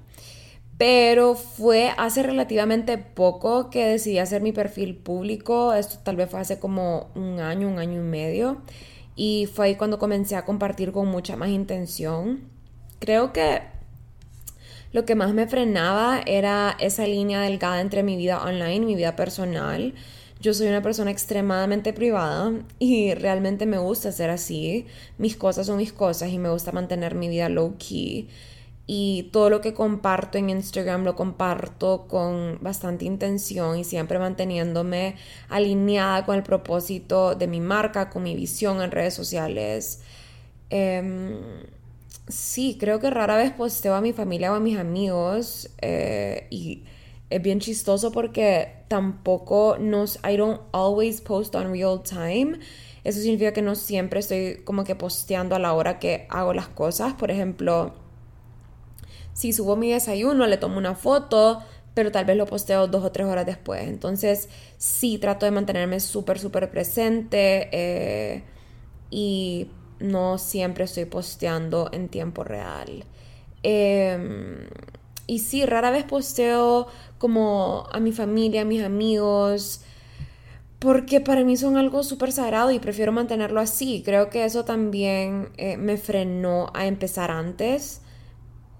Pero 0.79 1.35
fue 1.35 1.91
hace 1.97 2.23
relativamente 2.23 2.97
poco 2.97 3.69
que 3.69 3.85
decidí 3.85 4.17
hacer 4.17 4.41
mi 4.41 4.51
perfil 4.51 4.95
público, 4.95 5.73
esto 5.73 5.99
tal 6.03 6.15
vez 6.15 6.29
fue 6.29 6.39
hace 6.39 6.57
como 6.57 7.11
un 7.15 7.39
año, 7.39 7.67
un 7.67 7.77
año 7.77 7.99
y 7.99 8.03
medio, 8.03 8.61
y 9.15 9.47
fue 9.53 9.67
ahí 9.67 9.75
cuando 9.75 9.99
comencé 9.99 10.35
a 10.35 10.45
compartir 10.45 10.91
con 10.91 11.07
mucha 11.07 11.35
más 11.35 11.49
intención. 11.49 12.49
Creo 12.99 13.31
que 13.33 13.61
lo 14.91 15.05
que 15.05 15.15
más 15.15 15.33
me 15.33 15.47
frenaba 15.47 16.21
era 16.25 16.75
esa 16.79 17.05
línea 17.05 17.41
delgada 17.41 17.81
entre 17.81 18.03
mi 18.03 18.17
vida 18.17 18.43
online 18.43 18.75
y 18.75 18.79
mi 18.81 18.95
vida 18.95 19.15
personal. 19.15 19.93
Yo 20.41 20.53
soy 20.53 20.67
una 20.67 20.81
persona 20.81 21.11
extremadamente 21.11 21.93
privada 21.93 22.53
y 22.79 23.13
realmente 23.13 23.65
me 23.65 23.77
gusta 23.77 24.11
ser 24.11 24.29
así. 24.29 24.87
Mis 25.17 25.35
cosas 25.35 25.67
son 25.67 25.77
mis 25.77 25.93
cosas 25.93 26.29
y 26.29 26.39
me 26.39 26.49
gusta 26.49 26.71
mantener 26.71 27.13
mi 27.13 27.27
vida 27.27 27.49
low 27.49 27.75
key. 27.77 28.29
Y 28.87 29.29
todo 29.31 29.51
lo 29.51 29.61
que 29.61 29.75
comparto 29.75 30.39
en 30.39 30.49
Instagram 30.49 31.03
lo 31.03 31.15
comparto 31.15 32.07
con 32.07 32.57
bastante 32.61 33.05
intención 33.05 33.77
y 33.77 33.83
siempre 33.83 34.17
manteniéndome 34.17 35.15
alineada 35.49 36.25
con 36.25 36.35
el 36.35 36.41
propósito 36.41 37.35
de 37.35 37.45
mi 37.45 37.59
marca, 37.59 38.09
con 38.09 38.23
mi 38.23 38.35
visión 38.35 38.81
en 38.81 38.89
redes 38.89 39.13
sociales. 39.13 40.01
Em, 40.71 41.37
sí, 42.29 42.77
creo 42.79 42.99
que 42.99 43.09
rara 43.09 43.35
vez 43.35 43.51
posteo 43.51 43.95
a 43.95 44.01
mi 44.01 44.13
familia 44.13 44.51
o 44.51 44.55
a 44.55 44.59
mis 44.59 44.77
amigos 44.77 45.69
eh, 45.81 46.47
y 46.49 46.83
es 47.29 47.41
bien 47.41 47.59
chistoso 47.59 48.11
porque 48.11 48.83
tampoco 48.87 49.77
nos, 49.79 50.19
I 50.27 50.37
don't 50.37 50.61
always 50.71 51.21
post 51.21 51.55
on 51.55 51.71
real 51.71 52.01
time. 52.01 52.59
Eso 53.03 53.19
significa 53.19 53.53
que 53.53 53.61
no 53.61 53.75
siempre 53.75 54.19
estoy 54.19 54.61
como 54.63 54.83
que 54.83 54.95
posteando 54.95 55.55
a 55.55 55.59
la 55.59 55.73
hora 55.73 55.99
que 55.99 56.27
hago 56.29 56.53
las 56.53 56.67
cosas. 56.67 57.13
Por 57.13 57.31
ejemplo, 57.31 57.93
si 59.33 59.53
subo 59.53 59.75
mi 59.75 59.91
desayuno, 59.91 60.47
le 60.47 60.57
tomo 60.57 60.77
una 60.77 60.95
foto, 60.95 61.63
pero 61.93 62.11
tal 62.11 62.25
vez 62.25 62.35
lo 62.37 62.45
posteo 62.45 62.87
dos 62.87 63.03
o 63.03 63.11
tres 63.11 63.27
horas 63.27 63.45
después. 63.45 63.87
Entonces, 63.87 64.49
sí 64.77 65.17
trato 65.17 65.45
de 65.45 65.51
mantenerme 65.51 65.99
súper, 65.99 66.39
súper 66.39 66.69
presente 66.69 67.69
eh, 67.71 68.43
y 69.09 69.69
no 69.99 70.37
siempre 70.37 70.85
estoy 70.85 71.05
posteando 71.05 71.89
en 71.91 72.09
tiempo 72.09 72.43
real. 72.43 73.05
Eh, 73.63 74.67
y 75.29 75.39
sí, 75.39 75.63
rara 75.65 75.91
vez 75.91 76.05
posteo 76.05 76.87
como 77.19 77.87
a 77.91 77.99
mi 77.99 78.11
familia, 78.11 78.61
a 78.61 78.65
mis 78.65 78.83
amigos, 78.83 79.81
porque 80.79 81.21
para 81.21 81.43
mí 81.43 81.55
son 81.55 81.77
algo 81.77 82.03
súper 82.03 82.31
sagrado 82.31 82.71
y 82.71 82.79
prefiero 82.79 83.11
mantenerlo 83.11 83.59
así. 83.59 84.01
Creo 84.03 84.31
que 84.31 84.43
eso 84.45 84.65
también 84.65 85.49
eh, 85.57 85.77
me 85.77 85.97
frenó 85.97 86.71
a 86.73 86.87
empezar 86.87 87.29
antes. 87.29 88.01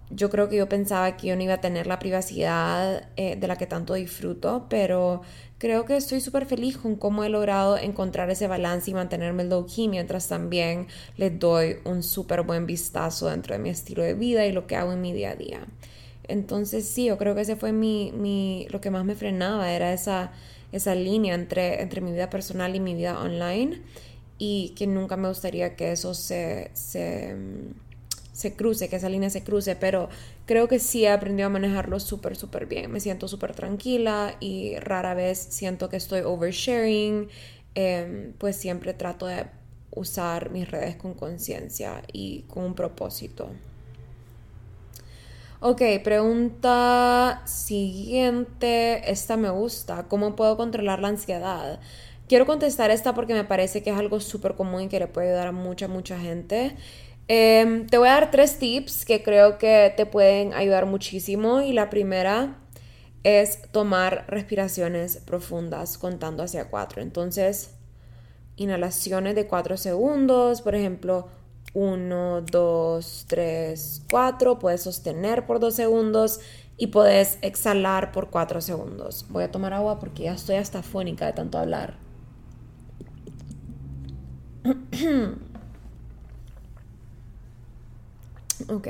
Yo 0.10 0.32
creo 0.32 0.50
que 0.50 0.56
yo 0.56 0.68
pensaba 0.68 1.18
que 1.18 1.28
yo 1.28 1.36
no 1.36 1.44
iba 1.44 1.56
a 1.56 1.62
tener 1.62 1.86
la 1.86 2.00
privacidad 2.00 3.10
eh, 3.16 3.36
de 3.36 3.48
la 3.48 3.58
que 3.58 3.68
tanto 3.68 3.94
disfruto, 3.94 4.66
pero 4.70 5.22
creo 5.60 5.86
que 5.86 5.96
estoy 5.96 6.20
súper 6.20 6.48
feliz 6.48 6.78
con 6.78 6.96
cómo 6.96 7.24
he 7.24 7.30
logrado 7.30 7.78
encontrar 7.78 8.32
ese 8.32 8.48
balance 8.48 8.90
y 8.90 8.96
mantenerme 8.96 9.44
low 9.44 9.68
key 9.68 9.88
mientras 9.88 10.28
también 10.28 10.88
les 11.18 11.38
doy 11.40 11.78
un 11.86 12.02
súper 12.02 12.42
buen 12.42 12.66
vistazo 12.66 13.28
dentro 13.28 13.54
de 13.54 13.60
mi 13.60 13.70
estilo 13.70 14.02
de 14.02 14.16
vida 14.16 14.48
y 14.48 14.52
lo 14.52 14.66
que 14.66 14.76
hago 14.76 14.94
en 14.94 15.02
mi 15.02 15.14
día 15.14 15.32
a 15.32 15.36
día. 15.36 15.60
Entonces 16.28 16.88
sí, 16.88 17.06
yo 17.06 17.18
creo 17.20 17.36
que 17.36 17.42
ese 17.42 17.56
fue 17.56 17.72
mi, 17.72 18.12
mi 18.16 18.68
lo 18.72 18.82
que 18.82 18.90
más 18.90 19.06
me 19.06 19.16
frenaba, 19.16 19.72
era 19.72 19.94
esa 19.94 20.32
esa 20.72 20.96
línea 20.96 21.36
entre, 21.36 21.82
entre 21.82 22.02
mi 22.02 22.12
vida 22.12 22.30
personal 22.30 22.76
y 22.76 22.80
mi 22.80 22.96
vida 22.96 23.20
online 23.20 23.82
y 24.38 24.74
que 24.78 24.88
nunca 24.88 25.18
me 25.18 25.28
gustaría 25.28 25.76
que 25.76 25.92
eso 25.92 26.14
se, 26.14 26.72
se, 26.74 27.36
se 28.40 28.56
cruce, 28.56 28.88
que 28.88 28.96
esa 28.96 29.10
línea 29.10 29.30
se 29.30 29.44
cruce, 29.44 29.76
pero 29.76 30.08
creo 30.46 30.70
que 30.70 30.80
sí 30.80 31.04
he 31.04 31.10
aprendido 31.10 31.48
a 31.48 31.50
manejarlo 31.50 32.00
súper, 32.00 32.38
súper 32.38 32.68
bien. 32.68 32.90
Me 32.90 33.02
siento 33.02 33.28
súper 33.28 33.54
tranquila 33.54 34.38
y 34.40 34.78
rara 34.78 35.14
vez 35.14 35.38
siento 35.38 35.90
que 35.90 35.98
estoy 35.98 36.22
oversharing, 36.22 37.28
em, 37.76 38.32
pues 38.38 38.56
siempre 38.56 38.94
trato 38.94 39.26
de 39.26 39.46
usar 39.92 40.52
mis 40.52 40.72
redes 40.72 40.96
con 40.96 41.16
conciencia 41.16 42.02
y 42.14 42.44
con 42.44 42.64
un 42.64 42.76
propósito. 42.76 43.50
Ok, 45.60 45.82
pregunta 46.02 47.42
siguiente. 47.46 49.12
Esta 49.12 49.36
me 49.36 49.50
gusta. 49.50 50.08
¿Cómo 50.08 50.38
puedo 50.38 50.56
controlar 50.56 51.02
la 51.02 51.10
ansiedad? 51.10 51.82
Quiero 52.30 52.46
contestar 52.46 52.90
esta 52.92 53.14
porque 53.14 53.34
me 53.34 53.44
parece 53.44 53.84
que 53.84 53.90
es 53.90 53.98
algo 53.98 54.22
súper 54.22 54.56
común 54.56 54.84
y 54.84 54.88
que 54.88 55.00
le 55.00 55.08
puede 55.08 55.28
ayudar 55.30 55.48
a 55.48 55.52
mucha, 55.52 55.90
mucha 55.90 56.18
gente. 56.18 56.78
Em, 57.32 57.86
te 57.86 58.00
voy 58.00 58.08
a 58.08 58.14
dar 58.14 58.32
tres 58.32 58.58
tips 58.58 59.06
que 59.06 59.22
creo 59.22 59.60
que 59.60 59.94
te 59.96 60.08
pueden 60.08 60.52
ayudar 60.54 60.88
muchísimo. 60.88 61.62
Y 61.62 61.74
la 61.74 61.90
primera 61.92 62.58
es 63.24 63.62
tomar 63.72 64.26
respiraciones 64.28 65.18
profundas 65.18 66.00
contando 66.00 66.42
hacia 66.42 66.70
cuatro. 66.70 67.04
Entonces, 67.04 67.76
inhalaciones 68.56 69.36
de 69.36 69.46
cuatro 69.46 69.78
segundos, 69.78 70.64
por 70.64 70.74
ejemplo 70.74 71.28
1, 71.76 72.42
2, 72.42 73.26
3, 73.28 74.02
4. 74.10 74.58
Puedes 74.58 74.82
sostener 74.82 75.46
por 75.46 75.60
2 75.60 75.76
segundos 75.76 76.40
y 76.78 76.88
puedes 76.88 77.38
exhalar 77.44 78.12
por 78.12 78.32
4 78.32 78.60
segundos. 78.62 79.28
Voy 79.30 79.44
a 79.44 79.52
tomar 79.52 79.74
agua 79.74 80.00
porque 80.00 80.24
ya 80.24 80.34
estoy 80.34 80.56
hasta 80.56 80.82
fónica 80.82 81.28
de 81.28 81.34
tanto 81.34 81.60
hablar. 81.60 81.98
ok. 88.68 88.88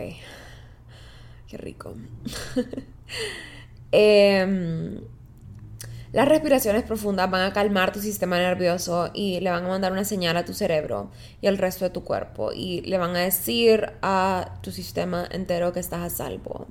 Qué 1.47 1.57
rico. 1.57 1.95
eh, 3.91 5.01
las 6.11 6.27
respiraciones 6.27 6.83
profundas 6.83 7.29
van 7.29 7.43
a 7.43 7.53
calmar 7.53 7.91
tu 7.91 7.99
sistema 7.99 8.39
nervioso 8.39 9.11
y 9.13 9.39
le 9.41 9.51
van 9.51 9.65
a 9.65 9.67
mandar 9.67 9.91
una 9.91 10.03
señal 10.03 10.37
a 10.37 10.45
tu 10.45 10.53
cerebro 10.53 11.11
y 11.39 11.45
al 11.45 11.59
resto 11.59 11.85
de 11.85 11.91
tu 11.91 12.03
cuerpo 12.03 12.51
y 12.51 12.81
le 12.81 12.97
van 12.97 13.15
a 13.15 13.19
decir 13.19 13.91
a 14.01 14.55
tu 14.61 14.71
sistema 14.71 15.27
entero 15.29 15.71
que 15.71 15.79
estás 15.79 16.01
a 16.01 16.09
salvo. 16.09 16.65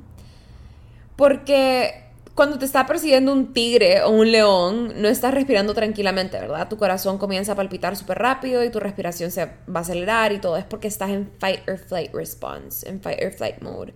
Porque 1.14 2.08
cuando 2.39 2.57
te 2.57 2.66
está 2.66 2.86
persiguiendo 2.86 3.32
un 3.32 3.53
tigre 3.53 4.01
o 4.03 4.11
un 4.11 4.30
león, 4.30 4.93
no 5.03 5.09
estás 5.09 5.34
respirando 5.34 5.74
tranquilamente, 5.74 6.39
¿verdad? 6.39 6.68
Tu 6.68 6.76
corazón 6.76 7.18
comienza 7.18 7.51
a 7.51 7.57
palpitar 7.57 7.97
súper 7.97 8.18
rápido 8.18 8.62
y 8.62 8.70
tu 8.70 8.78
respiración 8.78 9.32
se 9.32 9.47
va 9.47 9.51
a 9.74 9.80
acelerar 9.80 10.30
y 10.30 10.39
todo 10.39 10.57
es 10.57 10.62
porque 10.64 10.86
estás 10.86 11.11
en 11.11 11.28
fight 11.41 11.68
or 11.68 11.78
flight 11.78 12.14
response, 12.14 12.89
en 12.89 13.01
fight 13.01 13.18
or 13.24 13.32
flight 13.32 13.61
mode 13.61 13.93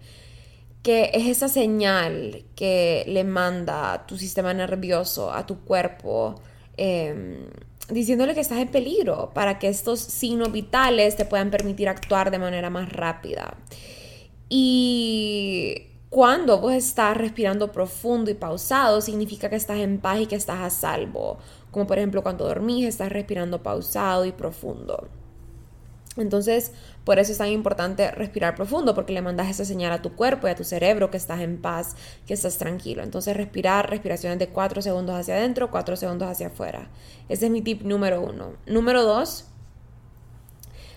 que 0.82 1.12
es 1.14 1.28
esa 1.28 1.49
señal 1.49 2.43
que 2.57 3.05
le 3.07 3.22
manda 3.22 4.09
tu 4.09 4.18
sistema 4.18 4.53
nervioso 4.53 5.32
a 5.32 5.47
tu 5.47 5.61
cuerpo 5.61 6.43
em, 6.76 7.47
diciéndole 7.90 8.34
que 8.34 8.40
estás 8.40 8.59
en 8.59 8.72
peligro 8.72 9.30
para 9.32 9.61
que 9.61 9.68
estos 9.68 10.01
signos 10.01 10.51
vitales 10.51 11.14
te 11.14 11.26
puedan 11.26 11.53
permitir 11.53 11.88
actuar 11.88 12.32
de 12.32 12.40
manera 12.40 12.70
más 12.70 12.88
rápida. 12.90 13.57
Y 14.49 15.91
cuando 16.13 16.61
vos 16.61 16.75
estás 16.75 17.17
respirando 17.17 17.73
profundo 17.73 18.31
y 18.31 18.35
pausado, 18.35 19.01
significa 19.01 19.49
que 19.49 19.57
estás 19.57 19.79
en 19.79 19.99
paz 19.99 20.21
y 20.21 20.27
que 20.27 20.37
estás 20.37 20.59
a 20.59 20.69
salvo. 20.69 21.39
Como 21.71 21.87
por 21.87 21.97
ejemplo 21.97 22.23
cuando 22.23 22.45
dormís, 22.45 22.87
estás 22.87 23.11
respirando 23.11 23.63
pausado 23.63 24.27
y 24.27 24.33
profundo. 24.33 25.09
Entonces, 26.19 26.73
por 27.05 27.19
eso 27.19 27.33
es 27.33 27.39
tan 27.39 27.49
importante 27.49 28.11
respirar 28.11 28.55
profundo, 28.55 28.95
porque 28.95 29.15
le 29.15 29.23
mandas 29.23 29.49
esa 29.49 29.65
señal 29.65 29.91
a 29.91 30.03
tu 30.03 30.15
cuerpo 30.15 30.47
y 30.47 30.51
a 30.51 30.55
tu 30.55 30.65
cerebro 30.65 31.11
que 31.11 31.17
estás 31.17 31.41
en 31.41 31.63
paz, 31.63 31.97
que 32.27 32.35
estás 32.35 32.59
tranquilo. 32.59 33.03
Entonces, 33.03 33.35
respirar, 33.35 33.89
respiraciones 33.89 34.39
de 34.39 34.49
4 34.49 34.83
segundos 34.83 35.19
hacia 35.19 35.37
adentro, 35.37 35.71
4 35.71 35.97
segundos 35.97 36.29
hacia 36.29 36.49
afuera. 36.49 36.91
Ese 37.31 37.47
es 37.47 37.51
mi 37.51 37.63
tip 37.63 37.85
número 37.85 38.21
uno. 38.21 38.53
Número 38.67 39.03
dos, 39.03 39.47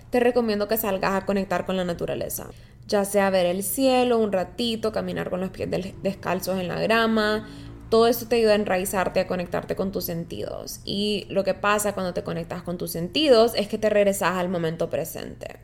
te 0.10 0.20
recomiendo 0.20 0.68
que 0.68 0.76
salgas 0.76 1.14
a 1.14 1.26
conectar 1.26 1.66
con 1.66 1.78
la 1.78 1.86
naturaleza. 1.86 2.48
Ya 2.88 3.06
sea 3.06 3.30
ver 3.30 3.46
el 3.46 3.64
cielo 3.64 4.20
un 4.20 4.32
ratito, 4.32 4.92
caminar 4.92 5.30
con 5.30 5.42
los 5.42 5.50
pies 5.50 5.70
descalzos 6.04 6.60
en 6.60 6.68
la 6.68 6.80
grama, 6.80 7.48
todo 7.90 8.08
esto 8.08 8.28
te 8.28 8.38
ayuda 8.38 8.54
a 8.54 8.56
enraizarte, 8.56 9.20
a 9.20 9.28
conectarte 9.28 9.76
con 9.76 9.92
tus 9.92 10.06
sentidos. 10.06 10.82
Y 10.86 11.26
lo 11.30 11.44
que 11.44 11.54
pasa 11.54 11.94
cuando 11.94 12.14
te 12.14 12.24
conectas 12.24 12.64
con 12.64 12.78
tus 12.78 12.92
sentidos 12.92 13.54
es 13.56 13.68
que 13.68 13.78
te 13.78 13.90
regresas 13.90 14.38
al 14.38 14.50
momento 14.50 14.90
presente. 14.90 15.60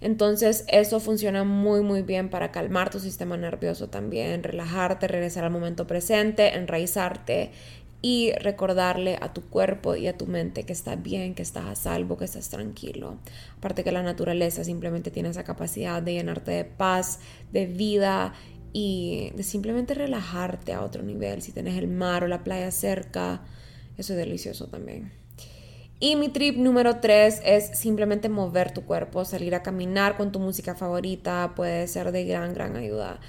Entonces 0.00 0.64
eso 0.66 0.98
funciona 0.98 1.44
muy 1.44 1.80
muy 1.80 2.02
bien 2.02 2.28
para 2.28 2.50
calmar 2.50 2.90
tu 2.90 2.98
sistema 2.98 3.36
nervioso 3.36 3.88
también, 3.88 4.42
relajarte, 4.42 5.06
regresar 5.06 5.44
al 5.44 5.52
momento 5.52 5.86
presente, 5.86 6.56
enraizarte 6.56 7.52
y 8.02 8.32
recordarle 8.32 9.16
a 9.20 9.32
tu 9.32 9.42
cuerpo 9.42 9.94
y 9.94 10.08
a 10.08 10.18
tu 10.18 10.26
mente 10.26 10.64
que 10.64 10.72
estás 10.72 11.00
bien, 11.00 11.34
que 11.34 11.42
estás 11.42 11.66
a 11.66 11.76
salvo, 11.76 12.18
que 12.18 12.24
estás 12.24 12.50
tranquilo. 12.50 13.18
Aparte 13.56 13.84
que 13.84 13.92
la 13.92 14.02
naturaleza 14.02 14.64
simplemente 14.64 15.12
tiene 15.12 15.28
esa 15.28 15.44
capacidad 15.44 16.02
de 16.02 16.14
llenarte 16.14 16.50
de 16.50 16.64
paz, 16.64 17.20
de 17.52 17.66
vida 17.66 18.34
y 18.72 19.30
de 19.36 19.44
simplemente 19.44 19.94
relajarte 19.94 20.72
a 20.72 20.82
otro 20.82 21.04
nivel. 21.04 21.42
Si 21.42 21.52
tienes 21.52 21.78
el 21.78 21.86
mar 21.86 22.24
o 22.24 22.28
la 22.28 22.42
playa 22.42 22.72
cerca, 22.72 23.42
eso 23.96 24.14
es 24.14 24.18
delicioso 24.18 24.66
también. 24.66 25.12
Y 26.00 26.16
mi 26.16 26.28
trip 26.28 26.56
número 26.56 26.98
3 26.98 27.42
es 27.44 27.78
simplemente 27.78 28.28
mover 28.28 28.72
tu 28.72 28.82
cuerpo, 28.84 29.24
salir 29.24 29.54
a 29.54 29.62
caminar 29.62 30.16
con 30.16 30.32
tu 30.32 30.40
música 30.40 30.74
favorita, 30.74 31.52
puede 31.54 31.86
ser 31.86 32.10
de 32.10 32.24
gran, 32.24 32.52
gran 32.54 32.74
ayuda. 32.74 33.20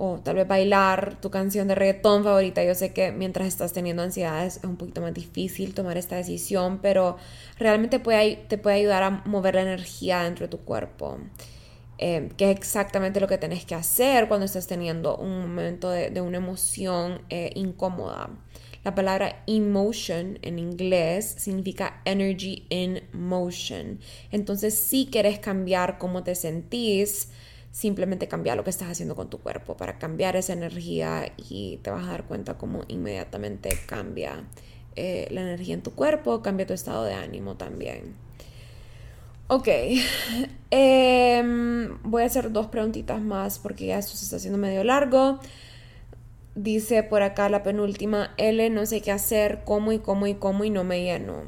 O 0.00 0.20
tal 0.22 0.36
vez 0.36 0.46
bailar 0.46 1.20
tu 1.20 1.28
canción 1.28 1.66
de 1.66 1.74
reggaetón 1.74 2.22
favorita. 2.22 2.62
Yo 2.62 2.76
sé 2.76 2.92
que 2.92 3.10
mientras 3.10 3.48
estás 3.48 3.72
teniendo 3.72 4.02
ansiedades 4.02 4.58
es 4.58 4.64
un 4.64 4.76
poquito 4.76 5.00
más 5.00 5.12
difícil 5.12 5.74
tomar 5.74 5.96
esta 5.98 6.14
decisión, 6.14 6.78
pero 6.80 7.16
realmente 7.58 7.98
puede, 7.98 8.36
te 8.36 8.58
puede 8.58 8.76
ayudar 8.76 9.02
a 9.02 9.10
mover 9.24 9.56
la 9.56 9.62
energía 9.62 10.22
dentro 10.22 10.46
de 10.46 10.50
tu 10.50 10.58
cuerpo. 10.58 11.18
Eh, 11.98 12.28
es 12.38 12.48
exactamente 12.56 13.18
lo 13.18 13.26
que 13.26 13.38
tenés 13.38 13.64
que 13.64 13.74
hacer 13.74 14.28
cuando 14.28 14.46
estás 14.46 14.68
teniendo 14.68 15.16
un 15.16 15.40
momento 15.40 15.90
de, 15.90 16.20
una 16.20 16.36
emoción 16.36 17.22
eh, 17.28 17.50
incómoda. 17.56 18.30
La 18.84 18.94
palabra 18.94 19.42
emotion 19.48 20.38
en 20.42 20.60
inglés 20.60 21.34
significa 21.38 22.00
energy 22.04 22.66
in 22.70 23.02
motion. 23.12 23.98
Entonces, 24.30 24.78
si 24.78 25.08
quieres 25.10 25.40
cambiar 25.40 25.98
cómo 25.98 26.22
te 26.22 26.36
sentís, 26.36 27.30
simplemente 27.70 28.28
cambia 28.28 28.54
lo 28.54 28.64
que 28.64 28.70
estás 28.70 28.90
haciendo 28.90 29.14
con 29.14 29.30
tu 29.30 29.38
cuerpo 29.38 29.76
para 29.76 29.98
cambiar 29.98 30.36
esa 30.36 30.52
energía 30.52 31.32
y 31.36 31.78
te 31.82 31.90
vas 31.90 32.04
a 32.04 32.12
dar 32.12 32.24
cuenta 32.24 32.58
cómo 32.58 32.82
inmediatamente 32.88 33.78
cambia 33.86 34.44
eh, 34.96 35.28
la 35.30 35.42
energía 35.42 35.74
en 35.74 35.82
tu 35.82 35.92
cuerpo, 35.92 36.42
cambia 36.42 36.66
tu 36.66 36.74
estado 36.74 37.04
de 37.04 37.14
ánimo 37.14 37.56
también. 37.56 38.16
Ok, 39.46 39.68
em, 40.70 42.02
voy 42.02 42.22
a 42.22 42.26
hacer 42.26 42.52
dos 42.52 42.66
preguntitas 42.66 43.20
más 43.20 43.58
porque 43.58 43.86
ya 43.86 43.98
esto 43.98 44.16
se 44.16 44.24
está 44.24 44.36
haciendo 44.36 44.58
medio 44.58 44.84
largo. 44.84 45.38
Dice 46.54 47.04
por 47.04 47.22
acá 47.22 47.48
la 47.48 47.62
penúltima, 47.62 48.34
L, 48.36 48.68
no 48.70 48.84
sé 48.84 49.00
qué 49.00 49.12
hacer, 49.12 49.62
cómo 49.64 49.92
y 49.92 50.00
cómo 50.00 50.26
y 50.26 50.34
cómo 50.34 50.64
y 50.64 50.70
no 50.70 50.82
me 50.84 51.02
lleno. 51.02 51.44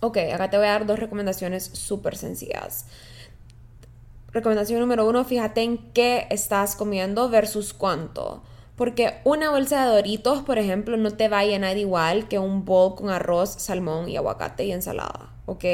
Ok, 0.00 0.18
acá 0.34 0.50
te 0.50 0.56
voy 0.56 0.66
a 0.66 0.70
dar 0.70 0.86
dos 0.86 0.98
recomendaciones 0.98 1.64
súper 1.64 2.16
sencillas. 2.16 2.86
Recomendación 4.32 4.80
número 4.80 5.08
uno, 5.08 5.24
fíjate 5.24 5.62
en 5.62 5.78
qué 5.92 6.26
estás 6.30 6.76
comiendo 6.76 7.28
versus 7.28 7.72
cuánto. 7.74 8.42
Porque 8.76 9.14
una 9.24 9.50
bolsa 9.50 9.84
de 9.84 9.90
Doritos, 9.90 10.42
por 10.42 10.58
ejemplo, 10.58 10.96
no 10.96 11.10
te 11.10 11.28
va 11.28 11.40
a 11.40 11.44
llenar 11.44 11.76
igual 11.76 12.28
que 12.28 12.38
un 12.38 12.64
bowl 12.64 12.94
con 12.94 13.10
arroz, 13.10 13.50
salmón 13.50 14.08
y 14.08 14.16
aguacate 14.16 14.64
y 14.64 14.72
ensalada. 14.72 15.30
¿ok? 15.50 15.64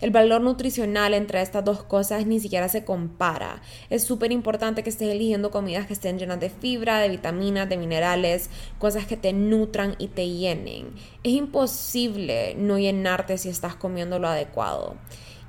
El 0.00 0.10
valor 0.12 0.40
nutricional 0.40 1.12
entre 1.12 1.42
estas 1.42 1.62
dos 1.62 1.82
cosas 1.82 2.26
ni 2.26 2.40
siquiera 2.40 2.70
se 2.70 2.86
compara. 2.86 3.60
Es 3.90 4.02
súper 4.02 4.32
importante 4.32 4.82
que 4.82 4.88
estés 4.88 5.10
eligiendo 5.10 5.50
comidas 5.50 5.86
que 5.86 5.92
estén 5.92 6.18
llenas 6.18 6.40
de 6.40 6.48
fibra, 6.48 7.00
de 7.00 7.10
vitaminas, 7.10 7.68
de 7.68 7.76
minerales, 7.76 8.48
cosas 8.78 9.06
que 9.06 9.18
te 9.18 9.34
nutran 9.34 9.94
y 9.98 10.08
te 10.08 10.26
llenen. 10.26 10.94
Es 11.22 11.32
imposible 11.32 12.54
no 12.56 12.78
llenarte 12.78 13.36
si 13.36 13.50
estás 13.50 13.74
comiendo 13.74 14.18
lo 14.18 14.28
adecuado. 14.28 14.96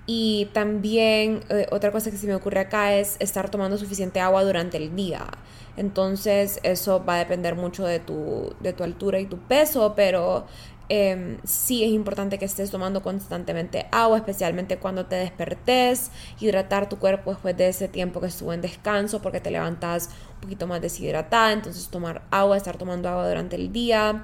Y 0.10 0.46
también 0.54 1.42
eh, 1.50 1.68
otra 1.70 1.92
cosa 1.92 2.10
que 2.10 2.18
se 2.18 2.28
me 2.28 2.34
ocurre 2.34 2.62
acá 2.62 2.96
es 2.96 3.18
estar 3.20 3.52
tomando 3.52 3.78
suficiente 3.78 4.22
agua 4.22 4.44
durante 4.46 4.78
el 4.78 4.96
día. 4.96 5.28
Entonces 5.76 6.60
eso 6.64 7.04
va 7.06 7.16
a 7.16 7.20
depender 7.20 7.56
mucho 7.56 7.86
de 7.86 8.00
tu, 8.00 8.56
de 8.62 8.72
tu 8.74 8.84
altura 8.84 9.20
y 9.20 9.26
tu 9.26 9.38
peso, 9.38 9.94
pero 9.96 10.48
eh, 10.90 11.38
sí 11.44 11.84
es 11.84 11.92
importante 11.92 12.40
que 12.40 12.46
estés 12.46 12.72
tomando 12.72 13.02
constantemente 13.02 13.88
agua, 13.92 14.18
especialmente 14.18 14.78
cuando 14.78 15.06
te 15.06 15.18
despertes, 15.18 16.12
hidratar 16.40 16.88
tu 16.88 16.98
cuerpo 16.98 17.32
después 17.32 17.58
de 17.58 17.68
ese 17.68 17.90
tiempo 17.90 18.22
que 18.22 18.28
estuvo 18.28 18.54
en 18.54 18.62
descanso 18.62 19.22
porque 19.22 19.42
te 19.42 19.52
levantas 19.52 20.10
un 20.36 20.42
poquito 20.42 20.66
más 20.68 20.82
deshidratada, 20.82 21.52
entonces 21.52 21.90
tomar 21.90 22.22
agua, 22.32 22.56
estar 22.56 22.78
tomando 22.78 23.10
agua 23.10 23.28
durante 23.28 23.58
el 23.58 23.74
día 23.74 24.24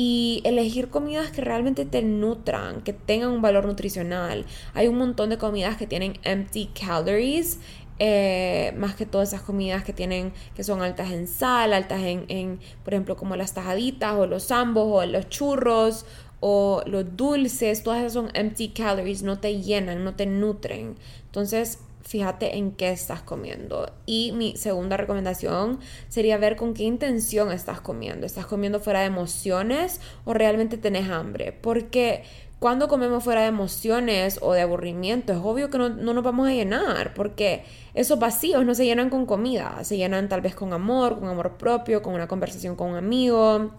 y 0.00 0.42
elegir 0.44 0.90
comidas 0.90 1.32
que 1.32 1.40
realmente 1.40 1.84
te 1.84 2.02
nutran, 2.02 2.82
que 2.82 2.92
tengan 2.92 3.30
un 3.30 3.42
valor 3.42 3.66
nutricional. 3.66 4.46
Hay 4.72 4.86
un 4.86 4.96
montón 4.96 5.28
de 5.28 5.38
comidas 5.38 5.76
que 5.76 5.88
tienen 5.88 6.20
empty 6.22 6.66
calories 6.66 7.58
eh, 7.98 8.72
más 8.76 8.94
que 8.94 9.06
todas 9.06 9.30
esas 9.30 9.42
comidas 9.42 9.82
que 9.82 9.92
tienen, 9.92 10.32
que 10.54 10.62
son 10.62 10.82
altas 10.82 11.10
en 11.10 11.26
sal, 11.26 11.72
altas 11.72 12.00
en, 12.02 12.26
en, 12.28 12.60
por 12.84 12.94
ejemplo, 12.94 13.16
como 13.16 13.34
las 13.34 13.54
tajaditas 13.54 14.14
o 14.14 14.28
los 14.28 14.46
zambos 14.46 14.86
o 14.88 15.04
los 15.04 15.28
churros 15.30 16.06
o 16.38 16.84
los 16.86 17.16
dulces, 17.16 17.82
todas 17.82 17.98
esas 17.98 18.12
son 18.12 18.30
empty 18.34 18.68
calories, 18.68 19.24
no 19.24 19.40
te 19.40 19.60
llenan, 19.60 20.04
no 20.04 20.14
te 20.14 20.26
nutren. 20.26 20.94
Entonces, 21.26 21.80
fíjate 22.08 22.56
en 22.56 22.72
qué 22.72 22.90
estás 22.90 23.20
comiendo. 23.20 23.92
Y 24.06 24.32
mi 24.32 24.56
segunda 24.56 24.96
recomendación 24.96 25.78
sería 26.08 26.38
ver 26.38 26.56
con 26.56 26.72
qué 26.72 26.84
intención 26.84 27.52
estás 27.52 27.82
comiendo. 27.82 28.24
¿Estás 28.24 28.46
comiendo 28.46 28.80
fuera 28.80 29.00
de 29.00 29.06
emociones 29.06 30.00
o 30.24 30.32
realmente 30.32 30.78
tenés 30.78 31.10
hambre? 31.10 31.52
Porque 31.52 32.22
cuando 32.58 32.88
comemos 32.88 33.22
fuera 33.22 33.42
de 33.42 33.48
emociones 33.48 34.38
o 34.40 34.54
de 34.54 34.62
aburrimiento, 34.62 35.34
es 35.34 35.38
obvio 35.38 35.68
que 35.68 35.76
no, 35.76 35.90
nos 35.90 36.24
vamos 36.24 36.48
a 36.48 36.52
llenar, 36.52 37.12
porque 37.12 37.64
esos 37.92 38.18
vacíos 38.18 38.64
no 38.64 38.74
se 38.74 38.86
llenan 38.86 39.10
con 39.10 39.26
comida, 39.26 39.84
se 39.84 39.98
llenan 39.98 40.30
tal 40.30 40.40
vez 40.40 40.54
con 40.54 40.72
amor, 40.72 41.20
con 41.20 41.28
amor 41.28 41.58
propio, 41.58 42.00
con 42.00 42.14
una 42.14 42.26
conversación 42.26 42.74
con 42.74 42.88
un 42.88 42.96
amigo, 42.96 43.70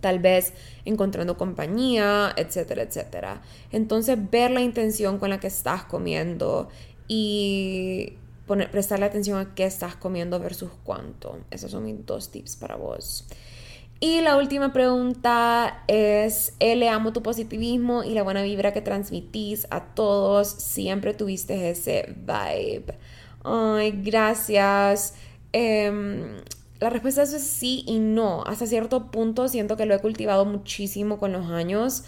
tal 0.00 0.18
vez 0.18 0.54
encontrando 0.86 1.36
compañía, 1.36 2.32
etcétera, 2.36 2.82
etcétera. 2.82 3.42
Entonces, 3.70 4.18
ver 4.30 4.50
la 4.50 4.62
intención 4.62 5.18
con 5.18 5.30
la 5.30 5.38
que 5.38 5.46
estás 5.46 5.84
comiendo 5.84 6.70
y 7.08 8.14
prestarle 8.70 9.06
atención 9.06 9.38
a 9.38 9.54
qué 9.54 9.64
estás 9.64 9.96
comiendo 9.96 10.38
versus 10.38 10.70
cuánto. 10.84 11.38
Esos 11.50 11.70
son 11.70 11.84
mis 11.84 12.04
dos 12.04 12.30
tips 12.30 12.56
para 12.56 12.76
vos. 12.76 13.26
Y 14.00 14.20
la 14.20 14.36
última 14.36 14.72
pregunta 14.72 15.82
es, 15.86 16.52
le 16.60 16.88
amo 16.88 17.12
tu 17.12 17.22
positivismo 17.22 18.04
y 18.04 18.10
la 18.10 18.22
buena 18.22 18.42
vibra 18.42 18.72
que 18.72 18.82
transmitís 18.82 19.66
a 19.70 19.94
todos. 19.94 20.48
Siempre 20.48 21.14
tuviste 21.14 21.70
ese 21.70 22.14
vibe. 22.18 22.98
Ay, 23.44 23.92
gracias. 24.02 25.14
Em, 25.52 26.36
la 26.80 26.90
respuesta 26.90 27.22
es 27.22 27.30
sí 27.42 27.84
y 27.86 27.98
no. 27.98 28.44
Hasta 28.44 28.66
cierto 28.66 29.10
punto 29.10 29.48
siento 29.48 29.76
que 29.76 29.86
lo 29.86 29.94
he 29.94 30.00
cultivado 30.00 30.44
muchísimo 30.44 31.18
con 31.18 31.32
los 31.32 31.46
años. 31.46 32.04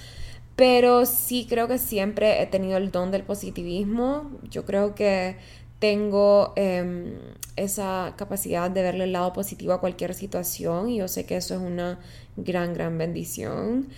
Pero 0.56 1.04
sí 1.04 1.46
creo 1.48 1.68
que 1.68 1.78
siempre 1.78 2.42
he 2.42 2.46
tenido 2.46 2.78
el 2.78 2.90
don 2.90 3.10
del 3.10 3.22
positivismo. 3.22 4.30
Yo 4.50 4.64
creo 4.64 4.94
que 4.94 5.36
tengo 5.78 6.54
em, 6.56 7.18
esa 7.56 8.14
capacidad 8.16 8.70
de 8.70 8.82
verle 8.82 9.04
el 9.04 9.12
lado 9.12 9.32
positivo 9.32 9.72
a 9.74 9.80
cualquier 9.80 10.14
situación 10.14 10.88
y 10.88 10.98
yo 10.98 11.08
sé 11.08 11.26
que 11.26 11.36
eso 11.36 11.54
es 11.54 11.60
una 11.60 12.00
gran, 12.36 12.72
gran 12.72 12.96
bendición, 12.96 13.88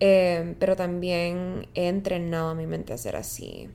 em, 0.00 0.54
pero 0.58 0.76
también 0.76 1.68
he 1.74 1.88
entrenado 1.88 2.50
a 2.50 2.54
mi 2.54 2.66
mente 2.66 2.92
a 2.92 2.98
ser 2.98 3.16
así. 3.16 3.68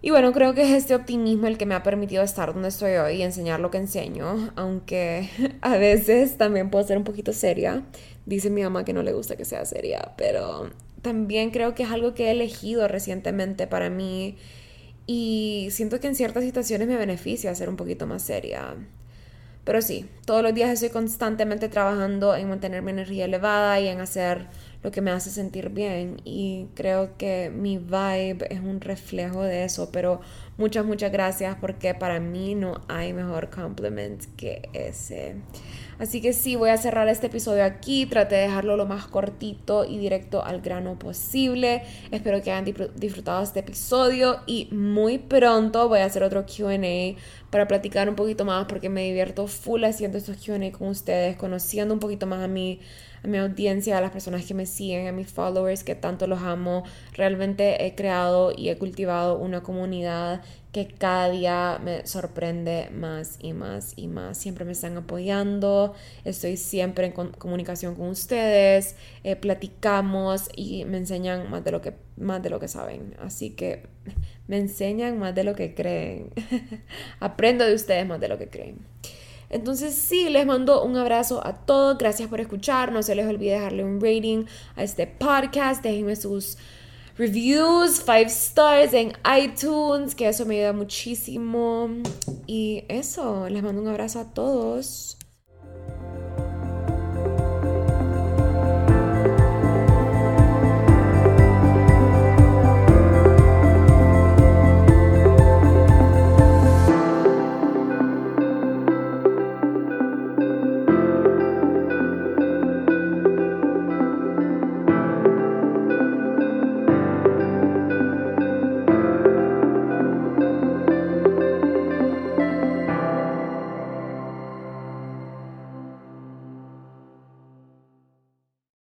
Y 0.00 0.10
bueno, 0.10 0.32
creo 0.32 0.54
que 0.54 0.62
es 0.62 0.70
este 0.70 0.94
optimismo 0.94 1.46
el 1.46 1.56
que 1.56 1.64
me 1.66 1.74
ha 1.74 1.82
permitido 1.82 2.22
estar 2.22 2.52
donde 2.52 2.68
estoy 2.68 2.92
hoy 2.96 3.16
y 3.16 3.22
enseñar 3.22 3.60
lo 3.60 3.70
que 3.70 3.78
enseño, 3.78 4.52
aunque 4.56 5.30
a 5.62 5.76
veces 5.76 6.36
también 6.38 6.70
puedo 6.70 6.86
ser 6.86 6.98
un 6.98 7.04
poquito 7.04 7.32
seria. 7.32 7.84
Dice 8.26 8.50
mi 8.50 8.62
mamá 8.62 8.84
que 8.84 8.92
no 8.92 9.02
le 9.02 9.12
gusta 9.12 9.36
que 9.36 9.44
sea 9.44 9.64
seria, 9.64 10.12
pero 10.16 10.70
también 11.04 11.52
creo 11.52 11.76
que 11.76 11.84
es 11.84 11.90
algo 11.92 12.14
que 12.14 12.24
he 12.26 12.30
elegido 12.32 12.88
recientemente 12.88 13.68
para 13.68 13.90
mí 13.90 14.36
y 15.06 15.68
siento 15.70 16.00
que 16.00 16.08
en 16.08 16.16
ciertas 16.16 16.42
situaciones 16.42 16.88
me 16.88 16.96
beneficia 16.96 17.54
ser 17.54 17.68
un 17.68 17.76
poquito 17.76 18.08
más 18.08 18.22
seria. 18.22 18.74
Pero 19.64 19.80
sí, 19.80 20.06
todos 20.26 20.42
los 20.42 20.54
días 20.54 20.70
estoy 20.70 20.90
constantemente 20.90 21.68
trabajando 21.68 22.34
en 22.34 22.48
mantener 22.48 22.82
mi 22.82 22.90
energía 22.90 23.24
elevada 23.24 23.80
y 23.80 23.88
en 23.88 24.00
hacer 24.00 24.46
lo 24.82 24.90
que 24.90 25.00
me 25.00 25.10
hace 25.10 25.30
sentir 25.30 25.70
bien. 25.70 26.20
Y 26.24 26.66
creo 26.74 27.16
que 27.16 27.50
mi 27.50 27.78
vibe 27.78 28.46
es 28.50 28.60
un 28.60 28.80
reflejo 28.80 29.42
de 29.42 29.64
eso. 29.64 29.90
Pero 29.90 30.20
muchas, 30.58 30.84
muchas 30.84 31.10
gracias 31.12 31.56
porque 31.60 31.94
para 31.94 32.20
mí 32.20 32.54
no 32.54 32.82
hay 32.88 33.14
mejor 33.14 33.48
compliment 33.48 34.22
que 34.36 34.68
ese. 34.74 35.36
Así 35.98 36.20
que 36.20 36.32
sí, 36.32 36.56
voy 36.56 36.70
a 36.70 36.76
cerrar 36.76 37.08
este 37.08 37.28
episodio 37.28 37.64
aquí. 37.64 38.06
Traté 38.06 38.36
de 38.36 38.42
dejarlo 38.42 38.76
lo 38.76 38.86
más 38.86 39.06
cortito 39.06 39.84
y 39.84 39.98
directo 39.98 40.44
al 40.44 40.60
grano 40.60 40.98
posible. 40.98 41.82
Espero 42.10 42.42
que 42.42 42.52
hayan 42.52 42.74
disfrutado 42.96 43.42
este 43.42 43.60
episodio 43.60 44.40
y 44.46 44.68
muy 44.72 45.18
pronto 45.18 45.88
voy 45.88 46.00
a 46.00 46.06
hacer 46.06 46.22
otro 46.22 46.44
QA 46.46 46.74
para 47.54 47.68
platicar 47.68 48.08
un 48.08 48.16
poquito 48.16 48.44
más 48.44 48.66
porque 48.66 48.88
me 48.88 49.04
divierto 49.04 49.46
full 49.46 49.84
haciendo 49.84 50.18
estos 50.18 50.44
QA 50.44 50.72
con 50.76 50.88
ustedes, 50.88 51.36
conociendo 51.36 51.94
un 51.94 52.00
poquito 52.00 52.26
más 52.26 52.42
a 52.42 52.48
mí 52.48 52.80
a 53.22 53.28
mi 53.28 53.38
audiencia, 53.38 53.96
a 53.96 54.00
las 54.00 54.10
personas 54.10 54.44
que 54.44 54.54
me 54.54 54.66
siguen, 54.66 55.06
a 55.06 55.12
mis 55.12 55.28
followers 55.28 55.84
que 55.84 55.94
tanto 55.94 56.26
los 56.26 56.42
amo. 56.42 56.82
Realmente 57.12 57.86
he 57.86 57.94
creado 57.94 58.52
y 58.54 58.70
he 58.70 58.76
cultivado 58.76 59.38
una 59.38 59.62
comunidad 59.62 60.42
que 60.72 60.88
cada 60.88 61.30
día 61.30 61.80
me 61.80 62.04
sorprende 62.08 62.90
más 62.90 63.36
y 63.38 63.52
más 63.52 63.92
y 63.94 64.08
más. 64.08 64.36
Siempre 64.36 64.64
me 64.64 64.72
están 64.72 64.96
apoyando, 64.96 65.94
estoy 66.24 66.56
siempre 66.56 67.06
en 67.06 67.12
comunicación 67.12 67.94
con 67.94 68.08
ustedes, 68.08 68.96
eh, 69.22 69.36
platicamos 69.36 70.48
y 70.56 70.84
me 70.86 70.96
enseñan 70.96 71.48
más 71.50 71.62
de 71.62 71.70
lo 71.70 71.80
que 71.80 71.94
más 72.16 72.42
de 72.42 72.50
lo 72.50 72.58
que 72.58 72.66
saben. 72.66 73.14
Así 73.20 73.50
que 73.50 73.86
me 74.46 74.58
enseñan 74.58 75.18
más 75.18 75.34
de 75.34 75.44
lo 75.44 75.54
que 75.54 75.74
creen. 75.74 76.30
Aprendo 77.20 77.64
de 77.64 77.74
ustedes 77.74 78.06
más 78.06 78.20
de 78.20 78.28
lo 78.28 78.38
que 78.38 78.48
creen. 78.48 78.78
Entonces 79.50 79.94
sí, 79.94 80.28
les 80.30 80.46
mando 80.46 80.82
un 80.84 80.96
abrazo 80.96 81.46
a 81.46 81.64
todos. 81.64 81.96
Gracias 81.98 82.28
por 82.28 82.40
escuchar. 82.40 82.92
No 82.92 83.02
se 83.02 83.14
les 83.14 83.26
olvide 83.26 83.52
dejarle 83.52 83.84
un 83.84 84.00
rating 84.00 84.44
a 84.76 84.82
este 84.82 85.06
podcast. 85.06 85.82
Déjenme 85.82 86.16
sus 86.16 86.58
reviews, 87.16 88.02
five 88.02 88.26
stars 88.26 88.92
en 88.92 89.12
iTunes, 89.40 90.14
que 90.14 90.28
eso 90.28 90.44
me 90.44 90.56
ayuda 90.56 90.72
muchísimo. 90.72 91.88
Y 92.46 92.84
eso, 92.88 93.48
les 93.48 93.62
mando 93.62 93.80
un 93.80 93.88
abrazo 93.88 94.20
a 94.20 94.34
todos. 94.34 95.18